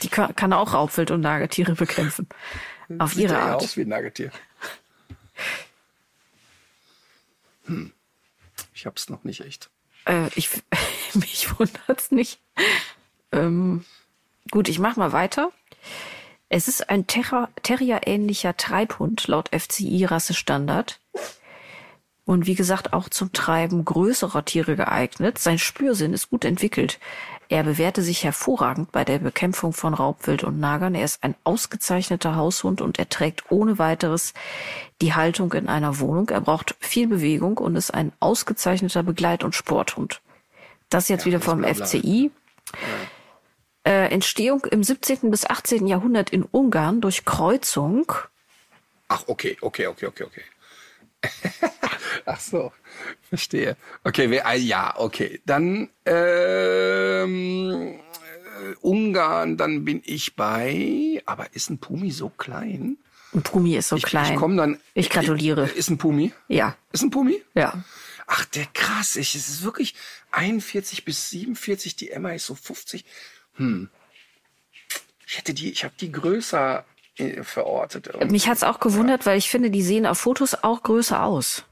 Die 0.02 0.08
kann, 0.08 0.34
kann 0.34 0.52
auch 0.52 0.72
Raubwild 0.72 1.10
und 1.10 1.20
Nagetiere 1.20 1.74
bekämpfen. 1.74 2.26
Auf 2.98 3.12
Sieht 3.12 3.24
ihre 3.24 3.38
Art. 3.38 3.62
aus 3.62 3.76
wie 3.76 3.82
ein 3.82 3.88
Nagetier. 3.88 4.32
Hm. 7.66 7.92
Ich 8.74 8.86
hab's 8.86 9.08
noch 9.08 9.24
nicht 9.24 9.40
echt. 9.42 9.70
Äh, 10.06 10.28
ich, 10.34 10.50
mich 11.14 11.48
wundert's 11.58 12.10
nicht. 12.10 12.40
Ähm, 13.30 13.84
gut, 14.50 14.68
ich 14.68 14.78
mach 14.78 14.96
mal 14.96 15.12
weiter. 15.12 15.52
Es 16.54 16.68
ist 16.68 16.90
ein 16.90 17.06
Terrier-ähnlicher 17.06 18.58
Treibhund 18.58 19.26
laut 19.26 19.48
FCI-Rassestandard. 19.54 21.00
Und 22.26 22.46
wie 22.46 22.54
gesagt, 22.54 22.92
auch 22.92 23.08
zum 23.08 23.32
Treiben 23.32 23.86
größerer 23.86 24.44
Tiere 24.44 24.76
geeignet. 24.76 25.38
Sein 25.38 25.58
Spürsinn 25.58 26.12
ist 26.12 26.28
gut 26.28 26.44
entwickelt. 26.44 27.00
Er 27.48 27.62
bewährte 27.62 28.02
sich 28.02 28.22
hervorragend 28.22 28.92
bei 28.92 29.02
der 29.02 29.18
Bekämpfung 29.18 29.72
von 29.72 29.94
Raubwild 29.94 30.44
und 30.44 30.60
Nagern. 30.60 30.94
Er 30.94 31.06
ist 31.06 31.24
ein 31.24 31.36
ausgezeichneter 31.42 32.36
Haushund 32.36 32.82
und 32.82 32.98
er 32.98 33.08
trägt 33.08 33.50
ohne 33.50 33.78
weiteres 33.78 34.34
die 35.00 35.14
Haltung 35.14 35.54
in 35.54 35.70
einer 35.70 36.00
Wohnung. 36.00 36.28
Er 36.28 36.42
braucht 36.42 36.76
viel 36.80 37.08
Bewegung 37.08 37.56
und 37.56 37.76
ist 37.76 37.94
ein 37.94 38.12
ausgezeichneter 38.20 39.02
Begleit- 39.02 39.42
und 39.42 39.54
Sporthund. 39.54 40.20
Das 40.90 41.08
jetzt 41.08 41.22
ja, 41.22 41.26
wieder 41.28 41.40
vom 41.40 41.64
FCI. 41.64 42.30
Ja. 42.74 42.78
Äh, 43.84 44.10
Entstehung 44.12 44.64
im 44.70 44.84
17. 44.84 45.30
bis 45.30 45.44
18. 45.44 45.86
Jahrhundert 45.86 46.30
in 46.30 46.44
Ungarn 46.44 47.00
durch 47.00 47.24
Kreuzung. 47.24 48.12
Ach, 49.08 49.24
okay, 49.26 49.56
okay, 49.60 49.88
okay, 49.88 50.06
okay, 50.06 50.24
okay. 50.24 50.42
Ach 52.24 52.40
so, 52.40 52.72
verstehe. 53.28 53.76
Okay, 54.04 54.30
wer, 54.30 54.46
ah, 54.46 54.54
ja, 54.54 54.94
okay. 54.96 55.40
Dann 55.46 55.90
ähm, 56.06 57.94
äh, 57.94 58.74
Ungarn, 58.80 59.56
dann 59.56 59.84
bin 59.84 60.02
ich 60.04 60.36
bei. 60.36 61.22
Aber 61.26 61.54
ist 61.54 61.70
ein 61.70 61.78
Pumi 61.78 62.10
so 62.10 62.28
klein? 62.28 62.98
Ein 63.34 63.42
Pumi 63.42 63.76
ist 63.76 63.88
so 63.88 63.96
ich, 63.96 64.04
klein. 64.04 64.34
Ich 64.34 64.38
komme 64.38 64.56
dann. 64.56 64.78
Ich 64.94 65.10
gratuliere. 65.10 65.68
Ist 65.68 65.90
ein 65.90 65.98
Pumi? 65.98 66.32
Ja. 66.48 66.76
Ist 66.92 67.02
ein 67.02 67.10
Pumi? 67.10 67.42
Ja. 67.54 67.82
Ach, 68.26 68.44
der 68.46 68.66
krass. 68.72 69.16
Ich, 69.16 69.34
es 69.34 69.48
ist 69.48 69.62
wirklich 69.62 69.94
41 70.30 71.04
bis 71.04 71.30
47. 71.30 71.96
Die 71.96 72.10
Emma 72.10 72.32
ist 72.32 72.46
so 72.46 72.54
50. 72.54 73.04
Hm. 73.56 73.88
Ich 75.26 75.38
hätte 75.38 75.54
die, 75.54 75.70
ich 75.70 75.84
habe 75.84 75.94
die 75.98 76.12
größer 76.12 76.84
äh, 77.16 77.42
verortet. 77.42 78.06
Irgendwie. 78.06 78.32
Mich 78.32 78.48
hat's 78.48 78.62
auch 78.62 78.80
gewundert, 78.80 79.26
weil 79.26 79.38
ich 79.38 79.50
finde, 79.50 79.70
die 79.70 79.82
sehen 79.82 80.06
auf 80.06 80.18
Fotos 80.18 80.54
auch 80.62 80.82
größer 80.82 81.22
aus. 81.22 81.64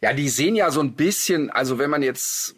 Ja, 0.00 0.12
die 0.12 0.28
sehen 0.28 0.54
ja 0.54 0.70
so 0.70 0.80
ein 0.80 0.94
bisschen, 0.94 1.50
also 1.50 1.78
wenn 1.78 1.90
man 1.90 2.02
jetzt, 2.02 2.54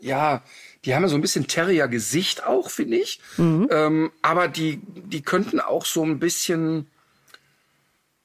ja, 0.00 0.42
die 0.84 0.94
haben 0.94 1.02
ja 1.02 1.08
so 1.08 1.14
ein 1.14 1.22
bisschen 1.22 1.46
Terrier-Gesicht 1.46 2.44
auch, 2.44 2.70
finde 2.70 2.98
ich. 2.98 3.20
Mhm. 3.36 3.68
Ähm, 3.70 4.12
aber 4.20 4.48
die, 4.48 4.80
die 4.82 5.22
könnten 5.22 5.60
auch 5.60 5.86
so 5.86 6.04
ein 6.04 6.18
bisschen, 6.18 6.90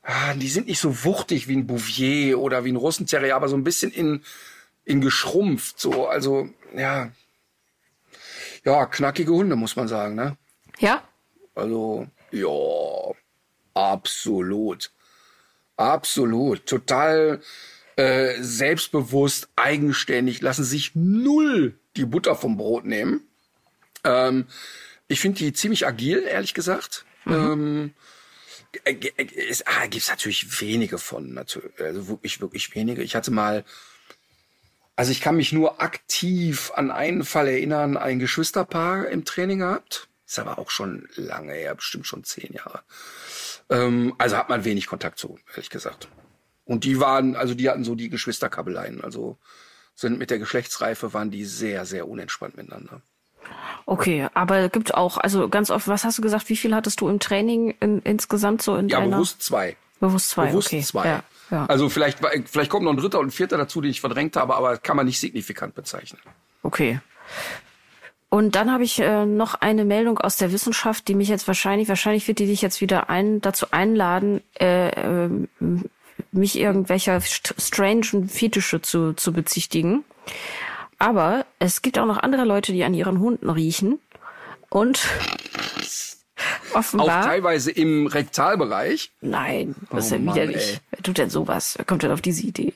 ah, 0.02 0.34
die 0.34 0.50
sind 0.50 0.68
nicht 0.68 0.80
so 0.80 1.06
wuchtig 1.06 1.48
wie 1.48 1.56
ein 1.56 1.68
Bouvier 1.68 2.40
oder 2.40 2.66
wie 2.66 2.72
ein 2.72 2.78
Russenterrier, 2.78 3.36
aber 3.36 3.48
so 3.48 3.56
ein 3.56 3.64
bisschen 3.64 3.92
in, 3.92 4.24
in 4.84 5.00
geschrumpft, 5.00 5.80
so, 5.80 6.08
also, 6.08 6.50
ja. 6.76 7.12
Ja, 8.68 8.86
knackige 8.86 9.32
Hunde, 9.32 9.55
muss 9.55 9.78
man 9.78 9.88
sagen, 9.88 10.15
ne? 10.15 10.36
Ja. 10.80 11.01
Also, 11.55 12.05
ja, 12.32 13.15
absolut. 13.74 14.91
Absolut. 15.78 16.65
Total 16.65 17.39
äh, 17.95 18.34
selbstbewusst, 18.41 19.47
eigenständig, 19.55 20.41
lassen 20.41 20.65
sich 20.65 20.91
null 20.95 21.80
die 21.95 22.03
Butter 22.03 22.36
vom 22.36 22.57
Brot 22.57 22.84
nehmen. 22.84 23.22
Ähm, 24.03 24.47
ich 25.07 25.22
finde 25.22 25.38
die 25.38 25.53
ziemlich 25.53 25.88
agil, 25.88 26.24
ehrlich 26.28 26.53
gesagt. 26.53 27.05
Mhm. 27.24 27.34
Ähm, 27.34 27.93
äh, 28.84 28.95
äh, 28.95 29.47
es 29.49 29.65
ah, 29.65 29.88
gibt 29.88 30.09
natürlich 30.09 30.59
wenige 30.59 30.97
von, 30.97 31.34
natürlich, 31.34 31.72
also 31.80 32.09
wirklich, 32.09 32.41
wirklich 32.41 32.76
wenige. 32.76 33.01
Ich 33.01 33.15
hatte 33.15 33.32
mal, 33.32 33.63
also 34.98 35.12
ich 35.12 35.22
kann 35.22 35.38
mich 35.38 35.54
nur 35.54 35.80
aktiv 35.80 36.72
an 36.76 36.89
einen 36.91 37.24
Fall 37.24 37.48
erinnern, 37.48 37.98
ein 37.98 38.18
Geschwisterpaar 38.18 39.08
im 39.08 39.26
Training 39.26 39.60
gehabt. 39.60 40.10
Ist 40.26 40.39
aber 40.39 40.58
auch 40.58 40.72
schon 40.72 41.08
lange 41.16 41.54
her, 41.54 41.76
bestimmt 41.76 42.08
schon 42.08 42.24
zehn 42.24 42.52
Jahre. 42.52 42.82
Ähm, 43.70 44.16
also 44.18 44.36
hat 44.36 44.50
man 44.50 44.66
wenig 44.66 44.88
Kontakt 44.88 45.20
zu, 45.20 45.38
ehrlich 45.52 45.70
gesagt. 45.70 46.10
Und 46.66 46.84
die 46.84 47.00
waren, 47.00 47.36
also 47.36 47.54
die 47.54 47.70
hatten 47.70 47.84
so 47.84 47.93
die 47.93 48.10
Geschwisterkabeleien, 48.10 49.02
also 49.02 49.38
sind 49.93 50.18
mit 50.18 50.32
der 50.32 50.39
Geschlechtsreife 50.39 51.14
waren 51.14 51.32
die 51.32 51.45
sehr, 51.45 51.86
sehr 51.86 52.08
unentspannt 52.08 52.58
miteinander. 52.58 53.02
Okay, 53.86 54.28
aber 54.34 54.68
gibt 54.68 54.95
auch, 54.95 55.18
also 55.18 55.48
ganz 55.48 55.70
oft, 55.70 55.88
was 55.88 56.04
hast 56.04 56.18
du 56.18 56.22
gesagt, 56.24 56.50
wie 56.50 56.58
viel 56.58 56.76
hattest 56.76 57.00
du 57.02 57.08
im 57.08 57.20
Training 57.20 57.76
in, 57.80 58.02
insgesamt 58.02 58.64
so 58.64 58.76
in 58.76 58.89
ja, 58.89 58.98
deiner? 58.98 59.12
Ja, 59.12 59.16
bewusst 59.18 59.43
zwei. 59.43 59.78
Bewusst 60.00 60.30
zwei, 60.32 60.48
bewusst 60.48 60.68
okay. 60.68 60.82
zwei. 60.82 61.08
Ja, 61.08 61.24
ja. 61.50 61.66
Also 61.68 61.89
vielleicht, 61.89 62.20
vielleicht 62.45 62.70
kommt 62.70 62.86
noch 62.86 62.91
ein 62.91 62.98
dritter 62.98 63.20
und 63.20 63.28
ein 63.28 63.32
vierter 63.32 63.58
dazu, 63.58 63.82
den 63.82 63.91
ich 63.91 64.02
verdrängt 64.02 64.36
habe, 64.36 64.56
aber 64.56 64.78
kann 64.78 64.98
man 64.98 65.06
nicht 65.06 65.20
signifikant 65.20 65.76
bezeichnen. 65.76 66.20
Okay. 66.64 67.00
Und 68.30 68.56
dann 68.56 68.72
habe 68.74 68.84
ich 68.84 69.00
äh, 69.00 69.26
noch 69.26 69.56
eine 69.56 69.86
Meldung 69.86 70.18
aus 70.18 70.36
der 70.36 70.52
Wissenschaft, 70.52 71.08
die 71.08 71.16
mich 71.16 71.30
jetzt 71.30 71.48
wahrscheinlich, 71.48 71.88
wahrscheinlich 71.88 72.28
wird 72.28 72.39
die 72.39 72.45
dich 72.45 72.62
jetzt 72.62 72.82
wieder 72.82 73.10
ein, 73.10 73.39
dazu 73.39 73.68
einladen, 73.72 74.41
äh, 74.60 74.89
äh, 74.89 75.30
mich 76.32 76.60
irgendwelcher 76.60 77.22
strangen 77.22 78.28
Fetische 78.28 78.82
zu, 78.82 79.14
zu 79.14 79.32
bezichtigen. 79.32 80.04
Aber 81.00 81.45
es 81.60 81.82
gibt 81.82 81.98
auch 82.00 82.06
noch 82.06 82.18
andere 82.18 82.43
Leute, 82.43 82.74
die 82.74 82.84
an 82.84 82.93
ihren 82.93 83.20
Hunden 83.20 83.50
riechen. 83.50 84.00
Und 84.70 85.08
offenbar. 86.78 87.21
Auch 87.21 87.25
teilweise 87.25 87.71
im 87.71 88.07
Rektalbereich. 88.07 89.11
Nein, 89.21 89.75
das 89.89 89.91
oh, 89.91 89.97
ist 89.97 90.11
ja 90.11 90.19
widerlich. 90.19 90.82
Wer 90.91 91.03
tut 91.03 91.17
denn 91.17 91.30
sowas? 91.30 91.73
Wer 91.78 91.86
kommt 91.86 92.03
denn 92.03 92.11
auf 92.11 92.21
diese 92.21 92.45
Idee? 92.45 92.73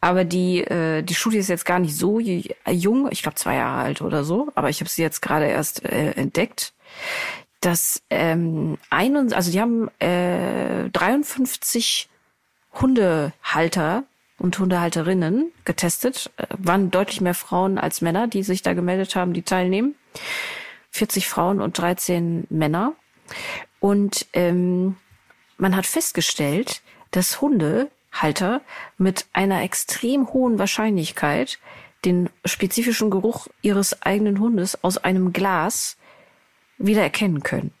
Aber 0.00 0.24
die, 0.24 0.60
äh, 0.60 1.02
die 1.02 1.14
Studie 1.14 1.38
ist 1.38 1.48
jetzt 1.48 1.64
gar 1.64 1.80
nicht 1.80 1.96
so 1.96 2.20
jung, 2.20 3.08
ich 3.10 3.22
glaube 3.22 3.34
zwei 3.34 3.56
Jahre 3.56 3.82
alt 3.82 4.00
oder 4.00 4.22
so, 4.22 4.48
aber 4.54 4.70
ich 4.70 4.80
habe 4.80 4.88
sie 4.88 5.02
jetzt 5.02 5.20
gerade 5.22 5.46
erst 5.46 5.84
äh, 5.84 6.12
entdeckt, 6.12 6.72
dass 7.60 8.02
ähm, 8.10 8.78
ein, 8.90 9.32
also 9.32 9.50
die 9.50 9.60
haben 9.60 9.88
äh, 9.98 10.88
53 10.90 12.08
Hundehalter 12.74 14.04
und 14.38 14.56
Hundehalterinnen 14.58 15.50
getestet, 15.64 16.30
äh, 16.36 16.46
waren 16.56 16.92
deutlich 16.92 17.20
mehr 17.20 17.34
Frauen 17.34 17.78
als 17.78 18.00
Männer, 18.00 18.28
die 18.28 18.44
sich 18.44 18.62
da 18.62 18.74
gemeldet 18.74 19.16
haben, 19.16 19.32
die 19.32 19.42
teilnehmen. 19.42 19.96
40 20.90 21.28
Frauen 21.28 21.60
und 21.60 21.76
13 21.76 22.46
Männer. 22.50 22.94
Und 23.80 24.26
ähm, 24.32 24.96
man 25.56 25.76
hat 25.76 25.86
festgestellt, 25.86 26.82
dass 27.10 27.40
Hunde 27.40 27.90
Halter 28.12 28.62
mit 28.96 29.26
einer 29.32 29.62
extrem 29.62 30.32
hohen 30.32 30.58
Wahrscheinlichkeit 30.58 31.58
den 32.04 32.30
spezifischen 32.44 33.10
Geruch 33.10 33.48
ihres 33.62 34.02
eigenen 34.02 34.40
Hundes 34.40 34.82
aus 34.82 34.98
einem 34.98 35.32
Glas 35.32 35.96
wieder 36.78 37.02
erkennen 37.02 37.42
können. 37.42 37.72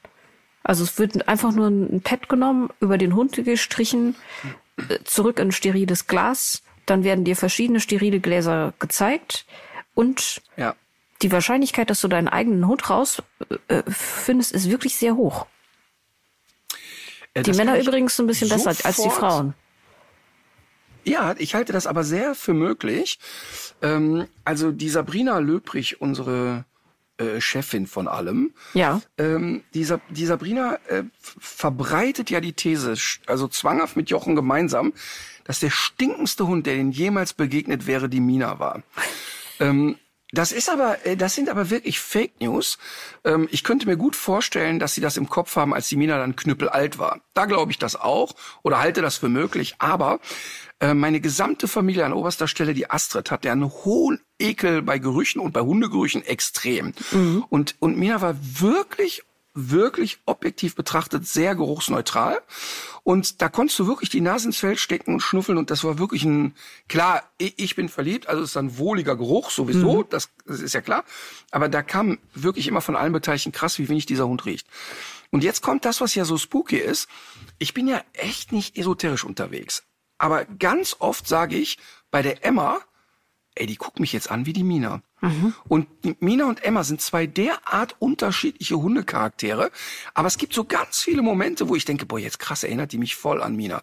Also 0.62 0.84
es 0.84 0.98
wird 0.98 1.28
einfach 1.28 1.52
nur 1.52 1.68
ein 1.68 2.02
Pad 2.02 2.28
genommen, 2.28 2.68
über 2.80 2.98
den 2.98 3.14
Hund 3.14 3.42
gestrichen, 3.44 4.16
äh, 4.76 4.98
zurück 5.04 5.38
in 5.38 5.52
steriles 5.52 6.06
Glas, 6.08 6.62
dann 6.84 7.04
werden 7.04 7.24
dir 7.24 7.36
verschiedene 7.36 7.80
sterile 7.80 8.20
Gläser 8.20 8.74
gezeigt 8.78 9.46
und 9.94 10.42
ja. 10.56 10.74
Die 11.22 11.32
Wahrscheinlichkeit, 11.32 11.90
dass 11.90 12.00
du 12.00 12.08
deinen 12.08 12.28
eigenen 12.28 12.66
Hund 12.66 12.88
raus 12.90 13.22
äh, 13.68 13.82
findest, 13.88 14.52
ist 14.52 14.70
wirklich 14.70 14.96
sehr 14.96 15.16
hoch. 15.16 15.46
Äh, 17.34 17.42
die 17.42 17.52
Männer 17.52 17.78
übrigens 17.78 18.18
ein 18.18 18.26
bisschen 18.26 18.48
besser 18.48 18.70
als 18.84 19.02
die 19.02 19.10
Frauen. 19.10 19.54
Ja, 21.04 21.34
ich 21.38 21.54
halte 21.54 21.72
das 21.72 21.86
aber 21.86 22.04
sehr 22.04 22.34
für 22.34 22.54
möglich. 22.54 23.18
Ähm, 23.82 24.26
also 24.44 24.72
die 24.72 24.90
Sabrina 24.90 25.38
Löbrich, 25.38 26.00
unsere 26.00 26.64
äh, 27.16 27.40
Chefin 27.40 27.86
von 27.86 28.08
allem. 28.08 28.52
Ja. 28.74 29.00
Ähm, 29.16 29.62
die, 29.74 29.86
die 30.10 30.26
Sabrina 30.26 30.78
äh, 30.88 31.04
verbreitet 31.20 32.30
ja 32.30 32.40
die 32.40 32.52
These, 32.52 32.94
also 33.26 33.48
zwanghaft 33.48 33.96
mit 33.96 34.10
Jochen 34.10 34.36
gemeinsam, 34.36 34.92
dass 35.44 35.60
der 35.60 35.70
stinkendste 35.70 36.46
Hund, 36.46 36.66
der 36.66 36.76
den 36.76 36.92
jemals 36.92 37.32
begegnet 37.32 37.86
wäre, 37.86 38.08
die 38.08 38.20
Mina 38.20 38.58
war. 38.58 38.82
Ähm, 39.60 39.96
das 40.30 40.52
ist 40.52 40.68
aber, 40.68 41.06
äh, 41.06 41.16
das 41.16 41.34
sind 41.34 41.48
aber 41.48 41.70
wirklich 41.70 42.00
Fake 42.00 42.40
News. 42.40 42.78
Ähm, 43.24 43.48
ich 43.50 43.64
könnte 43.64 43.86
mir 43.86 43.96
gut 43.96 44.14
vorstellen, 44.14 44.78
dass 44.78 44.94
sie 44.94 45.00
das 45.00 45.16
im 45.16 45.28
Kopf 45.28 45.56
haben, 45.56 45.72
als 45.72 45.88
die 45.88 45.96
Mina 45.96 46.18
dann 46.18 46.36
knüppelalt 46.36 46.98
war. 46.98 47.20
Da 47.34 47.46
glaube 47.46 47.72
ich 47.72 47.78
das 47.78 47.96
auch 47.96 48.34
oder 48.62 48.78
halte 48.78 49.00
das 49.00 49.16
für 49.16 49.28
möglich. 49.28 49.76
Aber 49.78 50.20
äh, 50.80 50.92
meine 50.92 51.20
gesamte 51.20 51.66
Familie 51.66 52.04
an 52.04 52.12
oberster 52.12 52.46
Stelle, 52.46 52.74
die 52.74 52.90
Astrid, 52.90 53.30
hat 53.30 53.44
ja 53.44 53.52
einen 53.52 53.70
hohen 53.70 54.20
Ekel 54.38 54.82
bei 54.82 54.98
Gerüchen 54.98 55.40
und 55.40 55.52
bei 55.52 55.60
Hundegerüchen 55.60 56.22
extrem. 56.24 56.92
Mhm. 57.10 57.44
Und, 57.48 57.76
und 57.78 57.96
Mina 57.96 58.20
war 58.20 58.36
wirklich 58.38 59.22
wirklich 59.54 60.18
objektiv 60.26 60.74
betrachtet 60.74 61.26
sehr 61.26 61.54
geruchsneutral. 61.54 62.40
Und 63.02 63.40
da 63.42 63.48
konntest 63.48 63.78
du 63.78 63.86
wirklich 63.86 64.10
die 64.10 64.20
Nase 64.20 64.46
ins 64.46 64.58
Feld 64.58 64.78
stecken 64.78 65.14
und 65.14 65.20
schnuffeln. 65.20 65.58
Und 65.58 65.70
das 65.70 65.82
war 65.84 65.98
wirklich 65.98 66.24
ein, 66.24 66.54
klar, 66.88 67.22
ich 67.38 67.74
bin 67.74 67.88
verliebt, 67.88 68.28
also 68.28 68.42
es 68.42 68.50
ist 68.50 68.56
ein 68.56 68.78
wohliger 68.78 69.16
Geruch 69.16 69.50
sowieso, 69.50 70.02
mhm. 70.02 70.06
das, 70.10 70.30
das 70.46 70.60
ist 70.60 70.74
ja 70.74 70.80
klar. 70.80 71.04
Aber 71.50 71.68
da 71.68 71.82
kam 71.82 72.18
wirklich 72.34 72.68
immer 72.68 72.80
von 72.80 72.96
allen 72.96 73.12
Beteiligten 73.12 73.52
krass, 73.52 73.78
wie 73.78 73.88
wenig 73.88 74.06
dieser 74.06 74.28
Hund 74.28 74.44
riecht. 74.46 74.66
Und 75.30 75.44
jetzt 75.44 75.62
kommt 75.62 75.84
das, 75.84 76.00
was 76.00 76.14
ja 76.14 76.24
so 76.24 76.38
spooky 76.38 76.76
ist. 76.76 77.08
Ich 77.58 77.74
bin 77.74 77.88
ja 77.88 78.02
echt 78.12 78.52
nicht 78.52 78.76
esoterisch 78.78 79.24
unterwegs. 79.24 79.84
Aber 80.18 80.44
ganz 80.44 80.96
oft 80.98 81.28
sage 81.28 81.56
ich 81.56 81.78
bei 82.10 82.22
der 82.22 82.44
Emma, 82.44 82.80
ey, 83.54 83.66
die 83.66 83.76
guckt 83.76 84.00
mich 84.00 84.12
jetzt 84.12 84.30
an 84.30 84.46
wie 84.46 84.52
die 84.52 84.64
Mina. 84.64 85.02
Mhm. 85.20 85.54
Und 85.68 85.88
Mina 86.22 86.46
und 86.46 86.62
Emma 86.64 86.84
sind 86.84 87.00
zwei 87.00 87.26
derart 87.26 87.96
unterschiedliche 87.98 88.76
Hundecharaktere. 88.76 89.70
Aber 90.14 90.28
es 90.28 90.38
gibt 90.38 90.54
so 90.54 90.64
ganz 90.64 91.00
viele 91.00 91.22
Momente, 91.22 91.68
wo 91.68 91.76
ich 91.76 91.84
denke, 91.84 92.06
boah, 92.06 92.18
jetzt 92.18 92.38
krass, 92.38 92.64
erinnert 92.64 92.92
die 92.92 92.98
mich 92.98 93.16
voll 93.16 93.42
an 93.42 93.56
Mina. 93.56 93.82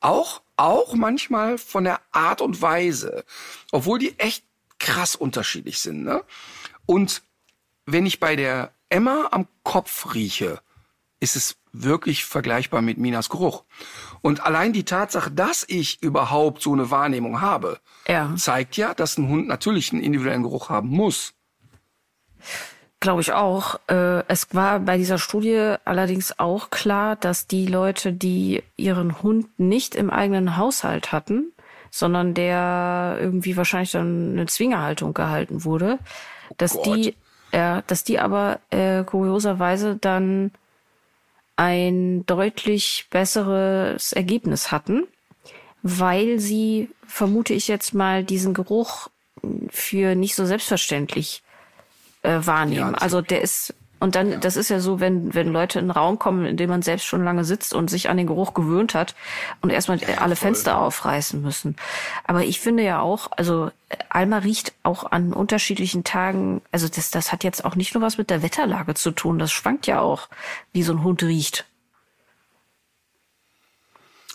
Auch, 0.00 0.42
auch 0.56 0.94
manchmal 0.94 1.58
von 1.58 1.84
der 1.84 2.00
Art 2.12 2.40
und 2.40 2.62
Weise. 2.62 3.24
Obwohl 3.72 3.98
die 3.98 4.18
echt 4.18 4.44
krass 4.78 5.14
unterschiedlich 5.14 5.78
sind, 5.78 6.04
ne? 6.04 6.24
Und 6.86 7.22
wenn 7.86 8.06
ich 8.06 8.18
bei 8.18 8.34
der 8.36 8.72
Emma 8.88 9.28
am 9.30 9.46
Kopf 9.62 10.14
rieche, 10.14 10.60
ist 11.20 11.36
es 11.36 11.56
wirklich 11.72 12.24
vergleichbar 12.24 12.82
mit 12.82 12.98
Minas 12.98 13.28
Geruch. 13.28 13.64
Und 14.22 14.44
allein 14.44 14.72
die 14.72 14.84
Tatsache, 14.84 15.30
dass 15.30 15.64
ich 15.68 16.02
überhaupt 16.02 16.62
so 16.62 16.72
eine 16.72 16.90
Wahrnehmung 16.90 17.40
habe, 17.40 17.78
Ja. 18.08 18.34
zeigt 18.36 18.76
ja, 18.76 18.94
dass 18.94 19.18
ein 19.18 19.28
Hund 19.28 19.46
natürlich 19.46 19.92
einen 19.92 20.02
individuellen 20.02 20.42
Geruch 20.42 20.68
haben 20.70 20.88
muss. 20.88 21.34
Glaube 23.00 23.22
ich 23.22 23.32
auch. 23.32 23.80
Äh, 23.88 24.24
es 24.28 24.54
war 24.54 24.80
bei 24.80 24.98
dieser 24.98 25.18
Studie 25.18 25.76
allerdings 25.84 26.38
auch 26.38 26.68
klar, 26.70 27.16
dass 27.16 27.46
die 27.46 27.66
Leute, 27.66 28.12
die 28.12 28.62
ihren 28.76 29.22
Hund 29.22 29.46
nicht 29.58 29.94
im 29.94 30.10
eigenen 30.10 30.58
Haushalt 30.58 31.10
hatten, 31.12 31.52
sondern 31.90 32.34
der 32.34 33.16
irgendwie 33.18 33.56
wahrscheinlich 33.56 33.92
dann 33.92 34.32
eine 34.32 34.46
Zwingerhaltung 34.46 35.14
gehalten 35.14 35.64
wurde, 35.64 35.98
dass 36.58 36.74
Gott. 36.74 36.86
die, 36.86 37.16
ja, 37.52 37.82
dass 37.86 38.04
die 38.04 38.18
aber 38.20 38.60
äh, 38.70 39.02
kurioserweise 39.04 39.96
dann 39.96 40.50
ein 41.60 42.24
deutlich 42.24 43.06
besseres 43.10 44.14
Ergebnis 44.14 44.72
hatten, 44.72 45.06
weil 45.82 46.40
sie, 46.40 46.88
vermute 47.06 47.52
ich 47.52 47.68
jetzt 47.68 47.92
mal, 47.92 48.24
diesen 48.24 48.54
Geruch 48.54 49.08
für 49.68 50.14
nicht 50.14 50.36
so 50.36 50.46
selbstverständlich 50.46 51.42
äh, 52.22 52.38
wahrnehmen. 52.40 52.92
Ja, 52.92 52.98
also 52.98 53.20
der 53.20 53.42
ist 53.42 53.74
und 54.00 54.14
dann, 54.14 54.40
das 54.40 54.56
ist 54.56 54.70
ja 54.70 54.80
so, 54.80 54.98
wenn, 54.98 55.34
wenn 55.34 55.52
Leute 55.52 55.78
in 55.78 55.84
einen 55.84 55.90
Raum 55.90 56.18
kommen, 56.18 56.46
in 56.46 56.56
dem 56.56 56.70
man 56.70 56.80
selbst 56.80 57.04
schon 57.04 57.22
lange 57.22 57.44
sitzt 57.44 57.74
und 57.74 57.90
sich 57.90 58.08
an 58.08 58.16
den 58.16 58.26
Geruch 58.26 58.54
gewöhnt 58.54 58.94
hat 58.94 59.14
und 59.60 59.70
erstmal 59.70 60.00
alle 60.18 60.36
Fenster 60.36 60.78
aufreißen 60.78 61.40
müssen. 61.42 61.76
Aber 62.24 62.42
ich 62.42 62.60
finde 62.60 62.82
ja 62.82 63.00
auch, 63.00 63.28
also 63.36 63.70
Alma 64.08 64.38
riecht 64.38 64.72
auch 64.82 65.10
an 65.12 65.34
unterschiedlichen 65.34 66.02
Tagen, 66.02 66.62
also 66.72 66.88
das, 66.88 67.10
das 67.10 67.30
hat 67.30 67.44
jetzt 67.44 67.64
auch 67.64 67.76
nicht 67.76 67.94
nur 67.94 68.02
was 68.02 68.16
mit 68.16 68.30
der 68.30 68.42
Wetterlage 68.42 68.94
zu 68.94 69.10
tun, 69.10 69.38
das 69.38 69.52
schwankt 69.52 69.86
ja 69.86 70.00
auch, 70.00 70.28
wie 70.72 70.82
so 70.82 70.92
ein 70.92 71.04
Hund 71.04 71.22
riecht. 71.22 71.66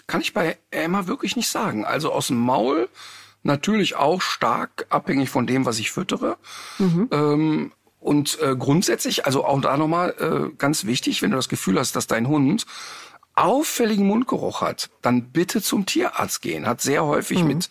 Kann 0.06 0.22
ich 0.22 0.34
bei 0.34 0.60
Emma 0.70 1.08
wirklich 1.08 1.36
nicht 1.36 1.50
sagen. 1.50 1.84
Also 1.86 2.12
aus 2.12 2.28
dem 2.28 2.38
Maul 2.38 2.88
natürlich 3.42 3.96
auch 3.96 4.22
stark 4.22 4.86
abhängig 4.90 5.32
von 5.32 5.48
dem, 5.48 5.66
was 5.66 5.80
ich 5.80 5.92
füttere. 5.92 6.38
Ähm, 7.12 7.72
und 8.06 8.40
äh, 8.40 8.56
grundsätzlich, 8.56 9.26
also 9.26 9.44
auch 9.44 9.60
da 9.62 9.78
nochmal 9.78 10.14
äh, 10.20 10.56
ganz 10.60 10.86
wichtig, 10.86 11.24
wenn 11.24 11.32
du 11.32 11.38
das 11.38 11.50
Gefühl 11.50 11.80
hast, 11.80 11.96
dass 11.96 12.06
dein 12.06 12.28
Hund 12.28 12.68
auffälligen 13.34 14.06
Mundgeruch 14.06 14.62
hat, 14.62 14.92
dann 15.02 15.32
bitte 15.32 15.60
zum 15.60 15.88
Tierarzt 15.88 16.44
gehen. 16.44 16.68
Hat 16.68 16.82
sehr 16.82 17.04
häufig 17.04 17.44
mit, 17.44 17.68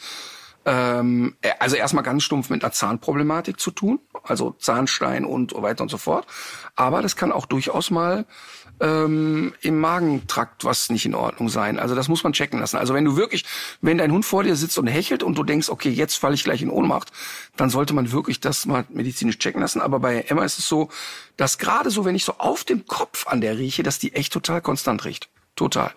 ähm, 0.65 1.37
äh, 1.41 1.53
also 1.61 1.77
erstmal 1.77 2.03
ganz 2.03 2.25
stumpf 2.25 2.51
mit 2.51 2.65
einer 2.65 2.73
Zahnproblematik 2.73 3.61
zu 3.61 3.71
tun, 3.71 4.01
also 4.25 4.57
Zahnstein 4.59 5.25
und 5.25 5.53
so 5.53 5.63
weiter 5.63 5.83
und 5.83 5.89
so 5.89 5.99
fort. 5.99 6.27
Aber 6.75 7.01
das 7.01 7.15
kann 7.15 7.31
auch 7.31 7.47
durchaus 7.47 7.93
mal 7.93 8.27
ähm, 8.81 9.55
im 9.61 9.79
Magentrakt 9.79 10.65
was 10.65 10.91
nicht 10.91 11.07
in 11.07 11.15
Ordnung 11.15 11.49
sein. 11.49 11.79
Also 11.79 11.95
das 11.95 12.09
muss 12.09 12.25
man 12.25 12.33
checken 12.33 12.61
lassen. 12.61 12.77
Also 12.77 12.95
wenn 12.95 13.05
du 13.05 13.17
wirklich, 13.17 13.45
wenn 13.81 13.99
dein 13.99 14.13
Hund 14.13 14.25
vor 14.25 14.43
dir 14.43 14.57
sitzt 14.57 14.79
und 14.79 14.87
hechelt 14.87 15.23
und 15.23 15.39
du 15.39 15.45
denkst, 15.45 15.69
okay, 15.69 15.91
jetzt 15.91 16.17
falle 16.17 16.35
ich 16.35 16.45
gleich 16.45 16.63
in 16.63 16.71
Ohnmacht, 16.71 17.13
dann 17.57 17.71
sollte 17.71 17.95
man 17.95 18.13
wirklich 18.13 18.41
das 18.41 18.67
mal 18.67 18.85
medizinisch 18.89 19.39
checken 19.39 19.61
lassen. 19.61 19.81
Aber 19.81 20.01
bei 20.01 20.23
Emma 20.23 20.45
ist 20.45 20.59
es 20.59 20.69
so, 20.69 20.89
dass 21.37 21.59
gerade 21.59 21.91
so, 21.91 22.05
wenn 22.05 22.15
ich 22.15 22.25
so 22.25 22.35
auf 22.39 22.65
dem 22.65 22.87
Kopf 22.87 23.27
an 23.27 23.41
der 23.41 23.59
rieche, 23.59 23.83
dass 23.83 23.99
die 23.99 24.15
echt 24.15 24.33
total 24.33 24.61
konstant 24.61 25.05
riecht. 25.05 25.29
Total. 25.57 25.93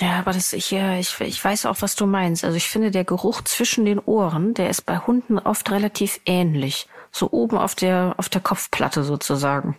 Ja, 0.00 0.18
aber 0.18 0.32
das, 0.32 0.52
ich, 0.54 0.70
ja, 0.70 0.98
ich, 0.98 1.20
ich 1.20 1.44
weiß 1.44 1.66
auch, 1.66 1.76
was 1.80 1.94
du 1.94 2.06
meinst. 2.06 2.44
Also 2.44 2.56
ich 2.56 2.68
finde, 2.68 2.90
der 2.90 3.04
Geruch 3.04 3.42
zwischen 3.42 3.84
den 3.84 3.98
Ohren, 3.98 4.54
der 4.54 4.70
ist 4.70 4.86
bei 4.86 4.98
Hunden 4.98 5.38
oft 5.38 5.70
relativ 5.70 6.20
ähnlich. 6.24 6.88
So 7.12 7.30
oben 7.30 7.58
auf 7.58 7.74
der, 7.74 8.14
auf 8.16 8.28
der 8.28 8.40
Kopfplatte 8.40 9.04
sozusagen. 9.04 9.76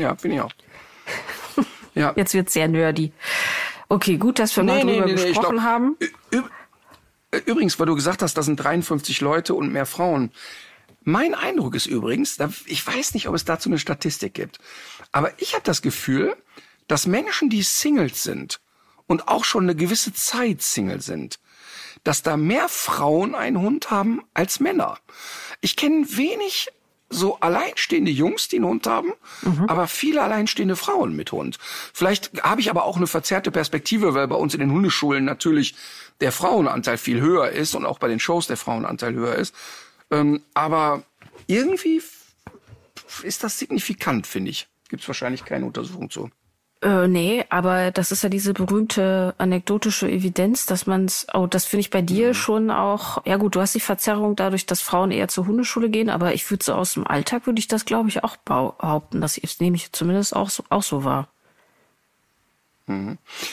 Ja, 0.00 0.16
finde 0.16 0.36
ich 0.36 0.42
auch. 0.42 0.52
Ja. 1.92 2.12
Jetzt 2.14 2.34
wird's 2.34 2.52
sehr 2.52 2.68
nerdy. 2.68 3.12
Okay, 3.88 4.16
gut, 4.16 4.38
dass 4.38 4.56
wir 4.56 4.62
mal 4.62 4.80
drüber 4.80 5.06
ich 5.06 5.26
gesprochen 5.26 5.56
glaub- 5.56 5.64
haben. 5.64 5.96
Übrigens, 7.46 7.80
weil 7.80 7.86
du 7.86 7.96
gesagt 7.96 8.22
hast, 8.22 8.34
das 8.34 8.46
sind 8.46 8.56
53 8.56 9.20
Leute 9.20 9.54
und 9.54 9.72
mehr 9.72 9.86
Frauen. 9.86 10.30
Mein 11.02 11.34
Eindruck 11.34 11.74
ist 11.74 11.86
übrigens, 11.86 12.38
ich 12.66 12.86
weiß 12.86 13.14
nicht, 13.14 13.26
ob 13.28 13.34
es 13.34 13.44
dazu 13.44 13.68
eine 13.68 13.80
Statistik 13.80 14.34
gibt, 14.34 14.60
aber 15.10 15.32
ich 15.38 15.54
habe 15.54 15.64
das 15.64 15.82
Gefühl, 15.82 16.36
dass 16.86 17.06
Menschen, 17.08 17.50
die 17.50 17.62
Singles 17.62 18.22
sind 18.22 18.60
und 19.08 19.26
auch 19.26 19.44
schon 19.44 19.64
eine 19.64 19.74
gewisse 19.74 20.12
Zeit 20.12 20.62
Single 20.62 21.00
sind, 21.00 21.40
dass 22.04 22.22
da 22.22 22.36
mehr 22.36 22.68
Frauen 22.68 23.34
einen 23.34 23.58
Hund 23.60 23.90
haben 23.90 24.22
als 24.34 24.60
Männer. 24.60 24.98
Ich 25.60 25.76
kenne 25.76 26.06
wenig 26.16 26.68
so 27.10 27.38
alleinstehende 27.40 28.10
Jungs, 28.10 28.48
die 28.48 28.56
einen 28.56 28.66
Hund 28.66 28.86
haben, 28.86 29.12
aber 29.66 29.88
viele 29.88 30.22
alleinstehende 30.22 30.76
Frauen 30.76 31.16
mit 31.16 31.32
Hund. 31.32 31.58
Vielleicht 31.92 32.42
habe 32.42 32.60
ich 32.60 32.70
aber 32.70 32.84
auch 32.84 32.96
eine 32.96 33.08
verzerrte 33.08 33.50
Perspektive, 33.50 34.14
weil 34.14 34.28
bei 34.28 34.36
uns 34.36 34.54
in 34.54 34.60
den 34.60 34.70
Hundeschulen 34.70 35.24
natürlich 35.24 35.74
der 36.20 36.30
Frauenanteil 36.30 36.98
viel 36.98 37.20
höher 37.20 37.50
ist 37.50 37.74
und 37.74 37.84
auch 37.84 37.98
bei 37.98 38.08
den 38.08 38.20
Shows 38.20 38.46
der 38.46 38.56
Frauenanteil 38.56 39.14
höher 39.14 39.34
ist. 39.34 39.54
Ähm, 40.10 40.42
aber 40.54 41.02
irgendwie 41.48 42.00
ist 43.22 43.42
das 43.42 43.58
signifikant, 43.58 44.26
finde 44.26 44.52
ich. 44.52 44.68
Gibt 44.88 45.02
es 45.02 45.08
wahrscheinlich 45.08 45.44
keine 45.44 45.66
Untersuchung 45.66 46.10
zu. 46.10 46.30
Äh, 46.82 47.08
nee, 47.08 47.44
aber 47.50 47.90
das 47.90 48.10
ist 48.10 48.22
ja 48.22 48.30
diese 48.30 48.54
berühmte 48.54 49.34
anekdotische 49.36 50.10
Evidenz, 50.10 50.64
dass 50.64 50.86
man's, 50.86 51.26
oh, 51.34 51.46
das 51.46 51.66
finde 51.66 51.80
ich 51.82 51.90
bei 51.90 52.00
dir 52.00 52.32
schon 52.32 52.70
auch, 52.70 53.24
ja 53.26 53.36
gut, 53.36 53.54
du 53.54 53.60
hast 53.60 53.74
die 53.74 53.80
Verzerrung 53.80 54.34
dadurch, 54.34 54.64
dass 54.64 54.80
Frauen 54.80 55.10
eher 55.10 55.28
zur 55.28 55.46
Hundeschule 55.46 55.90
gehen, 55.90 56.08
aber 56.08 56.32
ich 56.32 56.50
würde 56.50 56.64
so 56.64 56.72
aus 56.72 56.94
dem 56.94 57.06
Alltag, 57.06 57.46
würde 57.46 57.58
ich 57.58 57.68
das, 57.68 57.84
glaube 57.84 58.08
ich, 58.08 58.24
auch 58.24 58.36
behaupten. 58.36 59.20
Das 59.20 59.38
nehme 59.60 59.76
ich 59.76 59.92
zumindest 59.92 60.34
auch 60.34 60.48
so, 60.48 60.64
auch 60.70 60.82
so 60.82 61.04
wahr. 61.04 61.28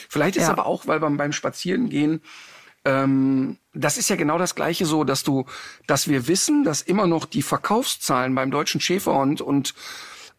Vielleicht 0.10 0.38
ist 0.38 0.44
Ja. 0.44 0.52
aber 0.52 0.66
auch, 0.66 0.88
weil 0.88 1.00
beim, 1.00 1.18
beim 1.18 1.32
Spazierengehen, 1.34 2.22
ähm, 2.86 3.58
das 3.74 3.98
ist 3.98 4.10
ja 4.10 4.16
genau 4.16 4.38
das 4.38 4.56
Gleiche 4.56 4.86
so, 4.86 5.04
dass 5.04 5.24
du, 5.24 5.46
dass 5.86 6.08
wir 6.08 6.28
wissen, 6.28 6.64
dass 6.64 6.82
immer 6.82 7.08
noch 7.08 7.26
die 7.26 7.42
Verkaufszahlen 7.42 8.34
beim 8.34 8.52
deutschen 8.52 8.82
Schäferhund 8.82 9.42
und 9.42 9.76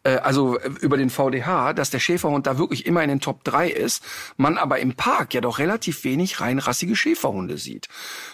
äh, 0.03 0.17
also 0.17 0.57
äh, 0.57 0.69
über 0.81 0.97
den 0.97 1.09
VDH, 1.09 1.73
dass 1.73 1.89
der 1.89 1.99
Schäferhund 1.99 2.47
da 2.47 2.57
wirklich 2.57 2.85
immer 2.85 3.03
in 3.03 3.09
den 3.09 3.19
Top 3.19 3.43
3 3.43 3.69
ist, 3.69 4.03
man 4.37 4.57
aber 4.57 4.79
im 4.79 4.95
Park 4.95 5.33
ja 5.33 5.41
doch 5.41 5.59
relativ 5.59 6.03
wenig 6.03 6.41
reinrassige 6.41 6.95
Schäferhunde 6.95 7.57
sieht. 7.57 7.87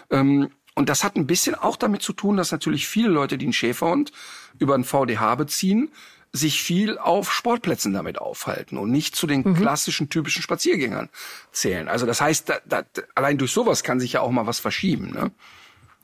Ähm, 0.09 0.49
und 0.76 0.89
das 0.89 1.03
hat 1.03 1.16
ein 1.16 1.28
bisschen 1.28 1.55
auch 1.55 1.78
damit 1.78 2.01
zu 2.01 2.13
tun, 2.13 2.36
dass 2.36 2.51
natürlich 2.51 2.88
viele 2.88 3.07
Leute, 3.07 3.38
die 3.38 3.45
einen 3.45 3.53
Schäferhund 3.53 4.11
über 4.59 4.76
einen 4.76 4.84
VDH 4.84 5.36
beziehen, 5.36 5.91
sich 6.34 6.61
viel 6.61 6.97
auf 6.97 7.32
Sportplätzen 7.32 7.93
damit 7.93 8.20
aufhalten 8.20 8.78
und 8.78 8.91
nicht 8.91 9.16
zu 9.16 9.26
den 9.26 9.55
klassischen 9.55 10.09
typischen 10.09 10.41
Spaziergängern 10.41 11.09
zählen. 11.53 11.88
Also 11.88 12.05
das 12.05 12.20
heißt, 12.20 12.49
da, 12.49 12.59
da, 12.66 12.84
allein 13.16 13.38
durch 13.38 13.51
sowas 13.51 13.84
kann 13.84 14.01
sich 14.01 14.13
ja 14.13 14.22
auch 14.22 14.32
mal 14.32 14.45
was 14.45 14.59
verschieben. 14.59 15.11
Ne? 15.11 15.32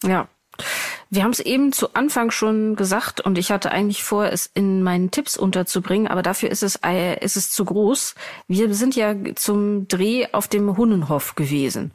Ja. 0.04 0.30
Wir 1.10 1.24
haben 1.24 1.32
es 1.32 1.40
eben 1.42 1.74
zu 1.74 1.94
Anfang 1.94 2.32
schon 2.32 2.76
gesagt 2.76 3.20
und 3.20 3.38
ich 3.38 3.52
hatte 3.52 3.72
eigentlich 3.72 4.04
vor, 4.04 4.28
es 4.28 4.50
in 4.54 4.82
meinen 4.82 5.12
Tipps 5.12 5.36
unterzubringen, 5.36 6.08
aber 6.08 6.22
dafür 6.22 6.50
ist 6.50 6.64
es, 6.64 6.80
äh, 6.86 7.20
ist 7.24 7.36
es 7.36 7.52
zu 7.52 7.66
groß. 7.66 8.16
Wir 8.48 8.74
sind 8.74 8.96
ja 8.96 9.14
zum 9.36 9.88
Dreh 9.90 10.28
auf 10.32 10.48
dem 10.48 10.78
Hunnenhof 10.78 11.36
gewesen. 11.36 11.92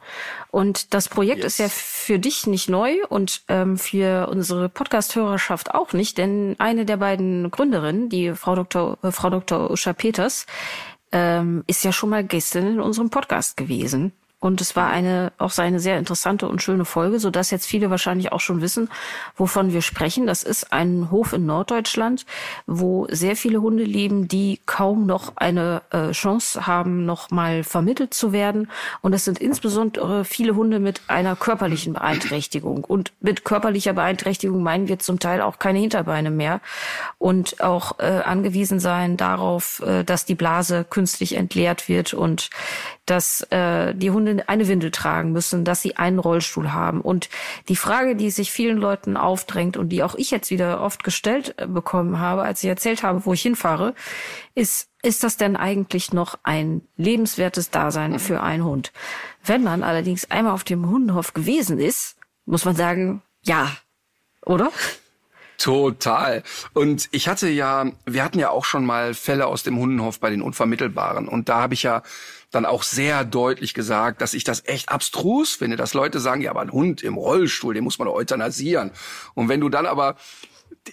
Und 0.51 0.93
das 0.93 1.09
Projekt 1.09 1.43
Yes. 1.43 1.53
ist 1.53 1.57
ja 1.59 1.69
für 1.69 2.19
dich 2.19 2.45
nicht 2.45 2.69
neu 2.69 2.93
und 3.09 3.41
ähm, 3.47 3.77
für 3.77 4.27
unsere 4.29 4.69
Podcast-Hörerschaft 4.69 5.73
auch 5.73 5.93
nicht, 5.93 6.17
denn 6.17 6.55
eine 6.59 6.85
der 6.85 6.97
beiden 6.97 7.49
Gründerinnen, 7.49 8.09
die 8.09 8.33
Frau 8.35 8.55
Dr. 8.55 8.97
Äh, 9.01 9.11
Frau 9.11 9.29
Dr. 9.29 9.71
Usha 9.71 9.93
Peters, 9.93 10.45
ähm, 11.11 11.63
ist 11.67 11.83
ja 11.83 11.91
schon 11.91 12.09
mal 12.09 12.23
gestern 12.23 12.67
in 12.67 12.79
unserem 12.79 13.09
Podcast 13.09 13.57
gewesen. 13.57 14.11
Und 14.39 14.61
es 14.61 14.75
war 14.75 14.89
eine, 14.89 15.31
auch 15.39 15.49
so 15.49 15.63
eine 15.63 15.79
sehr 15.79 15.97
interessante 15.97 16.47
und 16.47 16.61
schöne 16.61 16.85
Folge, 16.85 17.19
so 17.19 17.31
dass 17.31 17.49
jetzt 17.49 17.65
viele 17.65 17.89
wahrscheinlich 17.89 18.31
auch 18.31 18.39
schon 18.39 18.61
wissen, 18.61 18.87
wovon 19.35 19.73
wir 19.73 19.81
sprechen. 19.81 20.27
Das 20.27 20.43
ist 20.43 20.71
ein 20.71 21.09
Hof 21.09 21.33
in 21.33 21.47
Norddeutschland, 21.47 22.23
wo 22.67 23.07
sehr 23.09 23.35
viele 23.35 23.61
Hunde 23.61 23.83
leben, 23.83 24.27
die 24.27 24.59
kaum 24.67 25.07
noch 25.07 25.37
eine 25.37 25.81
äh, 25.89 26.11
Chance 26.11 26.67
haben, 26.67 27.05
noch 27.05 27.31
mal 27.31 27.63
vermittelt 27.63 28.13
zu 28.13 28.31
werden. 28.31 28.69
Und 29.01 29.13
es 29.13 29.25
sind 29.25 29.39
insbesondere 29.39 30.23
viele 30.23 30.55
Hunde 30.55 30.79
mit 30.79 31.01
einer 31.07 31.35
körperlichen 31.35 31.93
Beeinträchtigung. 31.93 32.83
Und 32.83 33.13
mit 33.19 33.43
körperlicher 33.43 33.93
Beeinträchtigung 33.93 34.61
meinen 34.61 34.87
wir 34.87 34.99
zum 34.99 35.17
Teil 35.19 35.41
auch 35.41 35.57
keine 35.57 35.79
Hinterbeine 35.79 36.29
mehr 36.29 36.61
und 37.17 37.63
auch 37.63 37.97
äh, 37.97 38.21
angewiesen 38.23 38.79
sein 38.79 39.17
darauf, 39.17 39.81
äh, 39.81 40.03
dass 40.03 40.25
die 40.25 40.35
Blase 40.35 40.85
künstlich 40.87 41.35
entleert 41.35 41.89
wird 41.89 42.13
und 42.13 42.51
dass 43.09 43.41
äh, 43.51 43.93
die 43.95 44.11
Hunde 44.11 44.43
eine 44.47 44.67
Windel 44.67 44.91
tragen 44.91 45.31
müssen, 45.31 45.63
dass 45.63 45.81
sie 45.81 45.95
einen 45.95 46.19
Rollstuhl 46.19 46.73
haben. 46.73 47.01
Und 47.01 47.29
die 47.69 47.75
Frage, 47.75 48.15
die 48.15 48.29
sich 48.29 48.51
vielen 48.51 48.77
Leuten 48.77 49.17
aufdrängt 49.17 49.77
und 49.77 49.89
die 49.89 50.03
auch 50.03 50.15
ich 50.15 50.29
jetzt 50.29 50.51
wieder 50.51 50.81
oft 50.81 51.03
gestellt 51.03 51.55
äh, 51.57 51.67
bekommen 51.67 52.19
habe, 52.19 52.43
als 52.43 52.63
ich 52.63 52.69
erzählt 52.69 53.03
habe, 53.03 53.25
wo 53.25 53.33
ich 53.33 53.41
hinfahre, 53.41 53.95
ist, 54.55 54.89
ist 55.01 55.23
das 55.23 55.37
denn 55.37 55.55
eigentlich 55.55 56.13
noch 56.13 56.37
ein 56.43 56.81
lebenswertes 56.97 57.71
Dasein 57.71 58.19
für 58.19 58.41
einen 58.43 58.63
Hund? 58.63 58.91
Wenn 59.43 59.63
man 59.63 59.83
allerdings 59.83 60.29
einmal 60.29 60.53
auf 60.53 60.63
dem 60.63 60.89
Hundenhof 60.89 61.33
gewesen 61.33 61.79
ist, 61.79 62.17
muss 62.45 62.65
man 62.65 62.75
sagen, 62.75 63.21
ja, 63.41 63.71
oder? 64.45 64.71
Total. 65.57 66.43
Und 66.73 67.09
ich 67.11 67.27
hatte 67.27 67.49
ja, 67.49 67.91
wir 68.05 68.23
hatten 68.23 68.39
ja 68.39 68.49
auch 68.49 68.65
schon 68.65 68.85
mal 68.85 69.13
Fälle 69.13 69.47
aus 69.47 69.63
dem 69.63 69.77
Hundenhof 69.77 70.19
bei 70.19 70.29
den 70.29 70.41
Unvermittelbaren. 70.41 71.27
Und 71.27 71.49
da 71.49 71.61
habe 71.61 71.73
ich 71.73 71.83
ja 71.83 72.03
dann 72.51 72.65
auch 72.65 72.83
sehr 72.83 73.23
deutlich 73.25 73.73
gesagt, 73.73 74.21
dass 74.21 74.33
ich 74.33 74.43
das 74.43 74.63
echt 74.65 74.89
abstrus 74.89 75.53
finde, 75.53 75.75
dass 75.75 75.93
Leute 75.93 76.19
sagen, 76.19 76.41
ja, 76.41 76.51
aber 76.51 76.61
ein 76.61 76.71
Hund 76.71 77.03
im 77.03 77.15
Rollstuhl, 77.15 77.73
den 77.73 77.83
muss 77.83 77.99
man 77.99 78.07
euthanasieren. 78.07 78.91
Und 79.33 79.49
wenn 79.49 79.59
du 79.59 79.69
dann 79.69 79.85
aber 79.85 80.15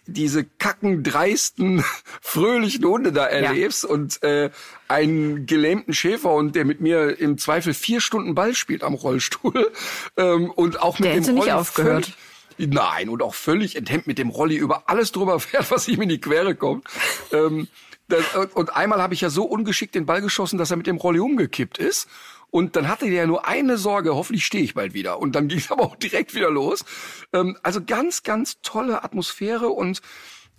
diese 0.07 0.45
kacken, 0.45 1.03
dreisten, 1.03 1.85
fröhlichen 2.21 2.85
Hunde 2.85 3.13
da 3.13 3.27
erlebst 3.27 3.85
ja. 3.85 3.91
und 3.91 4.23
äh, 4.23 4.51
einen 4.89 5.47
gelähmten 5.47 5.95
Schäferhund, 5.95 6.57
der 6.57 6.65
mit 6.65 6.81
mir 6.81 7.19
im 7.19 7.39
Zweifel 7.39 7.75
vier 7.75 8.01
Stunden 8.01 8.35
Ball 8.35 8.55
spielt 8.55 8.83
am 8.83 8.95
Rollstuhl 8.95 9.73
ähm, 10.17 10.51
und 10.51 10.83
auch 10.83 10.99
mit 10.99 11.11
der 11.11 11.21
dem 11.21 11.35
nicht 11.37 11.53
aufgehört. 11.53 12.07
Völlig, 12.07 12.17
nein, 12.59 13.09
und 13.09 13.23
auch 13.23 13.35
völlig 13.35 13.77
enthemmt 13.77 14.07
mit 14.07 14.19
dem 14.19 14.31
Rolli 14.31 14.57
über 14.57 14.89
alles 14.89 15.13
drüber 15.13 15.41
fährt, 15.41 15.71
was 15.71 15.89
ihm 15.89 16.03
in 16.03 16.09
die 16.09 16.21
Quere 16.21 16.55
kommt. 16.55 16.87
ähm, 17.33 17.69
das, 18.09 18.23
und 18.55 18.77
einmal 18.77 19.01
habe 19.01 19.15
ich 19.15 19.23
ja 19.23 19.31
so 19.31 19.45
ungeschickt 19.45 19.95
den 19.95 20.05
Ball 20.05 20.21
geschossen, 20.21 20.59
dass 20.59 20.71
er 20.71 20.77
mit 20.77 20.87
dem 20.87 20.99
Rolli 20.99 21.21
umgekippt 21.21 21.79
ist. 21.79 22.07
Und 22.51 22.77
dann 22.77 22.87
hatte 22.87 23.07
der 23.07 23.15
ja 23.15 23.27
nur 23.27 23.49
eine 23.49 23.79
Sorge, 23.79 24.15
hoffentlich 24.15 24.47
stehe 24.47 24.63
ich 24.63 24.75
bald 24.75 24.95
wieder. 24.95 25.19
Und 25.19 25.35
dann 25.35 25.49
ging 25.49 25.59
es 25.59 25.73
aber 25.73 25.85
auch 25.85 25.97
direkt 25.97 26.35
wieder 26.35 26.51
los. 26.51 26.85
Ähm, 27.33 27.57
also 27.63 27.83
ganz, 27.83 28.23
ganz 28.23 28.61
tolle 28.63 29.03
Atmosphäre. 29.03 29.69
Und 29.71 30.03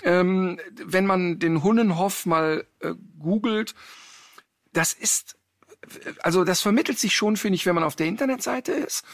ähm, 0.04 0.60
wenn 0.74 1.06
man 1.06 1.40
den 1.40 1.64
Hunnenhof 1.64 2.26
mal 2.26 2.66
äh, 2.80 2.96
googelt, 3.20 3.76
das 4.74 4.92
ist, 4.92 5.38
also 6.22 6.44
das 6.44 6.62
vermittelt 6.62 7.00
sich 7.00 7.16
schon, 7.16 7.38
finde 7.38 7.56
ich, 7.56 7.66
wenn 7.66 7.76
man 7.76 7.84
auf 7.84 7.96
der 7.96 8.08
Internetseite 8.08 8.74
ist. 8.74 9.06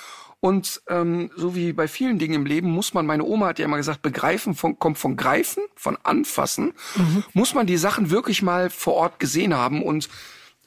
Und 0.41 0.81
ähm, 0.89 1.29
so 1.35 1.55
wie 1.55 1.71
bei 1.71 1.87
vielen 1.87 2.17
Dingen 2.17 2.33
im 2.33 2.45
Leben 2.45 2.69
muss 2.69 2.93
man, 2.95 3.05
meine 3.05 3.23
Oma 3.23 3.47
hat 3.47 3.59
ja 3.59 3.65
immer 3.65 3.77
gesagt, 3.77 4.01
begreifen 4.01 4.55
von, 4.55 4.77
kommt 4.79 4.97
von 4.97 5.15
greifen, 5.15 5.63
von 5.75 5.97
anfassen, 6.01 6.73
mhm. 6.95 7.23
muss 7.33 7.53
man 7.53 7.67
die 7.67 7.77
Sachen 7.77 8.09
wirklich 8.09 8.41
mal 8.41 8.71
vor 8.71 8.95
Ort 8.95 9.19
gesehen 9.19 9.53
haben 9.53 9.83
und 9.83 10.09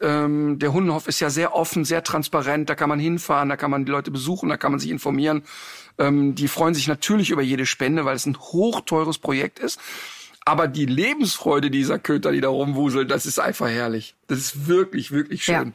ähm, 0.01 0.59
der 0.59 0.73
Hundenhof 0.73 1.09
ist 1.09 1.21
ja 1.21 1.31
sehr 1.31 1.55
offen, 1.55 1.85
sehr 1.85 2.03
transparent. 2.03 2.69
Da 2.69 2.75
kann 2.75 2.89
man 2.89 2.99
hinfahren, 2.99 3.49
da 3.49 3.57
kann 3.57 3.71
man 3.71 3.85
die 3.85 3.93
Leute 3.93 4.11
besuchen, 4.11 4.49
da 4.49 4.57
kann 4.57 4.73
man 4.73 4.81
sich 4.81 4.91
informieren. 4.91 5.43
Ähm, 5.99 6.35
die 6.35 6.49
freuen 6.49 6.75
sich 6.75 6.89
natürlich 6.89 7.31
über 7.31 7.43
jede 7.43 7.67
Spende, 7.67 8.05
weil 8.05 8.17
es 8.17 8.27
ein 8.27 8.37
hochteures 8.39 9.19
Projekt 9.19 9.59
ist. 9.59 9.81
Aber 10.45 10.69
die 10.69 10.87
Lebensfreude 10.87 11.71
dieser 11.71 11.99
Köter, 11.99 12.33
die 12.33 12.41
da 12.41 12.49
rumwuseln, 12.49 13.09
das 13.09 13.25
ist 13.25 13.39
einfach 13.39 13.69
herrlich. 13.69 14.15
Das 14.27 14.39
ist 14.39 14.67
wirklich, 14.67 15.11
wirklich 15.11 15.45
schön. 15.45 15.55
Ja. 15.55 15.73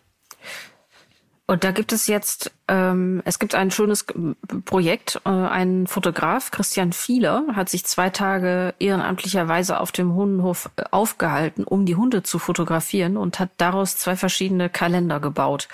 Und 1.50 1.64
da 1.64 1.72
gibt 1.72 1.94
es 1.94 2.06
jetzt, 2.06 2.52
ähm, 2.68 3.24
es 3.26 3.40
gibt 3.40 3.56
ein 3.56 3.72
schönes 3.72 4.06
Projekt. 4.66 5.20
Äh, 5.26 5.30
ein 5.30 5.88
Fotograf, 5.88 6.52
Christian 6.52 6.94
Fieler, 6.94 7.44
hat 7.54 7.70
sich 7.70 7.86
zwei 7.86 8.12
Tage 8.12 8.76
ehrenamtlicherweise 8.78 9.80
auf 9.80 9.92
dem 9.92 10.14
Hundenhof 10.14 10.70
äh, 10.76 10.84
aufgehalten, 10.92 11.64
um 11.64 11.88
die 11.88 11.96
Hunde 11.96 12.22
zu 12.22 12.38
fotografieren 12.38 13.18
und 13.18 13.40
hat 13.40 13.50
daraus 13.58 13.98
zwei 13.98 14.16
verschiedene 14.16 14.70
Kalender 14.70 15.20
gebaut. 15.20 15.70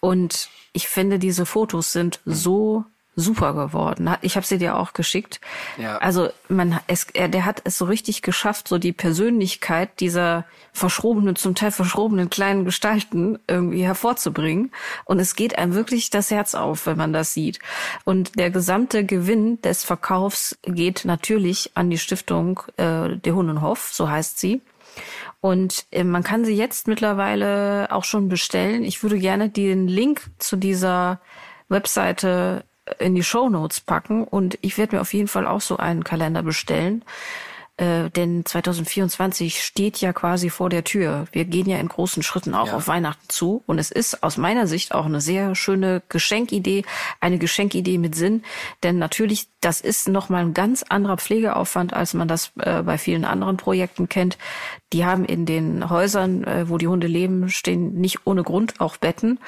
Und 0.00 0.48
ich 0.72 0.88
finde, 0.88 1.18
diese 1.18 1.44
Fotos 1.44 1.92
sind 1.92 2.20
so 2.24 2.86
super 3.14 3.52
geworden. 3.52 4.10
Ich 4.22 4.36
habe 4.36 4.46
sie 4.46 4.58
dir 4.58 4.76
auch 4.76 4.94
geschickt. 4.94 5.40
Ja. 5.76 5.98
Also 5.98 6.30
man, 6.48 6.80
es, 6.86 7.06
er, 7.12 7.28
der 7.28 7.44
hat 7.44 7.60
es 7.64 7.76
so 7.76 7.84
richtig 7.84 8.22
geschafft, 8.22 8.68
so 8.68 8.78
die 8.78 8.92
Persönlichkeit 8.92 10.00
dieser 10.00 10.44
verschrobenen, 10.72 11.36
zum 11.36 11.54
Teil 11.54 11.72
verschrobenen 11.72 12.30
kleinen 12.30 12.64
Gestalten 12.64 13.38
irgendwie 13.46 13.84
hervorzubringen. 13.84 14.72
Und 15.04 15.18
es 15.18 15.36
geht 15.36 15.58
einem 15.58 15.74
wirklich 15.74 16.08
das 16.08 16.30
Herz 16.30 16.54
auf, 16.54 16.86
wenn 16.86 16.96
man 16.96 17.12
das 17.12 17.34
sieht. 17.34 17.58
Und 18.04 18.38
der 18.38 18.50
gesamte 18.50 19.04
Gewinn 19.04 19.60
des 19.60 19.84
Verkaufs 19.84 20.58
geht 20.62 21.04
natürlich 21.04 21.72
an 21.74 21.90
die 21.90 21.98
Stiftung 21.98 22.60
äh, 22.78 23.16
der 23.16 23.34
Hunnenhof, 23.34 23.90
so 23.92 24.08
heißt 24.08 24.38
sie. 24.38 24.62
Und 25.42 25.84
äh, 25.90 26.04
man 26.04 26.22
kann 26.22 26.46
sie 26.46 26.54
jetzt 26.54 26.88
mittlerweile 26.88 27.88
auch 27.90 28.04
schon 28.04 28.28
bestellen. 28.30 28.84
Ich 28.84 29.02
würde 29.02 29.18
gerne 29.18 29.50
den 29.50 29.86
Link 29.86 30.30
zu 30.38 30.56
dieser 30.56 31.20
Webseite 31.68 32.64
in 32.98 33.14
die 33.14 33.22
Show 33.22 33.48
Notes 33.48 33.80
packen 33.80 34.24
und 34.24 34.58
ich 34.60 34.78
werde 34.78 34.96
mir 34.96 35.02
auf 35.02 35.14
jeden 35.14 35.28
Fall 35.28 35.46
auch 35.46 35.60
so 35.60 35.76
einen 35.76 36.04
Kalender 36.04 36.42
bestellen. 36.42 37.04
Äh, 37.78 38.10
denn 38.10 38.44
2024 38.44 39.62
steht 39.62 40.00
ja 40.02 40.12
quasi 40.12 40.50
vor 40.50 40.68
der 40.68 40.84
Tür. 40.84 41.26
Wir 41.32 41.46
gehen 41.46 41.66
ja 41.66 41.78
in 41.78 41.88
großen 41.88 42.22
Schritten 42.22 42.54
auch 42.54 42.66
ja. 42.66 42.74
auf 42.74 42.86
Weihnachten 42.86 43.24
zu. 43.28 43.62
Und 43.66 43.78
es 43.78 43.90
ist 43.90 44.22
aus 44.22 44.36
meiner 44.36 44.66
Sicht 44.66 44.94
auch 44.94 45.06
eine 45.06 45.22
sehr 45.22 45.54
schöne 45.54 46.02
Geschenkidee, 46.10 46.84
eine 47.20 47.38
Geschenkidee 47.38 47.96
mit 47.96 48.14
Sinn. 48.14 48.42
Denn 48.82 48.98
natürlich, 48.98 49.48
das 49.62 49.80
ist 49.80 50.08
nochmal 50.08 50.42
ein 50.42 50.54
ganz 50.54 50.82
anderer 50.82 51.16
Pflegeaufwand, 51.16 51.94
als 51.94 52.12
man 52.12 52.28
das 52.28 52.52
äh, 52.58 52.82
bei 52.82 52.98
vielen 52.98 53.24
anderen 53.24 53.56
Projekten 53.56 54.06
kennt. 54.06 54.36
Die 54.92 55.06
haben 55.06 55.24
in 55.24 55.46
den 55.46 55.88
Häusern, 55.88 56.44
äh, 56.44 56.68
wo 56.68 56.76
die 56.76 56.88
Hunde 56.88 57.06
leben, 57.06 57.48
stehen 57.48 57.94
nicht 57.94 58.26
ohne 58.26 58.42
Grund 58.42 58.80
auch 58.80 58.98
Betten 58.98 59.38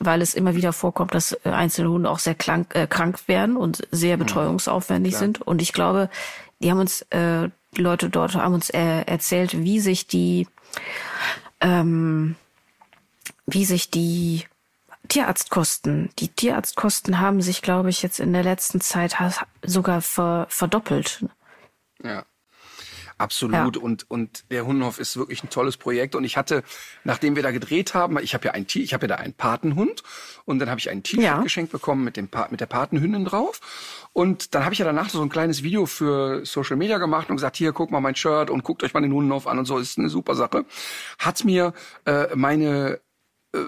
weil 0.00 0.22
es 0.22 0.34
immer 0.34 0.54
wieder 0.54 0.72
vorkommt, 0.72 1.14
dass 1.14 1.32
äh, 1.44 1.50
einzelne 1.50 1.90
Hunde 1.90 2.10
auch 2.10 2.18
sehr 2.18 2.34
krank, 2.34 2.74
äh, 2.74 2.86
krank 2.86 3.26
werden 3.26 3.56
und 3.56 3.86
sehr 3.90 4.16
mhm. 4.16 4.20
betreuungsaufwendig 4.20 5.14
ja, 5.14 5.18
sind. 5.18 5.42
Und 5.42 5.62
ich 5.62 5.72
glaube, 5.72 6.10
die 6.60 6.70
haben 6.70 6.80
uns, 6.80 7.02
äh, 7.10 7.48
die 7.76 7.82
Leute 7.82 8.10
dort 8.10 8.34
haben 8.34 8.54
uns 8.54 8.70
äh, 8.70 9.02
erzählt, 9.02 9.58
wie 9.58 9.80
sich 9.80 10.06
die, 10.06 10.48
ähm, 11.60 12.36
wie 13.46 13.64
sich 13.64 13.90
die 13.90 14.44
Tierarztkosten, 15.08 16.10
die 16.18 16.28
Tierarztkosten 16.28 17.18
haben 17.18 17.40
sich, 17.40 17.62
glaube 17.62 17.88
ich, 17.90 18.02
jetzt 18.02 18.20
in 18.20 18.32
der 18.32 18.42
letzten 18.42 18.80
Zeit 18.80 19.16
sogar 19.62 20.02
ver, 20.02 20.46
verdoppelt. 20.50 21.24
Ja. 22.02 22.24
Absolut. 23.18 23.76
Ja. 23.76 23.82
Und, 23.82 24.10
und 24.10 24.44
der 24.50 24.64
Hundenhof 24.64 24.98
ist 24.98 25.16
wirklich 25.16 25.42
ein 25.42 25.50
tolles 25.50 25.76
Projekt. 25.76 26.14
Und 26.14 26.24
ich 26.24 26.36
hatte, 26.36 26.62
nachdem 27.04 27.36
wir 27.36 27.42
da 27.42 27.50
gedreht 27.50 27.94
haben, 27.94 28.18
ich 28.20 28.34
habe 28.34 28.46
ja 28.46 28.52
ein 28.52 28.66
ich 28.72 28.94
habe 28.94 29.06
ja 29.06 29.08
da 29.08 29.14
einen 29.16 29.34
Patenhund 29.34 30.02
und 30.44 30.60
dann 30.60 30.70
habe 30.70 30.78
ich 30.78 30.88
ein 30.88 31.02
T-Shirt 31.02 31.24
ja. 31.24 31.42
geschenkt 31.42 31.72
bekommen 31.72 32.04
mit 32.04 32.16
dem 32.16 32.28
mit 32.50 32.60
der 32.60 32.66
Patenhündin 32.66 33.24
drauf. 33.24 33.60
Und 34.12 34.54
dann 34.54 34.64
habe 34.64 34.72
ich 34.72 34.78
ja 34.78 34.84
danach 34.84 35.10
so 35.10 35.20
ein 35.22 35.28
kleines 35.28 35.62
Video 35.62 35.86
für 35.86 36.44
Social 36.44 36.76
Media 36.76 36.98
gemacht 36.98 37.28
und 37.30 37.36
gesagt, 37.36 37.56
hier, 37.56 37.72
guck 37.72 37.90
mal 37.90 38.00
mein 38.00 38.14
Shirt 38.14 38.50
und 38.50 38.62
guckt 38.62 38.82
euch 38.82 38.94
mal 38.94 39.00
den 39.00 39.12
Hundenhof 39.12 39.46
an 39.46 39.58
und 39.58 39.64
so, 39.64 39.78
ist 39.78 39.98
eine 39.98 40.08
super 40.08 40.34
Sache. 40.34 40.64
Hat 41.18 41.44
mir 41.44 41.72
äh, 42.04 42.34
meine 42.34 43.00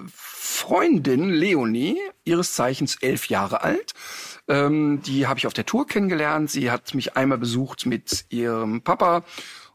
Freundin 0.07 1.31
Leonie, 1.31 1.99
ihres 2.24 2.55
Zeichens 2.55 2.97
elf 3.01 3.28
Jahre 3.28 3.62
alt, 3.62 3.95
ähm, 4.49 5.01
die 5.03 5.26
habe 5.26 5.39
ich 5.39 5.47
auf 5.47 5.55
der 5.55 5.66
Tour 5.66 5.87
kennengelernt. 5.87 6.51
Sie 6.51 6.70
hat 6.70 6.95
mich 6.95 7.16
einmal 7.16 7.39
besucht 7.39 7.87
mit 7.87 8.26
ihrem 8.28 8.83
Papa 8.83 9.24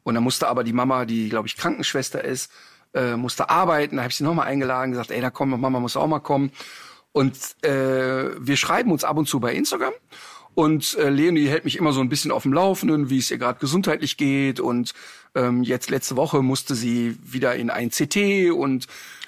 und 0.04 0.16
dann 0.16 0.24
musste 0.24 0.48
aber 0.48 0.64
die 0.64 0.74
Mama, 0.74 1.06
die 1.06 1.30
glaube 1.30 1.48
ich 1.48 1.58
Krankenschwester 1.58 2.24
ist, 2.24 2.52
äh, 2.94 3.16
musste 3.16 3.50
arbeiten. 3.50 3.98
Da 3.98 4.04
habe 4.04 4.12
ich 4.12 4.18
sie 4.18 4.24
nochmal 4.24 4.48
eingeladen, 4.48 4.92
gesagt, 4.92 5.12
ey, 5.12 5.22
da 5.22 5.30
komm, 5.30 5.60
Mama 5.60 5.80
muss 5.80 5.98
auch 5.98 6.08
mal 6.08 6.20
kommen. 6.20 6.52
Und 7.12 7.38
äh, 7.64 8.30
wir 8.40 8.58
schreiben 8.58 8.92
uns 8.92 9.04
ab 9.04 9.18
und 9.18 9.28
zu 9.28 9.40
bei 9.40 9.54
Instagram. 9.54 9.94
Und 10.54 10.98
äh, 10.98 11.10
Leonie 11.10 11.48
hält 11.48 11.66
mich 11.66 11.78
immer 11.78 11.92
so 11.92 12.02
ein 12.02 12.10
bisschen 12.10 12.32
auf 12.32 12.44
dem 12.44 12.54
Laufenden, 12.54 13.10
wie 13.10 13.18
es 13.18 13.32
ihr 13.32 13.38
gerade 13.38 13.60
gesundheitlich 13.60 14.18
geht. 14.18 14.60
Und 14.60 14.94
ähm, 15.34 15.64
jetzt 15.64 15.90
letzte 15.90 16.16
Woche 16.16 16.42
musste 16.42 16.76
sie 16.76 17.18
wieder 17.24 17.56
in 17.56 17.70
ein 17.70 17.90
CT 17.90 18.52
und 18.52 18.88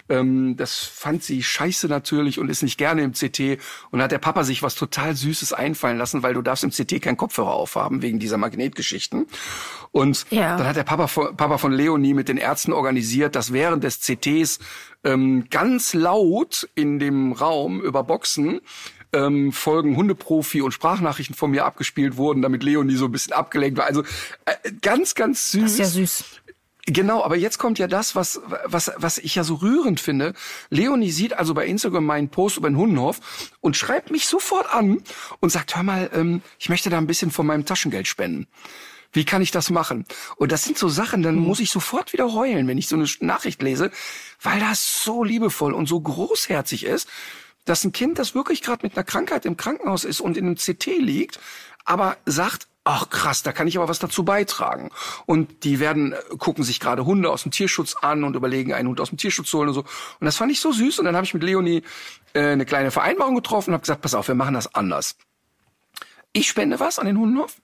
ähm, 0.10 0.56
das 0.58 0.78
fand 0.84 1.24
sie 1.24 1.44
scheiße 1.44 1.88
natürlich 1.88 2.40
und 2.40 2.50
ist 2.50 2.64
nicht 2.64 2.78
gerne 2.78 3.04
im 3.04 3.14
CT. 3.14 3.60
Und 3.92 4.02
hat 4.02 4.12
der 4.12 4.20
Papa 4.20 4.44
sich 4.44 4.64
was 4.64 4.76
total 4.76 5.16
Süßes 5.16 5.54
einfallen 5.54 5.98
lassen, 5.98 6.24
weil 6.24 6.34
du 6.34 6.42
darfst 6.42 6.64
im 6.64 6.72
CT 6.72 7.02
keinen 7.02 7.18
Kopfhörer 7.18 7.54
aufhaben 7.54 8.02
wegen 8.02 8.20
dieser 8.20 8.38
Magnetgeschichten. 8.38 9.28
Und 9.92 10.26
ja. 10.30 10.58
dann 10.58 10.68
hat 10.68 10.76
der 10.76 10.84
Papa 10.84 11.08
von, 11.08 11.36
Papa 11.36 11.58
von 11.58 11.72
Leonie 11.72 12.14
mit 12.14 12.30
den 12.30 12.38
Ärzten 12.38 12.74
organisiert, 12.74 13.36
dass 13.36 13.54
während 13.54 13.84
des 13.84 14.02
CTs 14.02 14.60
ähm, 15.04 15.46
ganz 15.50 15.94
laut 15.94 16.68
in 16.76 17.00
dem 17.00 17.32
Raum 17.32 17.82
über 17.82 18.04
Boxen 18.04 18.62
ähm, 19.14 19.52
Folgen 19.52 19.96
Hundeprofi 19.96 20.62
und 20.62 20.74
Sprachnachrichten 20.74 21.36
von 21.36 21.52
mir 21.52 21.66
abgespielt 21.66 22.18
wurden, 22.18 22.42
damit 22.42 22.64
Leonie 22.64 22.96
so 22.96 23.06
ein 23.06 23.12
bisschen 23.12 23.34
abgelenkt 23.34 23.78
war. 23.78 23.86
Also 23.86 24.04
äh, 24.46 24.72
ganz, 24.82 25.16
ganz 25.16 25.52
süß. 25.52 25.62
Das 25.62 25.72
ist 25.72 25.80
ja 25.80 25.86
süß. 25.86 26.26
Genau, 26.90 27.22
aber 27.22 27.36
jetzt 27.36 27.58
kommt 27.58 27.80
ja 27.80 27.88
das, 27.88 28.16
was, 28.16 28.40
was, 28.64 28.92
was 28.96 29.18
ich 29.18 29.36
ja 29.36 29.44
so 29.44 29.56
rührend 29.56 30.00
finde. 30.00 30.34
Leonie 30.70 31.12
sieht 31.12 31.34
also 31.34 31.54
bei 31.54 31.68
Instagram 31.68 32.06
meinen 32.06 32.30
Post 32.30 32.56
über 32.56 32.70
den 32.70 32.78
Hundenhof 32.78 33.20
und 33.60 33.76
schreibt 33.76 34.10
mich 34.10 34.26
sofort 34.26 34.74
an 34.74 35.04
und 35.42 35.52
sagt, 35.52 35.76
hör 35.76 35.84
mal, 35.84 36.10
ähm, 36.14 36.42
ich 36.58 36.70
möchte 36.70 36.90
da 36.90 36.98
ein 36.98 37.06
bisschen 37.06 37.30
von 37.30 37.46
meinem 37.46 37.66
Taschengeld 37.66 38.08
spenden. 38.08 38.48
Wie 39.12 39.26
kann 39.26 39.42
ich 39.42 39.52
das 39.52 39.70
machen? 39.70 40.06
Und 40.38 40.54
das 40.54 40.64
sind 40.64 40.78
so 40.78 40.88
Sachen, 40.88 41.24
dann 41.24 41.36
hm. 41.36 41.44
muss 41.44 41.60
ich 41.60 41.72
sofort 41.72 42.14
wieder 42.14 42.32
heulen, 42.34 42.68
wenn 42.70 42.78
ich 42.78 42.88
so 42.88 42.96
eine 42.96 43.08
Nachricht 43.20 43.62
lese, 43.62 43.92
weil 44.42 44.62
das 44.62 45.04
so 45.04 45.26
liebevoll 45.26 45.74
und 45.74 45.88
so 45.88 46.00
großherzig 46.00 46.86
ist, 46.86 47.10
dass 47.66 47.84
ein 47.84 47.92
Kind, 47.92 48.18
das 48.18 48.34
wirklich 48.34 48.62
gerade 48.62 48.86
mit 48.86 48.96
einer 48.96 49.04
Krankheit 49.04 49.46
im 49.46 49.58
Krankenhaus 49.58 50.06
ist 50.06 50.22
und 50.22 50.38
in 50.38 50.46
einem 50.46 50.56
CT 50.56 50.86
liegt, 51.00 51.40
aber 51.84 52.16
sagt, 52.26 52.68
ach 52.88 53.10
krass, 53.10 53.44
da 53.44 53.52
kann 53.52 53.68
ich 53.68 53.78
aber 53.78 53.90
was 53.90 54.00
dazu 54.00 54.24
beitragen. 54.24 54.92
Und 55.26 55.66
die 55.66 55.80
werden, 55.80 56.14
äh, 56.14 56.38
gucken 56.38 56.64
sich 56.64 56.80
gerade 56.80 57.06
Hunde 57.06 57.30
aus 57.30 57.44
dem 57.44 57.52
Tierschutz 57.52 57.96
an 58.02 58.24
und 58.24 58.36
überlegen, 58.36 58.74
einen 58.74 58.88
Hund 58.88 59.02
aus 59.02 59.10
dem 59.10 59.18
Tierschutz 59.18 59.50
zu 59.50 59.58
holen 59.58 59.68
und 59.70 59.74
so. 59.74 59.82
Und 59.82 60.26
das 60.26 60.38
fand 60.38 60.52
ich 60.52 60.62
so 60.62 60.72
süß. 60.72 61.00
Und 61.00 61.06
dann 61.06 61.16
habe 61.16 61.26
ich 61.26 61.34
mit 61.34 61.44
Leonie 61.44 61.84
äh, 62.34 62.52
eine 62.52 62.66
kleine 62.66 62.92
Vereinbarung 62.92 63.36
getroffen 63.36 63.72
und 63.72 63.74
habe 63.74 63.82
gesagt, 63.82 64.02
pass 64.02 64.16
auf, 64.16 64.30
wir 64.30 64.36
machen 64.36 64.54
das 64.54 64.74
anders. 64.74 65.18
Ich 66.32 66.48
spende 66.48 66.80
was 66.80 66.98
an 66.98 67.08
den 67.08 67.18
Hundenhof 67.18 67.58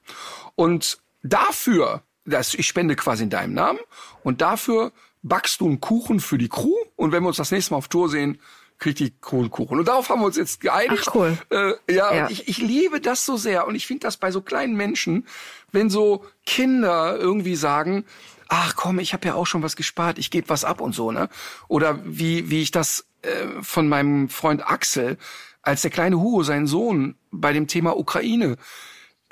und 0.56 1.00
dafür, 1.22 2.04
das, 2.26 2.54
ich 2.54 2.68
spende 2.68 2.96
quasi 2.96 3.24
in 3.24 3.30
deinem 3.30 3.54
Namen 3.54 3.80
und 4.24 4.42
dafür 4.42 4.92
backst 5.22 5.62
du 5.62 5.68
einen 5.68 5.80
Kuchen 5.80 6.20
für 6.20 6.38
die 6.38 6.50
Crew 6.50 6.76
und 6.96 7.12
wenn 7.12 7.24
wir 7.24 7.28
uns 7.28 7.38
das 7.38 7.52
nächste 7.52 7.74
Mal 7.74 7.78
auf 7.78 7.88
Tour 7.88 8.10
sehen, 8.10 8.40
kriegt 8.80 9.00
die 9.00 9.14
Crew 9.22 9.40
einen 9.40 9.52
Kuchen. 9.52 9.80
Und 9.80 9.88
darauf 9.88 10.10
haben 10.10 10.22
wir 10.22 10.26
uns 10.26 10.38
jetzt 10.38 10.62
geeinigt. 10.62 11.06
Ach, 11.08 11.16
cool. 11.16 11.38
Äh, 11.50 11.74
ja, 11.94 12.14
Ja. 12.14 12.30
Ich, 12.30 12.48
ich 12.48 12.58
liebe 12.58 13.00
das 13.00 13.26
so 13.26 13.38
sehr 13.38 13.68
und 13.68 13.76
ich 13.76 13.88
finde 13.88 14.02
das 14.02 14.18
bei 14.18 14.32
so 14.32 14.42
kleinen 14.42 14.76
Menschen, 14.76 15.28
wenn 15.72 15.90
so 15.90 16.26
Kinder 16.46 17.18
irgendwie 17.18 17.56
sagen, 17.56 18.06
ach 18.50 18.76
komm, 18.76 19.00
ich 19.00 19.14
habe 19.14 19.28
ja 19.28 19.34
auch 19.36 19.48
schon 19.48 19.64
was 19.64 19.76
gespart, 19.76 20.20
ich 20.20 20.30
gebe 20.32 20.50
was 20.50 20.64
ab 20.66 20.82
und 20.82 20.94
so, 20.94 21.12
ne? 21.12 21.30
Oder 21.68 22.00
wie, 22.04 22.50
wie 22.50 22.62
ich 22.62 22.72
das 22.72 23.06
äh, 23.22 23.30
von 23.62 23.88
meinem 23.88 24.30
Freund 24.30 24.70
Axel, 24.70 25.18
als 25.62 25.82
der 25.82 25.92
kleine 25.92 26.20
Hugo, 26.20 26.44
sein 26.44 26.68
Sohn, 26.68 27.16
bei 27.32 27.54
dem 27.54 27.68
Thema 27.68 27.98
Ukraine, 27.98 28.58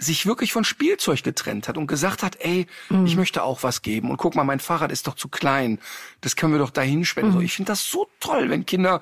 sich 0.03 0.25
wirklich 0.25 0.51
von 0.51 0.63
Spielzeug 0.63 1.21
getrennt 1.21 1.67
hat 1.67 1.77
und 1.77 1.85
gesagt 1.85 2.23
hat, 2.23 2.37
ey, 2.39 2.65
ich 3.05 3.15
möchte 3.15 3.43
auch 3.43 3.61
was 3.61 3.83
geben. 3.83 4.09
Und 4.09 4.17
guck 4.17 4.35
mal, 4.35 4.43
mein 4.43 4.59
Fahrrad 4.59 4.91
ist 4.91 5.05
doch 5.05 5.13
zu 5.15 5.27
klein. 5.29 5.77
Das 6.21 6.35
können 6.35 6.53
wir 6.53 6.59
doch 6.59 6.71
dahin 6.71 7.05
spenden. 7.05 7.33
So, 7.33 7.39
ich 7.39 7.53
finde 7.53 7.71
das 7.71 7.85
so 7.85 8.07
toll, 8.19 8.49
wenn 8.49 8.65
Kinder 8.65 9.01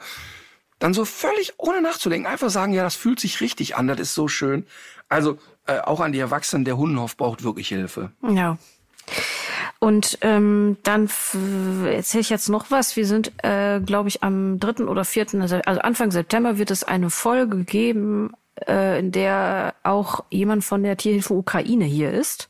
dann 0.80 0.94
so 0.94 1.06
völlig 1.06 1.54
ohne 1.58 1.82
nachzudenken 1.82 2.28
einfach 2.28 2.50
sagen, 2.50 2.74
ja, 2.74 2.84
das 2.84 2.96
fühlt 2.96 3.20
sich 3.20 3.40
richtig 3.42 3.76
an, 3.78 3.88
das 3.88 4.00
ist 4.00 4.14
so 4.14 4.28
schön. 4.28 4.66
Also 5.08 5.38
äh, 5.68 5.80
auch 5.80 6.02
an 6.02 6.12
die 6.12 6.20
Erwachsenen, 6.20 6.66
der 6.66 6.76
Hundenhof 6.78 7.16
braucht 7.18 7.44
wirklich 7.44 7.70
Hilfe. 7.70 8.12
Ja. 8.22 8.58
Und 9.80 10.18
ähm, 10.22 10.76
dann 10.84 11.10
erzähle 11.86 12.22
ich 12.22 12.30
jetzt 12.30 12.50
noch 12.50 12.70
was. 12.70 12.96
Wir 12.98 13.06
sind, 13.08 13.32
äh, 13.44 13.80
glaube 13.80 14.10
ich, 14.10 14.22
am 14.24 14.60
3. 14.60 14.84
oder 14.84 15.06
4., 15.06 15.28
Se- 15.48 15.66
also 15.66 15.82
Anfang 15.82 16.12
September 16.12 16.58
wird 16.58 16.70
es 16.72 16.84
eine 16.84 17.10
Folge 17.10 17.64
geben, 17.64 18.32
äh, 18.68 19.00
in 19.00 19.12
der 19.12 19.76
auch 19.84 20.24
jemand 20.30 20.64
von 20.64 20.84
der 20.84 20.98
Tierhilfe 20.98 21.34
Ukraine 21.34 21.86
hier 21.86 22.12
ist. 22.12 22.50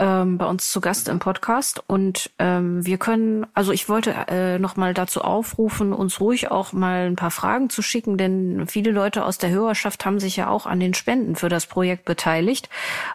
Ähm, 0.00 0.38
bei 0.38 0.46
uns 0.46 0.72
zu 0.72 0.80
Gast 0.80 1.08
im 1.08 1.18
Podcast. 1.18 1.84
Und 1.86 2.30
ähm, 2.38 2.86
wir 2.86 2.96
können, 2.96 3.46
also 3.52 3.70
ich 3.70 3.90
wollte 3.90 4.14
äh, 4.28 4.58
noch 4.58 4.76
mal 4.76 4.94
dazu 4.94 5.20
aufrufen, 5.20 5.92
uns 5.92 6.22
ruhig 6.22 6.50
auch 6.50 6.72
mal 6.72 7.06
ein 7.06 7.16
paar 7.16 7.30
Fragen 7.30 7.68
zu 7.68 7.82
schicken, 7.82 8.16
denn 8.16 8.66
viele 8.66 8.92
Leute 8.92 9.26
aus 9.26 9.36
der 9.36 9.50
Hörerschaft 9.50 10.06
haben 10.06 10.18
sich 10.18 10.36
ja 10.36 10.48
auch 10.48 10.64
an 10.64 10.80
den 10.80 10.94
Spenden 10.94 11.36
für 11.36 11.50
das 11.50 11.66
Projekt 11.66 12.06
beteiligt. 12.06 12.70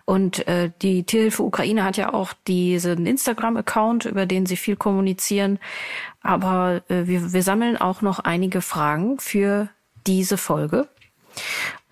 Und 0.06 0.47
äh, 0.47 0.70
die 0.84 1.06
Tierhilfe 1.06 1.41
Ukraine 1.41 1.84
hat 1.84 1.97
ja 1.97 2.14
auch 2.14 2.34
diesen 2.47 3.08
Instagram-Account, 3.08 4.06
über 4.06 4.28
den 4.28 4.45
sie 4.45 4.56
viel 4.56 4.76
kommunizieren. 4.76 5.58
Aber 6.22 6.84
äh, 6.88 7.08
wir, 7.08 7.34
wir 7.34 7.41
sammeln 7.41 7.78
auch 7.78 8.03
noch 8.03 8.20
einige 8.20 8.62
Fragen 8.62 9.18
für 9.18 9.70
diese 10.06 10.38
Folge. 10.38 10.88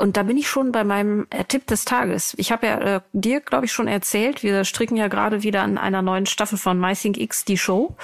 Und 0.04 0.18
da 0.18 0.24
bin 0.24 0.36
ich 0.36 0.50
schon 0.50 0.74
bei 0.74 0.84
meinem 0.84 1.28
äh, 1.30 1.46
Tipp 1.46 1.66
des 1.66 1.86
Tages. 1.86 2.34
Ich 2.36 2.52
habe 2.52 2.68
ja 2.68 2.78
äh, 2.78 3.02
dir, 3.14 3.40
glaube 3.40 3.68
ich, 3.68 3.72
schon 3.72 3.88
erzählt, 3.88 4.44
wir 4.44 4.66
stricken 4.66 4.98
ja 4.98 5.08
gerade 5.08 5.44
wieder 5.44 5.62
an 5.62 5.78
einer 5.78 6.02
neuen 6.02 6.26
Staffel 6.26 6.58
von 6.58 6.78
MyThink 6.78 7.18
X 7.18 7.46
die 7.46 7.58
Show. 7.58 7.96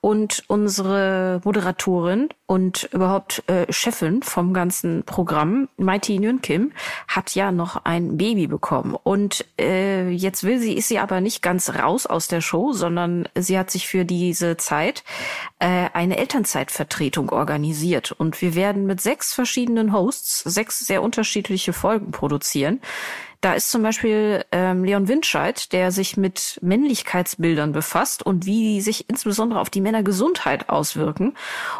Und 0.00 0.42
unsere 0.48 1.40
Moderatorin 1.44 2.30
und 2.46 2.88
überhaupt 2.92 3.42
äh, 3.48 3.72
Chefin 3.72 4.22
vom 4.22 4.54
ganzen 4.54 5.02
Programm, 5.04 5.68
Mighty 5.76 6.18
Nguyen 6.18 6.42
Kim, 6.42 6.72
hat 7.08 7.34
ja 7.34 7.52
noch 7.52 7.84
ein 7.84 8.16
Baby 8.16 8.46
bekommen. 8.46 8.96
Und 9.00 9.44
äh, 9.60 10.08
jetzt 10.10 10.44
will 10.44 10.58
sie, 10.58 10.74
ist 10.74 10.88
sie 10.88 10.98
aber 10.98 11.20
nicht 11.20 11.42
ganz 11.42 11.70
raus 11.74 12.06
aus 12.06 12.28
der 12.28 12.40
Show, 12.40 12.72
sondern 12.72 13.28
sie 13.36 13.58
hat 13.58 13.70
sich 13.70 13.86
für 13.86 14.04
diese 14.04 14.56
Zeit 14.56 15.02
äh, 15.58 15.88
eine 15.92 16.18
Elternzeitvertretung 16.18 17.30
organisiert. 17.30 18.12
Und 18.12 18.40
wir 18.42 18.54
werden 18.54 18.86
mit 18.86 19.00
sechs 19.00 19.32
verschiedenen 19.32 19.92
Hosts 19.92 20.40
sechs 20.40 20.78
sehr 20.80 21.02
unterschiedliche 21.36 21.72
Folgen 21.72 22.10
produzieren. 22.12 22.80
Da 23.46 23.52
ist 23.52 23.70
zum 23.70 23.84
Beispiel 23.84 24.44
ähm, 24.50 24.82
Leon 24.82 25.06
Windscheid, 25.06 25.72
der 25.72 25.92
sich 25.92 26.16
mit 26.16 26.58
Männlichkeitsbildern 26.62 27.70
befasst 27.70 28.24
und 28.24 28.44
wie 28.44 28.74
die 28.74 28.80
sich 28.80 29.08
insbesondere 29.08 29.60
auf 29.60 29.70
die 29.70 29.80
Männergesundheit 29.80 30.68
auswirken. 30.68 31.32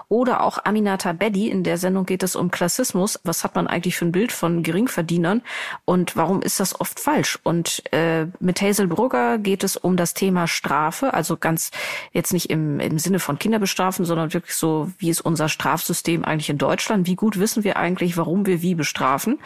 Oder 0.08 0.44
auch 0.44 0.64
Aminata 0.64 1.12
Bedi, 1.12 1.50
in 1.50 1.64
der 1.64 1.76
Sendung 1.76 2.06
geht 2.06 2.22
es 2.22 2.36
um 2.36 2.52
Klassismus. 2.52 3.18
Was 3.24 3.42
hat 3.42 3.56
man 3.56 3.66
eigentlich 3.66 3.96
für 3.96 4.04
ein 4.04 4.12
Bild 4.12 4.30
von 4.30 4.62
Geringverdienern 4.62 5.42
und 5.84 6.14
warum 6.14 6.40
ist 6.40 6.60
das 6.60 6.80
oft 6.80 7.00
falsch? 7.00 7.40
Und 7.42 7.82
äh, 7.92 8.26
mit 8.38 8.62
Hazel 8.62 8.86
Brugger 8.86 9.38
geht 9.38 9.64
es 9.64 9.76
um 9.76 9.96
das 9.96 10.14
Thema 10.14 10.46
Strafe, 10.46 11.14
also 11.14 11.36
ganz 11.36 11.72
jetzt 12.12 12.32
nicht 12.32 12.48
im, 12.48 12.78
im 12.78 13.00
Sinne 13.00 13.18
von 13.18 13.40
Kinderbestrafen, 13.40 14.04
sondern 14.04 14.32
wirklich 14.32 14.54
so, 14.54 14.92
wie 14.98 15.10
ist 15.10 15.20
unser 15.20 15.48
Strafsystem 15.48 16.24
eigentlich 16.24 16.48
in 16.48 16.58
Deutschland? 16.58 17.08
Wie 17.08 17.16
gut 17.16 17.40
wissen 17.40 17.64
wir 17.64 17.76
eigentlich, 17.76 18.16
warum 18.16 18.46
wir 18.46 18.62
wie 18.62 18.76
bestrafen? 18.76 19.40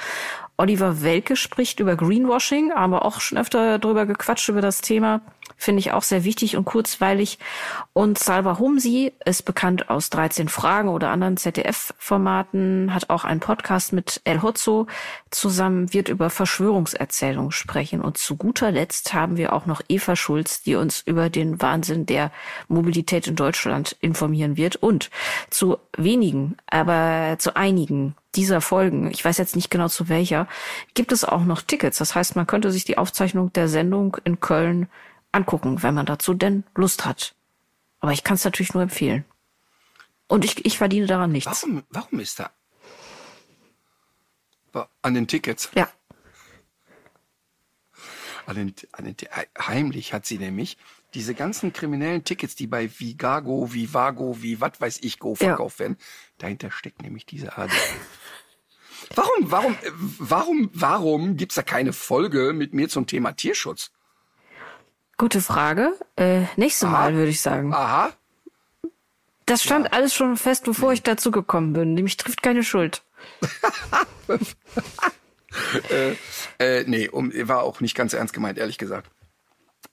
Oliver 0.60 1.00
Welke 1.02 1.36
spricht 1.36 1.80
über 1.80 1.96
Greenwashing, 1.96 2.70
aber 2.70 3.06
auch 3.06 3.22
schon 3.22 3.38
öfter 3.38 3.78
drüber 3.78 4.04
gequatscht 4.04 4.50
über 4.50 4.60
das 4.60 4.82
Thema. 4.82 5.22
Finde 5.60 5.80
ich 5.80 5.92
auch 5.92 6.02
sehr 6.02 6.24
wichtig 6.24 6.56
und 6.56 6.64
kurzweilig. 6.64 7.38
Und 7.92 8.18
Salva 8.18 8.58
Humsi 8.58 9.12
ist 9.26 9.44
bekannt 9.44 9.90
aus 9.90 10.08
13 10.08 10.48
Fragen 10.48 10.88
oder 10.88 11.10
anderen 11.10 11.36
ZDF-Formaten, 11.36 12.94
hat 12.94 13.10
auch 13.10 13.24
einen 13.24 13.40
Podcast 13.40 13.92
mit 13.92 14.22
El 14.24 14.40
Hotzo 14.40 14.86
zusammen, 15.30 15.92
wird 15.92 16.08
über 16.08 16.30
Verschwörungserzählungen 16.30 17.52
sprechen. 17.52 18.00
Und 18.00 18.16
zu 18.16 18.36
guter 18.36 18.70
Letzt 18.70 19.12
haben 19.12 19.36
wir 19.36 19.52
auch 19.52 19.66
noch 19.66 19.82
Eva 19.86 20.16
Schulz, 20.16 20.62
die 20.62 20.76
uns 20.76 21.02
über 21.02 21.28
den 21.28 21.60
Wahnsinn 21.60 22.06
der 22.06 22.32
Mobilität 22.68 23.26
in 23.26 23.36
Deutschland 23.36 23.98
informieren 24.00 24.56
wird. 24.56 24.76
Und 24.76 25.10
zu 25.50 25.76
wenigen, 25.94 26.56
aber 26.70 27.36
zu 27.38 27.54
einigen 27.54 28.14
dieser 28.34 28.62
Folgen, 28.62 29.10
ich 29.10 29.22
weiß 29.22 29.36
jetzt 29.36 29.56
nicht 29.56 29.70
genau 29.70 29.88
zu 29.88 30.08
welcher, 30.08 30.46
gibt 30.94 31.12
es 31.12 31.24
auch 31.24 31.44
noch 31.44 31.60
Tickets. 31.60 31.98
Das 31.98 32.14
heißt, 32.14 32.34
man 32.34 32.46
könnte 32.46 32.70
sich 32.70 32.86
die 32.86 32.96
Aufzeichnung 32.96 33.52
der 33.52 33.68
Sendung 33.68 34.16
in 34.24 34.40
Köln 34.40 34.88
angucken, 35.32 35.82
wenn 35.82 35.94
man 35.94 36.06
dazu 36.06 36.34
denn 36.34 36.64
Lust 36.74 37.04
hat. 37.04 37.34
Aber 38.00 38.12
ich 38.12 38.24
kann 38.24 38.34
es 38.34 38.44
natürlich 38.44 38.74
nur 38.74 38.82
empfehlen. 38.82 39.24
Und 40.26 40.44
ich, 40.44 40.64
ich 40.64 40.78
verdiene 40.78 41.06
daran 41.06 41.32
nichts. 41.32 41.62
Warum, 41.62 41.84
warum 41.90 42.20
ist 42.20 42.38
da 42.38 42.50
an 45.02 45.14
den 45.14 45.26
Tickets? 45.26 45.70
Ja. 45.74 45.88
An 48.46 48.56
den, 48.56 48.74
an 48.92 49.04
den, 49.04 49.16
heimlich 49.58 50.12
hat 50.12 50.26
sie 50.26 50.38
nämlich 50.38 50.76
diese 51.14 51.34
ganzen 51.34 51.72
kriminellen 51.72 52.24
Tickets, 52.24 52.54
die 52.54 52.66
bei 52.66 52.90
Vigago, 52.98 53.72
Vivago, 53.72 54.42
wie 54.42 54.60
was 54.60 54.80
weiß 54.80 54.98
ich 55.02 55.18
Go 55.18 55.30
Ja. 55.32 55.48
verkauft 55.48 55.78
werden, 55.78 55.96
dahinter 56.38 56.70
steckt 56.70 57.02
nämlich 57.02 57.26
diese 57.26 57.56
Art. 57.56 57.70
Warum, 59.14 59.50
warum, 59.50 59.76
warum, 60.18 60.70
warum 60.72 61.36
gibt's 61.36 61.56
da 61.56 61.62
keine 61.62 61.92
Folge 61.92 62.52
mit 62.52 62.74
mir 62.74 62.88
zum 62.88 63.06
Thema 63.06 63.32
Tierschutz? 63.32 63.90
Gute 65.20 65.42
Frage. 65.42 65.92
Äh, 66.16 66.44
nächste 66.56 66.86
Aha. 66.86 66.92
Mal 66.92 67.14
würde 67.14 67.28
ich 67.28 67.42
sagen. 67.42 67.74
Aha, 67.74 68.10
Das 69.44 69.62
stand 69.62 69.92
alles 69.92 70.14
schon 70.14 70.38
fest, 70.38 70.64
bevor 70.64 70.94
ich 70.94 71.02
dazu 71.02 71.30
gekommen 71.30 71.74
bin. 71.74 71.92
Nämlich 71.92 72.16
trifft 72.16 72.42
keine 72.42 72.64
Schuld. 72.64 73.02
Äh, 76.60 76.84
nee, 76.86 77.08
um, 77.08 77.32
war 77.48 77.64
auch 77.64 77.80
nicht 77.80 77.96
ganz 77.96 78.12
ernst 78.12 78.32
gemeint, 78.32 78.56
ehrlich 78.56 78.78
gesagt. 78.78 79.10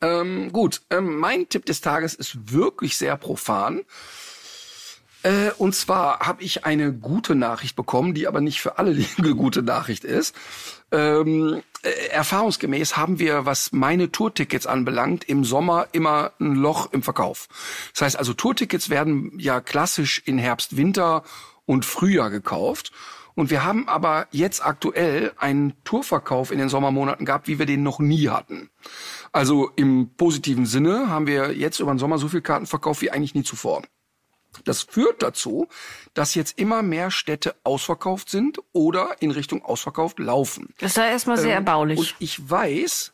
Ähm, 0.01 0.53
gut, 0.53 0.81
ähm, 0.91 1.17
mein 1.17 1.49
Tipp 1.49 1.65
des 1.65 1.81
Tages 1.81 2.13
ist 2.13 2.53
wirklich 2.53 2.95
sehr 2.95 3.17
profan. 3.17 3.81
Äh, 5.23 5.51
und 5.57 5.75
zwar 5.75 6.19
habe 6.19 6.43
ich 6.43 6.65
eine 6.65 6.93
gute 6.93 7.35
Nachricht 7.35 7.75
bekommen, 7.75 8.13
die 8.13 8.27
aber 8.27 8.41
nicht 8.41 8.61
für 8.61 8.77
alle 8.77 8.91
eine 9.17 9.35
gute 9.35 9.61
Nachricht 9.61 10.03
ist. 10.03 10.35
Ähm, 10.91 11.61
äh, 11.83 12.07
erfahrungsgemäß 12.09 12.97
haben 12.97 13.19
wir, 13.19 13.45
was 13.45 13.71
meine 13.71 14.11
Tourtickets 14.11 14.65
anbelangt, 14.67 15.23
im 15.25 15.43
Sommer 15.43 15.87
immer 15.91 16.31
ein 16.39 16.55
Loch 16.55 16.91
im 16.93 17.03
Verkauf. 17.03 17.47
Das 17.93 18.03
heißt 18.03 18.19
also, 18.19 18.33
Tourtickets 18.33 18.89
werden 18.89 19.33
ja 19.37 19.59
klassisch 19.59 20.21
in 20.25 20.37
Herbst, 20.37 20.77
Winter 20.77 21.23
und 21.65 21.85
Frühjahr 21.85 22.29
gekauft. 22.29 22.91
Und 23.35 23.51
wir 23.51 23.63
haben 23.63 23.87
aber 23.87 24.27
jetzt 24.31 24.65
aktuell 24.65 25.31
einen 25.37 25.73
Tourverkauf 25.83 26.51
in 26.51 26.57
den 26.57 26.69
Sommermonaten 26.69 27.23
gehabt, 27.23 27.47
wie 27.47 27.59
wir 27.59 27.67
den 27.67 27.83
noch 27.83 27.99
nie 27.99 28.29
hatten. 28.29 28.71
Also 29.31 29.69
im 29.75 30.09
positiven 30.17 30.65
Sinne 30.65 31.09
haben 31.09 31.27
wir 31.27 31.55
jetzt 31.55 31.79
über 31.79 31.93
den 31.93 31.99
Sommer 31.99 32.17
so 32.17 32.29
viel 32.29 32.41
Karten 32.41 32.65
verkauft 32.65 33.01
wie 33.01 33.11
eigentlich 33.11 33.35
nie 33.35 33.43
zuvor. 33.43 33.83
Das 34.65 34.83
führt 34.83 35.21
dazu, 35.23 35.67
dass 36.13 36.35
jetzt 36.35 36.57
immer 36.59 36.81
mehr 36.81 37.11
Städte 37.11 37.55
ausverkauft 37.63 38.29
sind 38.29 38.59
oder 38.73 39.15
in 39.19 39.31
Richtung 39.31 39.63
ausverkauft 39.63 40.19
laufen. 40.19 40.73
Das 40.79 40.91
ist 40.91 40.97
ja 40.97 41.07
erstmal 41.07 41.37
sehr 41.37 41.55
erbaulich. 41.55 41.99
Und 41.99 42.15
ich 42.19 42.49
weiß, 42.49 43.13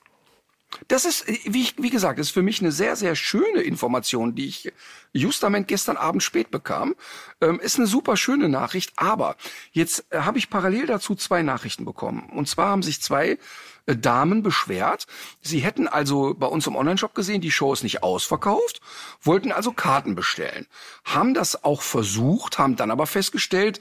das 0.87 1.05
ist, 1.05 1.27
wie, 1.27 1.61
ich, 1.61 1.75
wie 1.77 1.89
gesagt, 1.89 2.19
ist 2.19 2.31
für 2.31 2.41
mich 2.41 2.61
eine 2.61 2.71
sehr, 2.71 2.95
sehr 2.95 3.15
schöne 3.15 3.61
Information, 3.61 4.35
die 4.35 4.47
ich 4.47 4.71
justament 5.11 5.67
gestern 5.67 5.97
Abend 5.97 6.23
spät 6.23 6.51
bekam. 6.51 6.95
Ähm, 7.41 7.59
ist 7.59 7.77
eine 7.77 7.87
super 7.87 8.17
schöne 8.17 8.49
Nachricht, 8.49 8.93
aber 8.95 9.35
jetzt 9.71 10.05
äh, 10.09 10.19
habe 10.19 10.37
ich 10.37 10.49
parallel 10.49 10.87
dazu 10.87 11.15
zwei 11.15 11.43
Nachrichten 11.43 11.85
bekommen. 11.85 12.29
Und 12.31 12.47
zwar 12.47 12.69
haben 12.69 12.83
sich 12.83 13.01
zwei 13.01 13.37
Damen 13.85 14.43
beschwert. 14.43 15.05
Sie 15.41 15.59
hätten 15.59 15.87
also 15.87 16.33
bei 16.33 16.47
uns 16.47 16.67
im 16.67 16.75
Onlineshop 16.75 17.13
gesehen, 17.15 17.41
die 17.41 17.51
Show 17.51 17.73
ist 17.73 17.83
nicht 17.83 18.03
ausverkauft, 18.03 18.81
wollten 19.21 19.51
also 19.51 19.71
Karten 19.71 20.15
bestellen. 20.15 20.67
Haben 21.03 21.33
das 21.33 21.63
auch 21.63 21.81
versucht, 21.81 22.57
haben 22.59 22.75
dann 22.75 22.91
aber 22.91 23.07
festgestellt, 23.07 23.79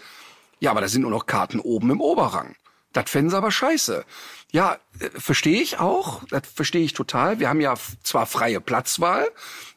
ja, 0.58 0.70
aber 0.70 0.80
da 0.80 0.88
sind 0.88 1.02
nur 1.02 1.10
noch 1.10 1.26
Karten 1.26 1.60
oben 1.60 1.90
im 1.90 2.00
Oberrang. 2.00 2.56
Das 2.92 3.10
fänden 3.10 3.30
sie 3.30 3.36
aber 3.36 3.50
scheiße. 3.50 4.04
Ja, 4.52 4.78
äh, 5.00 5.10
verstehe 5.10 5.60
ich 5.60 5.78
auch. 5.78 6.22
Das 6.30 6.42
verstehe 6.54 6.84
ich 6.84 6.92
total. 6.92 7.40
Wir 7.40 7.48
haben 7.48 7.60
ja 7.60 7.74
zwar 8.02 8.26
freie 8.26 8.60
Platzwahl, 8.60 9.30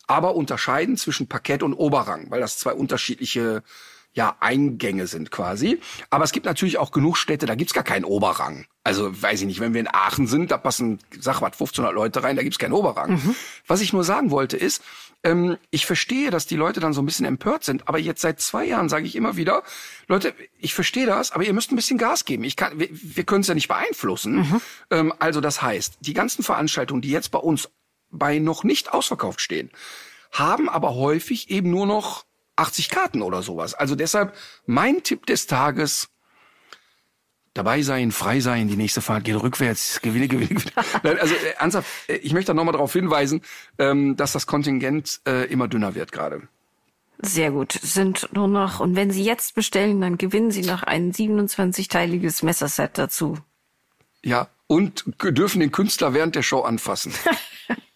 aber 0.07 0.35
unterscheiden 0.35 0.97
zwischen 0.97 1.27
Parkett 1.27 1.63
und 1.63 1.73
Oberrang, 1.73 2.29
weil 2.29 2.41
das 2.41 2.57
zwei 2.59 2.73
unterschiedliche 2.73 3.63
ja, 4.13 4.35
Eingänge 4.39 5.07
sind 5.07 5.31
quasi. 5.31 5.79
Aber 6.09 6.23
es 6.23 6.31
gibt 6.31 6.45
natürlich 6.45 6.77
auch 6.77 6.91
genug 6.91 7.17
Städte, 7.17 7.45
da 7.45 7.55
gibt's 7.55 7.73
gar 7.73 7.83
keinen 7.83 8.05
Oberrang. 8.05 8.65
Also 8.85 9.19
weiß 9.19 9.41
ich 9.41 9.47
nicht, 9.47 9.59
wenn 9.59 9.73
wir 9.73 9.81
in 9.81 9.91
Aachen 9.91 10.27
sind, 10.27 10.51
da 10.51 10.59
passen, 10.59 10.99
sag 11.19 11.41
was, 11.41 11.53
1500 11.53 11.91
Leute 11.91 12.21
rein, 12.21 12.35
da 12.35 12.43
gibt's 12.43 12.59
keinen 12.59 12.73
Oberrang. 12.73 13.19
Was 13.65 13.81
ich 13.81 13.93
nur 13.93 14.03
sagen 14.03 14.29
wollte 14.29 14.57
ist, 14.57 14.83
ähm, 15.23 15.57
ich 15.71 15.87
verstehe, 15.87 16.29
dass 16.29 16.45
die 16.45 16.55
Leute 16.55 16.79
dann 16.79 16.93
so 16.93 17.01
ein 17.01 17.05
bisschen 17.07 17.25
empört 17.25 17.63
sind, 17.63 17.87
aber 17.87 17.97
jetzt 17.97 18.21
seit 18.21 18.39
zwei 18.39 18.63
Jahren 18.63 18.87
sage 18.87 19.07
ich 19.07 19.15
immer 19.15 19.37
wieder, 19.37 19.63
Leute, 20.07 20.35
ich 20.59 20.75
verstehe 20.75 21.07
das, 21.07 21.31
aber 21.31 21.43
ihr 21.43 21.53
müsst 21.53 21.71
ein 21.71 21.75
bisschen 21.75 21.97
Gas 21.97 22.25
geben. 22.25 22.43
Ich 22.43 22.55
kann, 22.55 22.79
wir, 22.79 22.87
wir 22.91 23.23
können 23.23 23.41
es 23.41 23.47
ja 23.47 23.55
nicht 23.55 23.67
beeinflussen. 23.67 24.61
Ähm, 24.91 25.11
also 25.17 25.41
das 25.41 25.63
heißt, 25.63 25.97
die 26.01 26.13
ganzen 26.13 26.43
Veranstaltungen, 26.43 27.01
die 27.01 27.09
jetzt 27.09 27.31
bei 27.31 27.39
uns 27.39 27.69
bei 28.11 28.37
noch 28.37 28.63
nicht 28.63 28.93
ausverkauft 28.93 29.41
stehen, 29.41 29.71
haben 30.31 30.69
aber 30.69 30.93
häufig 30.93 31.49
eben 31.49 31.71
nur 31.71 31.87
noch 31.87 32.25
80 32.55 32.89
Karten 32.89 33.23
oder 33.23 33.41
sowas. 33.41 33.73
Also 33.73 33.95
deshalb 33.95 34.35
mein 34.67 35.01
Tipp 35.01 35.25
des 35.25 35.47
Tages, 35.47 36.09
dabei 37.55 37.81
sein, 37.81 38.11
frei 38.11 38.39
sein, 38.41 38.67
die 38.67 38.75
nächste 38.75 39.01
Fahrt 39.01 39.23
geht 39.23 39.41
rückwärts, 39.41 40.01
gewinne, 40.01 40.27
gewinne, 40.27 40.53
gewinne. 40.53 40.71
Also 41.19 41.33
äh, 41.33 41.55
ernsthaft, 41.57 41.87
äh, 42.07 42.17
ich 42.17 42.33
möchte 42.33 42.51
da 42.51 42.53
nochmal 42.53 42.73
darauf 42.73 42.93
hinweisen, 42.93 43.41
ähm, 43.79 44.15
dass 44.15 44.33
das 44.33 44.45
Kontingent 44.45 45.21
äh, 45.27 45.45
immer 45.51 45.67
dünner 45.67 45.95
wird 45.95 46.11
gerade. 46.11 46.47
Sehr 47.19 47.51
gut. 47.51 47.71
Sind 47.71 48.29
nur 48.33 48.47
noch, 48.47 48.81
und 48.81 48.95
wenn 48.95 49.09
Sie 49.09 49.23
jetzt 49.23 49.55
bestellen, 49.55 50.01
dann 50.01 50.17
gewinnen 50.17 50.51
Sie 50.51 50.61
noch 50.61 50.83
ein 50.83 51.13
27-teiliges 51.13 52.43
Messerset 52.43 52.97
dazu. 52.97 53.37
Ja, 54.21 54.49
und 54.67 55.05
dürfen 55.23 55.61
den 55.61 55.71
Künstler 55.71 56.13
während 56.13 56.35
der 56.35 56.43
Show 56.43 56.61
anfassen. 56.61 57.13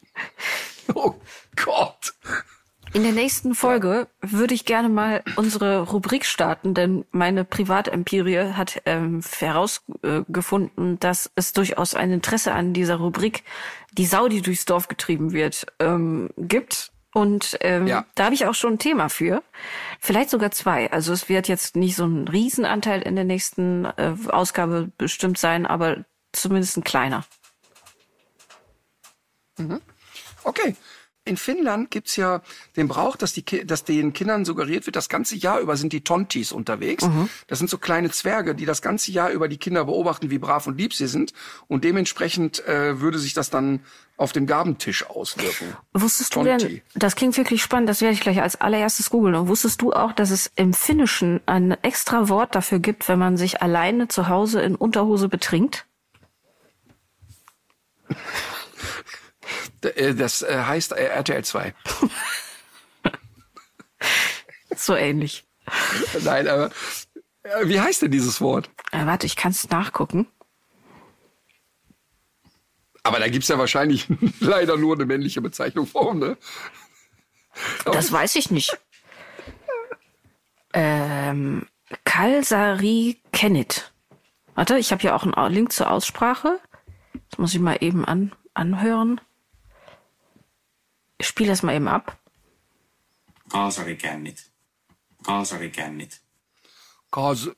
oh 0.94 1.16
Gott. 1.56 2.14
In 2.94 3.04
der 3.04 3.12
nächsten 3.12 3.54
Folge 3.54 4.08
würde 4.22 4.54
ich 4.56 4.66
gerne 4.66 4.90
mal 4.90 5.24
unsere 5.36 5.82
Rubrik 5.82 6.26
starten, 6.26 6.74
denn 6.74 7.06
meine 7.12 7.46
Privatempirie 7.46 8.54
hat 8.54 8.82
ähm, 8.86 9.22
herausgefunden, 9.40 11.00
dass 11.00 11.30
es 11.36 11.54
durchaus 11.54 11.94
ein 11.94 12.12
Interesse 12.12 12.52
an 12.52 12.74
dieser 12.74 12.96
Rubrik, 12.96 13.44
die 13.92 14.06
Sau, 14.06 14.28
die 14.28 14.42
durchs 14.42 14.66
Dorf 14.66 14.88
getrieben 14.88 15.34
wird, 15.34 15.68
ähm, 15.80 16.32
gibt. 16.38 16.92
Und 17.14 17.58
ähm, 17.62 17.86
Ja. 17.88 18.06
da 18.16 18.26
habe 18.26 18.36
ich 18.36 18.46
auch 18.48 18.54
schon 18.56 18.74
ein 18.74 18.80
Thema 18.80 19.10
für. 19.10 19.44
Vielleicht 20.00 20.30
sogar 20.32 20.52
zwei. 20.52 20.92
Also 20.92 21.14
es 21.14 21.30
wird 21.30 21.48
jetzt 21.48 21.76
nicht 21.76 21.96
so 21.96 22.06
ein 22.06 22.28
Riesenanteil 22.28 23.02
in 23.04 23.16
der 23.16 23.26
nächsten 23.26 23.86
äh, 23.86 24.16
Ausgabe 24.30 24.92
bestimmt 24.98 25.38
sein, 25.38 25.66
aber 25.68 26.06
zumindest 26.32 26.78
ein 26.78 26.84
kleiner. 26.84 27.24
Okay. 30.44 30.76
In 31.30 31.38
Finnland 31.38 31.92
gibt's 31.92 32.16
ja 32.16 32.42
den 32.76 32.88
Brauch, 32.88 33.16
dass, 33.16 33.34
die, 33.34 33.44
dass 33.44 33.84
den 33.84 34.14
Kindern 34.14 34.46
suggeriert 34.46 34.88
wird, 34.88 34.96
das 34.96 35.10
ganze 35.10 35.36
Jahr 35.36 35.60
über 35.60 35.78
sind 35.78 35.94
die 35.94 36.04
Tontis 36.04 36.52
unterwegs. 36.52 37.08
Das 37.46 37.60
sind 37.60 37.70
so 37.70 37.78
kleine 37.78 38.10
Zwerge, 38.10 38.56
die 38.56 38.66
das 38.66 38.82
ganze 38.82 39.12
Jahr 39.12 39.30
über 39.30 39.48
die 39.48 39.58
Kinder 39.58 39.86
beobachten, 39.86 40.32
wie 40.32 40.40
brav 40.40 40.66
und 40.66 40.80
lieb 40.80 40.96
sie 40.96 41.06
sind. 41.06 41.34
Und 41.68 41.84
dementsprechend 41.84 42.66
äh, 42.68 43.00
würde 43.00 43.20
sich 43.20 43.36
das 43.36 43.52
dann 43.52 43.82
auf 44.18 44.32
dem 44.32 44.48
Gabentisch 44.48 45.08
auswirken. 45.08 45.78
Wusstest 45.94 46.36
du 46.36 46.44
denn, 46.44 46.58
Tonti. 46.58 46.82
das 46.96 47.16
klingt 47.16 47.38
wirklich 47.38 47.62
spannend, 47.62 47.90
das 47.90 48.02
werde 48.02 48.16
ich 48.16 48.22
gleich 48.22 48.42
als 48.42 48.60
allererstes 48.60 49.12
googeln. 49.12 49.36
Und 49.36 49.48
wusstest 49.50 49.84
du 49.84 49.94
auch, 49.94 50.14
dass 50.14 50.32
es 50.32 50.52
im 50.56 50.74
Finnischen 50.74 51.42
ein 51.46 51.78
extra 51.84 52.28
Wort 52.28 52.56
dafür 52.56 52.80
gibt, 52.80 53.08
wenn 53.08 53.20
man 53.20 53.38
sich 53.38 53.62
alleine 53.62 54.08
zu 54.08 54.30
Hause 54.30 54.62
in 54.62 54.74
Unterhose 54.74 55.30
betrinkt? 55.30 55.86
Äh, 59.82 60.14
Das 60.16 60.42
äh, 60.42 60.64
heißt 60.66 60.94
äh, 60.94 61.06
RTL 61.06 61.44
2. 61.44 61.74
So 64.76 64.96
ähnlich. 64.96 65.46
Nein, 66.24 66.48
aber 66.48 66.72
wie 67.64 67.80
heißt 67.80 68.02
denn 68.02 68.12
dieses 68.12 68.40
Wort? 68.40 68.70
Äh, 68.92 69.06
warte, 69.06 69.26
ich 69.26 69.36
kann 69.36 69.52
es 69.52 69.70
nachgucken. 69.70 70.28
Aber 73.04 73.20
da 73.20 73.28
gibt's 73.28 73.48
ja 73.48 73.58
wahrscheinlich 73.58 74.08
leider 74.40 74.78
nur 74.78 74.96
eine 74.96 75.06
männliche 75.06 75.42
Bezeichnung 75.42 75.86
vorm, 75.88 76.20
ne? 76.20 76.38
Das 77.86 78.12
weiß 78.12 78.36
ich 78.36 78.52
nicht. 78.52 78.78
Ähm, 80.74 81.68
Kalsari 82.06 83.22
Kennit. 83.32 83.92
Warte, 84.56 84.78
ich 84.78 84.92
habe 84.92 85.02
hier 85.02 85.16
auch 85.16 85.24
einen 85.24 85.54
Link 85.54 85.72
zur 85.72 85.92
Aussprache. 85.92 86.60
Das 87.30 87.40
muss 87.40 87.54
ich 87.54 87.60
mal 87.60 87.78
eben 87.82 88.06
an, 88.06 88.34
anhören. 88.54 89.20
Ich 91.20 91.28
spiele 91.28 91.50
das 91.50 91.62
mal 91.62 91.76
eben 91.76 91.88
ab. 91.88 92.18
Kaasarikännit. 93.52 94.42
Kaasarikännit. 95.24 96.22
Kas 97.12 97.50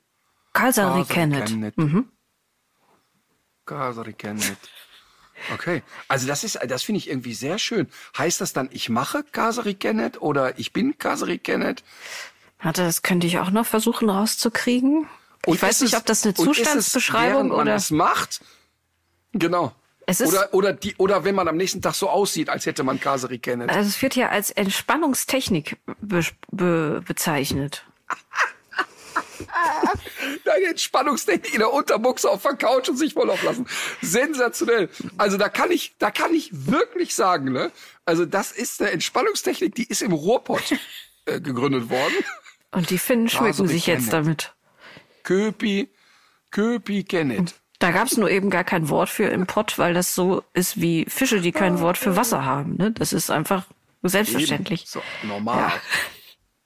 Kalsari 0.52 1.04
Kennit. 1.04 1.78
Mhm. 1.78 2.08
Kasari 3.64 4.12
Kennet. 4.12 4.58
Okay, 5.54 5.82
also 6.08 6.26
das 6.26 6.44
ist, 6.44 6.58
das 6.68 6.82
finde 6.82 6.98
ich 6.98 7.08
irgendwie 7.08 7.34
sehr 7.34 7.58
schön. 7.58 7.88
Heißt 8.18 8.40
das 8.40 8.52
dann, 8.52 8.68
ich 8.72 8.88
mache 8.88 9.24
Kasari 9.24 9.74
Kennet 9.74 10.20
oder 10.20 10.58
ich 10.58 10.72
bin 10.72 10.98
Kasari 10.98 11.38
Kennet? 11.38 11.82
Warte, 12.60 12.82
das 12.82 13.02
könnte 13.02 13.26
ich 13.26 13.38
auch 13.38 13.50
noch 13.50 13.66
versuchen 13.66 14.08
rauszukriegen. 14.10 15.08
Und 15.46 15.54
ich 15.54 15.62
weiß 15.62 15.80
nicht, 15.80 15.94
es- 15.94 15.98
ob 16.00 16.06
das 16.06 16.24
eine 16.24 16.34
und 16.34 16.50
ist 16.50 16.50
es, 16.50 16.56
Zustandsbeschreibung 16.64 17.32
während 17.34 17.50
man 17.50 17.60
oder. 17.60 17.74
es 17.74 17.90
macht. 17.90 18.40
Genau. 19.32 19.72
Oder 20.20 20.52
oder 20.52 20.72
die 20.72 20.94
oder 20.96 21.24
wenn 21.24 21.34
man 21.34 21.48
am 21.48 21.56
nächsten 21.56 21.80
Tag 21.80 21.94
so 21.94 22.08
aussieht, 22.08 22.48
als 22.48 22.66
hätte 22.66 22.82
man 22.82 23.00
Kasari 23.00 23.38
Kennet. 23.38 23.70
Also 23.70 23.88
es 23.88 24.02
wird 24.02 24.16
ja 24.16 24.28
als 24.28 24.50
Entspannungstechnik 24.50 25.76
be 26.00 26.22
be 26.50 27.02
bezeichnet. 27.06 27.84
Deine 30.44 30.66
Entspannungstechnik 30.66 31.54
in 31.54 31.60
der 31.60 31.72
Unterbuchse 31.72 32.30
auf 32.30 32.42
der 32.42 32.54
Couch 32.54 32.88
und 32.88 32.96
sich 32.96 33.14
voll 33.14 33.30
auflassen. 33.30 33.66
Sensationell. 34.00 34.88
Also 35.18 35.36
da 35.36 35.48
kann 35.48 35.70
ich, 35.70 35.94
da 35.98 36.10
kann 36.10 36.34
ich 36.34 36.50
wirklich 36.52 37.14
sagen, 37.14 37.52
ne? 37.52 37.70
Also 38.04 38.24
das 38.24 38.52
ist 38.52 38.80
eine 38.80 38.90
Entspannungstechnik, 38.90 39.74
die 39.74 39.84
ist 39.84 40.02
im 40.02 40.12
Ruhrpott 40.12 40.74
äh, 41.26 41.40
gegründet 41.40 41.90
worden. 41.90 42.14
Und 42.70 42.90
die 42.90 42.98
Finnen 42.98 43.28
schmücken 43.28 43.66
sich 43.66 43.78
ich 43.78 43.86
jetzt 43.86 44.12
damit. 44.12 44.54
Köpi, 45.22 45.88
Köpi 46.50 47.04
Kennet. 47.04 47.54
Da 47.82 47.90
gab 47.90 48.06
es 48.06 48.16
nur 48.16 48.30
eben 48.30 48.48
gar 48.48 48.62
kein 48.62 48.88
Wort 48.90 49.08
für 49.08 49.24
im 49.24 49.44
Pott, 49.48 49.76
weil 49.76 49.92
das 49.92 50.14
so 50.14 50.44
ist 50.52 50.80
wie 50.80 51.04
Fische, 51.08 51.40
die 51.40 51.50
kein 51.50 51.80
Wort 51.80 51.98
für 51.98 52.14
Wasser 52.14 52.44
haben. 52.44 52.76
Ne? 52.76 52.92
Das 52.92 53.12
ist 53.12 53.28
einfach 53.28 53.66
selbstverständlich. 54.04 54.82
Eben. 54.82 54.88
So, 54.88 55.02
normal. 55.26 55.58
Ja. 55.58 55.72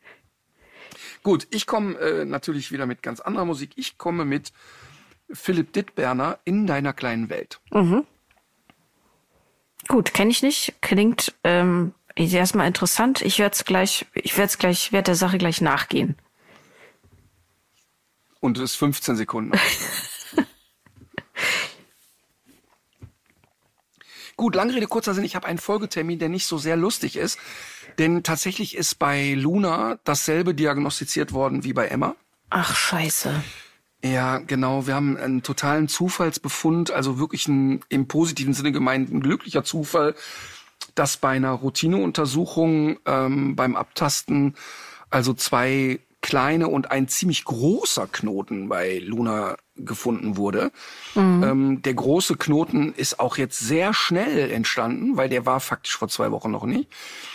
Gut, 1.22 1.46
ich 1.50 1.66
komme 1.66 1.98
äh, 2.00 2.26
natürlich 2.26 2.70
wieder 2.70 2.84
mit 2.84 3.02
ganz 3.02 3.20
anderer 3.20 3.46
Musik. 3.46 3.70
Ich 3.76 3.96
komme 3.96 4.26
mit 4.26 4.52
Philipp 5.32 5.72
Dittberner 5.72 6.38
in 6.44 6.66
deiner 6.66 6.92
kleinen 6.92 7.30
Welt. 7.30 7.60
Gut, 9.88 10.12
kenne 10.12 10.30
ich 10.30 10.42
nicht. 10.42 10.74
Klingt 10.82 11.34
ähm, 11.44 11.94
erstmal 12.14 12.66
interessant. 12.66 13.22
Ich 13.22 13.38
werde 13.38 13.54
es 13.54 13.64
gleich, 13.64 14.04
ich 14.12 14.36
werde 14.36 14.50
es 14.50 14.58
gleich, 14.58 14.92
werde 14.92 15.06
der 15.06 15.14
Sache 15.14 15.38
gleich 15.38 15.62
nachgehen. 15.62 16.14
Und 18.38 18.58
es 18.58 18.72
ist 18.72 18.76
15 18.76 19.16
Sekunden. 19.16 19.58
Gut, 24.36 24.54
lange 24.54 24.74
Rede, 24.74 24.86
kurzer 24.86 25.14
Sinn. 25.14 25.24
Ich 25.24 25.34
habe 25.34 25.46
einen 25.46 25.58
Folgetermin, 25.58 26.18
der 26.18 26.28
nicht 26.28 26.46
so 26.46 26.58
sehr 26.58 26.76
lustig 26.76 27.16
ist. 27.16 27.38
Denn 27.98 28.22
tatsächlich 28.22 28.76
ist 28.76 28.98
bei 28.98 29.32
Luna 29.32 29.98
dasselbe 30.04 30.54
diagnostiziert 30.54 31.32
worden 31.32 31.64
wie 31.64 31.72
bei 31.72 31.88
Emma. 31.88 32.14
Ach 32.50 32.76
scheiße. 32.76 33.42
Ja, 34.04 34.38
genau. 34.38 34.86
Wir 34.86 34.94
haben 34.94 35.16
einen 35.16 35.42
totalen 35.42 35.88
Zufallsbefund, 35.88 36.90
also 36.90 37.18
wirklich 37.18 37.48
ein 37.48 37.80
im 37.88 38.06
positiven 38.08 38.52
Sinne 38.52 38.72
gemeint 38.72 39.10
ein 39.10 39.20
glücklicher 39.20 39.64
Zufall, 39.64 40.14
dass 40.94 41.16
bei 41.16 41.30
einer 41.30 41.52
Routineuntersuchung 41.52 42.98
ähm, 43.06 43.56
beim 43.56 43.74
Abtasten 43.74 44.54
also 45.08 45.32
zwei 45.32 46.00
kleine 46.26 46.66
und 46.66 46.90
ein 46.90 47.06
ziemlich 47.06 47.44
großer 47.44 48.08
Knoten 48.08 48.68
bei 48.68 48.98
Luna 48.98 49.56
gefunden 49.76 50.36
wurde. 50.36 50.72
Ähm, 51.44 51.82
der 51.82 51.94
große 51.94 52.34
Knoten 52.34 52.92
ist 52.94 53.20
auch 53.20 53.36
jetzt 53.36 53.60
sehr 53.60 53.94
schnell 53.94 54.50
entstanden, 54.50 55.16
weil 55.16 55.28
der 55.28 55.46
war 55.46 55.60
faktisch 55.60 55.96
vor 55.96 56.08
zwei 56.08 56.32
Wochen 56.32 56.50
noch 56.50 56.64
nicht. 56.64 56.88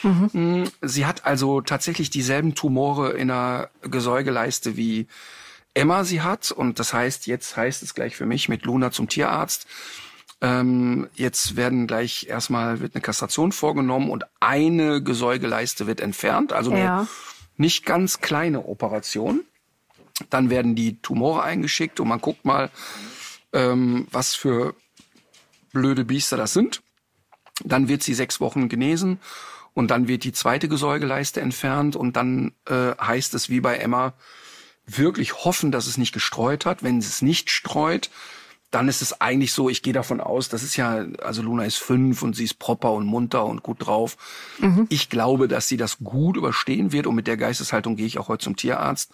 Mm, 0.03 0.63
Sie 0.81 1.05
hat 1.05 1.25
also 1.25 1.61
tatsächlich 1.61 2.09
dieselben 2.09 2.53
Tumore 2.53 3.11
in 3.11 3.29
der 3.29 3.69
Gesäugeleiste 3.81 4.75
wie 4.75 5.07
Emma 5.73 6.03
sie 6.03 6.19
hat. 6.19 6.51
Und 6.51 6.77
das 6.77 6.93
heißt, 6.93 7.27
jetzt 7.27 7.55
heißt 7.55 7.83
es 7.83 7.93
gleich 7.93 8.17
für 8.17 8.25
mich 8.25 8.49
mit 8.49 8.65
Luna 8.65 8.91
zum 8.91 9.07
Tierarzt. 9.07 9.67
Ähm, 10.41 11.07
jetzt 11.15 11.55
werden 11.55 11.87
gleich 11.87 12.27
erstmal 12.27 12.81
wird 12.81 12.93
eine 12.93 13.01
Kastration 13.01 13.53
vorgenommen 13.53 14.09
und 14.09 14.25
eine 14.41 15.01
Gesäugeleiste 15.01 15.87
wird 15.87 16.01
entfernt. 16.01 16.51
Also 16.51 16.71
eine 16.71 16.83
Ja. 16.83 17.07
Nicht 17.57 17.85
ganz 17.85 18.19
kleine 18.19 18.65
Operation. 18.65 19.43
Dann 20.29 20.49
werden 20.49 20.75
die 20.75 21.01
Tumore 21.01 21.43
eingeschickt 21.43 21.99
und 21.99 22.07
man 22.07 22.21
guckt 22.21 22.45
mal, 22.45 22.69
ähm, 23.53 24.07
was 24.11 24.35
für 24.35 24.75
blöde 25.71 26.05
Biester 26.05 26.37
das 26.37 26.53
sind. 26.53 26.81
Dann 27.63 27.87
wird 27.87 28.03
sie 28.03 28.13
sechs 28.13 28.39
Wochen 28.39 28.69
genesen 28.69 29.19
und 29.73 29.91
dann 29.91 30.07
wird 30.07 30.23
die 30.23 30.33
zweite 30.33 30.67
Gesäugeleiste 30.67 31.41
entfernt 31.41 31.95
und 31.95 32.15
dann 32.15 32.53
äh, 32.67 32.95
heißt 32.99 33.33
es 33.33 33.49
wie 33.49 33.61
bei 33.61 33.77
Emma 33.77 34.13
wirklich 34.85 35.45
hoffen, 35.45 35.71
dass 35.71 35.87
es 35.87 35.97
nicht 35.97 36.13
gestreut 36.13 36.65
hat. 36.65 36.83
Wenn 36.83 36.97
es 36.97 37.21
nicht 37.21 37.49
streut, 37.49 38.09
dann 38.71 38.87
ist 38.87 39.01
es 39.01 39.19
eigentlich 39.19 39.53
so, 39.53 39.69
ich 39.69 39.83
gehe 39.83 39.93
davon 39.93 40.21
aus, 40.21 40.47
das 40.47 40.63
ist 40.63 40.77
ja, 40.77 41.05
also 41.21 41.41
Luna 41.41 41.65
ist 41.65 41.77
fünf 41.77 42.23
und 42.23 42.35
sie 42.35 42.45
ist 42.45 42.57
proper 42.57 42.93
und 42.93 43.05
munter 43.05 43.45
und 43.45 43.63
gut 43.63 43.85
drauf. 43.85 44.17
Mhm. 44.59 44.87
Ich 44.89 45.09
glaube, 45.09 45.49
dass 45.49 45.67
sie 45.67 45.77
das 45.77 45.97
gut 45.99 46.37
überstehen 46.37 46.93
wird 46.93 47.05
und 47.05 47.15
mit 47.15 47.27
der 47.27 47.37
Geisteshaltung 47.37 47.97
gehe 47.97 48.05
ich 48.05 48.17
auch 48.17 48.29
heute 48.29 48.45
zum 48.45 48.55
Tierarzt. 48.55 49.11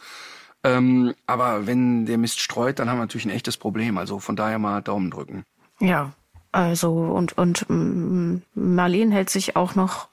Ähm, 0.63 1.13
aber 1.25 1.65
wenn 1.65 2.05
der 2.05 2.19
Mist 2.19 2.39
streut, 2.39 2.79
dann 2.79 2.89
haben 2.89 2.97
wir 2.97 3.01
natürlich 3.01 3.25
ein 3.25 3.31
echtes 3.31 3.57
Problem. 3.57 3.97
Also 3.97 4.19
von 4.19 4.35
daher 4.35 4.59
mal 4.59 4.81
Daumen 4.81 5.09
drücken. 5.09 5.43
Ja, 5.79 6.13
also 6.51 6.91
und, 6.91 7.37
und 7.37 7.65
mm, 7.67 8.37
Marlene 8.53 9.13
hält 9.13 9.29
sich 9.29 9.55
auch 9.55 9.75
noch 9.75 10.07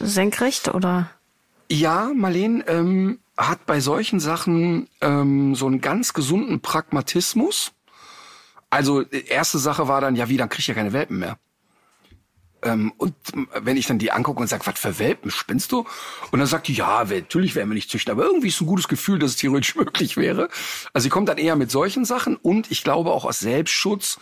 senkrecht 0.00 0.68
oder? 0.68 1.10
Ja, 1.70 2.10
Marlene 2.14 2.66
ähm, 2.68 3.18
hat 3.36 3.66
bei 3.66 3.80
solchen 3.80 4.20
Sachen 4.20 4.88
ähm, 5.00 5.54
so 5.54 5.66
einen 5.66 5.80
ganz 5.80 6.14
gesunden 6.14 6.60
Pragmatismus 6.60 7.72
also 8.70 9.02
erste 9.02 9.58
Sache 9.58 9.88
war 9.88 10.00
dann, 10.00 10.16
ja 10.16 10.28
wie, 10.28 10.36
dann 10.36 10.48
krieg 10.48 10.60
ich 10.60 10.66
ja 10.66 10.74
keine 10.74 10.92
Welpen 10.92 11.18
mehr. 11.18 11.38
Ähm, 12.62 12.92
und 12.96 13.14
wenn 13.54 13.76
ich 13.76 13.86
dann 13.86 13.98
die 13.98 14.10
angucke 14.10 14.40
und 14.40 14.48
sage, 14.48 14.66
was 14.66 14.78
für 14.78 14.98
Welpen, 14.98 15.30
spinnst 15.30 15.70
du? 15.70 15.86
Und 16.30 16.38
dann 16.40 16.48
sagt 16.48 16.68
die, 16.68 16.74
ja, 16.74 17.04
natürlich 17.04 17.54
werden 17.54 17.70
wir 17.70 17.74
nicht 17.74 17.90
züchten, 17.90 18.10
aber 18.10 18.24
irgendwie 18.24 18.48
ist 18.48 18.60
ein 18.60 18.66
gutes 18.66 18.88
Gefühl, 18.88 19.18
dass 19.18 19.30
es 19.30 19.36
theoretisch 19.36 19.74
möglich 19.76 20.16
wäre. 20.16 20.48
Also 20.92 21.04
sie 21.04 21.10
kommt 21.10 21.28
dann 21.28 21.38
eher 21.38 21.56
mit 21.56 21.70
solchen 21.70 22.04
Sachen 22.04 22.36
und 22.36 22.70
ich 22.70 22.82
glaube 22.82 23.12
auch 23.12 23.24
aus 23.24 23.40
Selbstschutz 23.40 24.18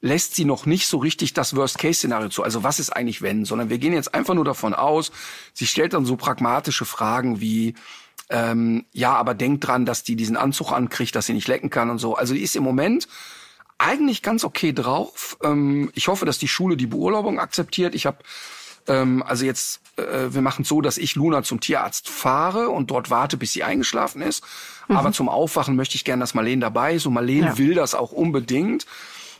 lässt 0.00 0.34
sie 0.34 0.44
noch 0.44 0.66
nicht 0.66 0.88
so 0.88 0.98
richtig 0.98 1.32
das 1.32 1.56
Worst-Case-Szenario 1.56 2.28
zu. 2.28 2.42
Also 2.42 2.62
was 2.62 2.78
ist 2.80 2.90
eigentlich 2.90 3.22
wenn? 3.22 3.44
Sondern 3.44 3.70
wir 3.70 3.78
gehen 3.78 3.92
jetzt 3.92 4.14
einfach 4.14 4.34
nur 4.34 4.44
davon 4.44 4.74
aus, 4.74 5.10
sie 5.54 5.66
stellt 5.66 5.94
dann 5.94 6.04
so 6.04 6.16
pragmatische 6.16 6.84
Fragen 6.84 7.40
wie, 7.40 7.74
ähm, 8.28 8.84
ja, 8.92 9.14
aber 9.14 9.34
denkt 9.34 9.66
dran, 9.66 9.86
dass 9.86 10.02
die 10.02 10.16
diesen 10.16 10.36
Anzug 10.36 10.72
ankriegt, 10.72 11.14
dass 11.14 11.26
sie 11.26 11.34
nicht 11.34 11.48
lecken 11.48 11.70
kann 11.70 11.88
und 11.88 11.98
so. 11.98 12.14
Also 12.14 12.34
die 12.34 12.42
ist 12.42 12.56
im 12.56 12.62
Moment 12.62 13.08
eigentlich 13.78 14.22
ganz 14.22 14.44
okay 14.44 14.72
drauf. 14.72 15.36
Ähm, 15.42 15.90
ich 15.94 16.08
hoffe, 16.08 16.26
dass 16.26 16.38
die 16.38 16.48
Schule 16.48 16.76
die 16.76 16.86
Beurlaubung 16.86 17.38
akzeptiert. 17.38 17.94
Ich 17.94 18.06
habe 18.06 18.18
ähm, 18.88 19.22
also 19.22 19.44
jetzt, 19.44 19.80
äh, 19.96 20.32
wir 20.32 20.42
machen 20.42 20.64
so, 20.64 20.80
dass 20.80 20.98
ich 20.98 21.14
Luna 21.14 21.42
zum 21.42 21.60
Tierarzt 21.60 22.08
fahre 22.08 22.68
und 22.68 22.90
dort 22.90 23.10
warte, 23.10 23.36
bis 23.36 23.52
sie 23.52 23.64
eingeschlafen 23.64 24.22
ist. 24.22 24.44
Mhm. 24.88 24.96
Aber 24.96 25.12
zum 25.12 25.28
Aufwachen 25.28 25.76
möchte 25.76 25.96
ich 25.96 26.04
gerne, 26.04 26.20
dass 26.20 26.34
Marlene 26.34 26.60
dabei 26.60 26.94
ist. 26.94 27.06
Und 27.06 27.14
Marlene 27.14 27.46
ja. 27.46 27.58
will 27.58 27.74
das 27.74 27.94
auch 27.94 28.12
unbedingt. 28.12 28.86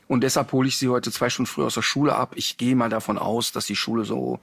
Und 0.08 0.22
deshalb 0.22 0.52
hole 0.52 0.68
ich 0.68 0.78
sie 0.78 0.88
heute 0.88 1.10
zwei 1.10 1.30
Stunden 1.30 1.50
früher 1.50 1.66
aus 1.66 1.74
der 1.74 1.82
Schule 1.82 2.14
ab. 2.14 2.32
Ich 2.36 2.56
gehe 2.56 2.76
mal 2.76 2.88
davon 2.88 3.18
aus, 3.18 3.52
dass 3.52 3.66
die 3.66 3.76
Schule 3.76 4.04
so 4.04 4.40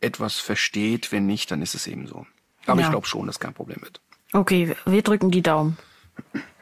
etwas 0.00 0.36
versteht. 0.36 1.12
Wenn 1.12 1.26
nicht, 1.26 1.50
dann 1.50 1.62
ist 1.62 1.74
es 1.74 1.86
eben 1.86 2.06
so. 2.06 2.26
Aber 2.66 2.80
ja. 2.80 2.86
ich 2.86 2.90
glaube 2.90 3.06
schon, 3.06 3.26
dass 3.26 3.40
kein 3.40 3.54
Problem 3.54 3.82
wird. 3.82 4.00
Okay, 4.32 4.74
wir 4.86 5.02
drücken 5.02 5.30
die 5.30 5.42
Daumen. 5.42 5.76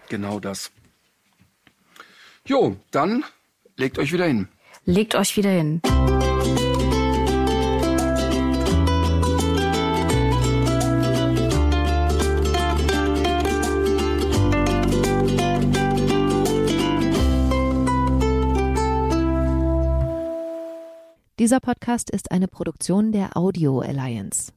Genau 0.09 0.41
das. 0.41 0.73
Jo, 2.47 2.77
dann 2.91 3.25
legt 3.77 3.99
euch 3.99 4.13
wieder 4.13 4.27
hin. 4.27 4.49
Legt 4.85 5.15
euch 5.15 5.37
wieder 5.37 5.51
hin. 5.51 5.81
Dieser 21.39 21.61
Podcast 21.61 22.11
ist 22.11 22.31
eine 22.31 22.49
Produktion 22.49 23.13
der 23.13 23.37
Audio 23.37 23.81
Alliance. 23.81 24.53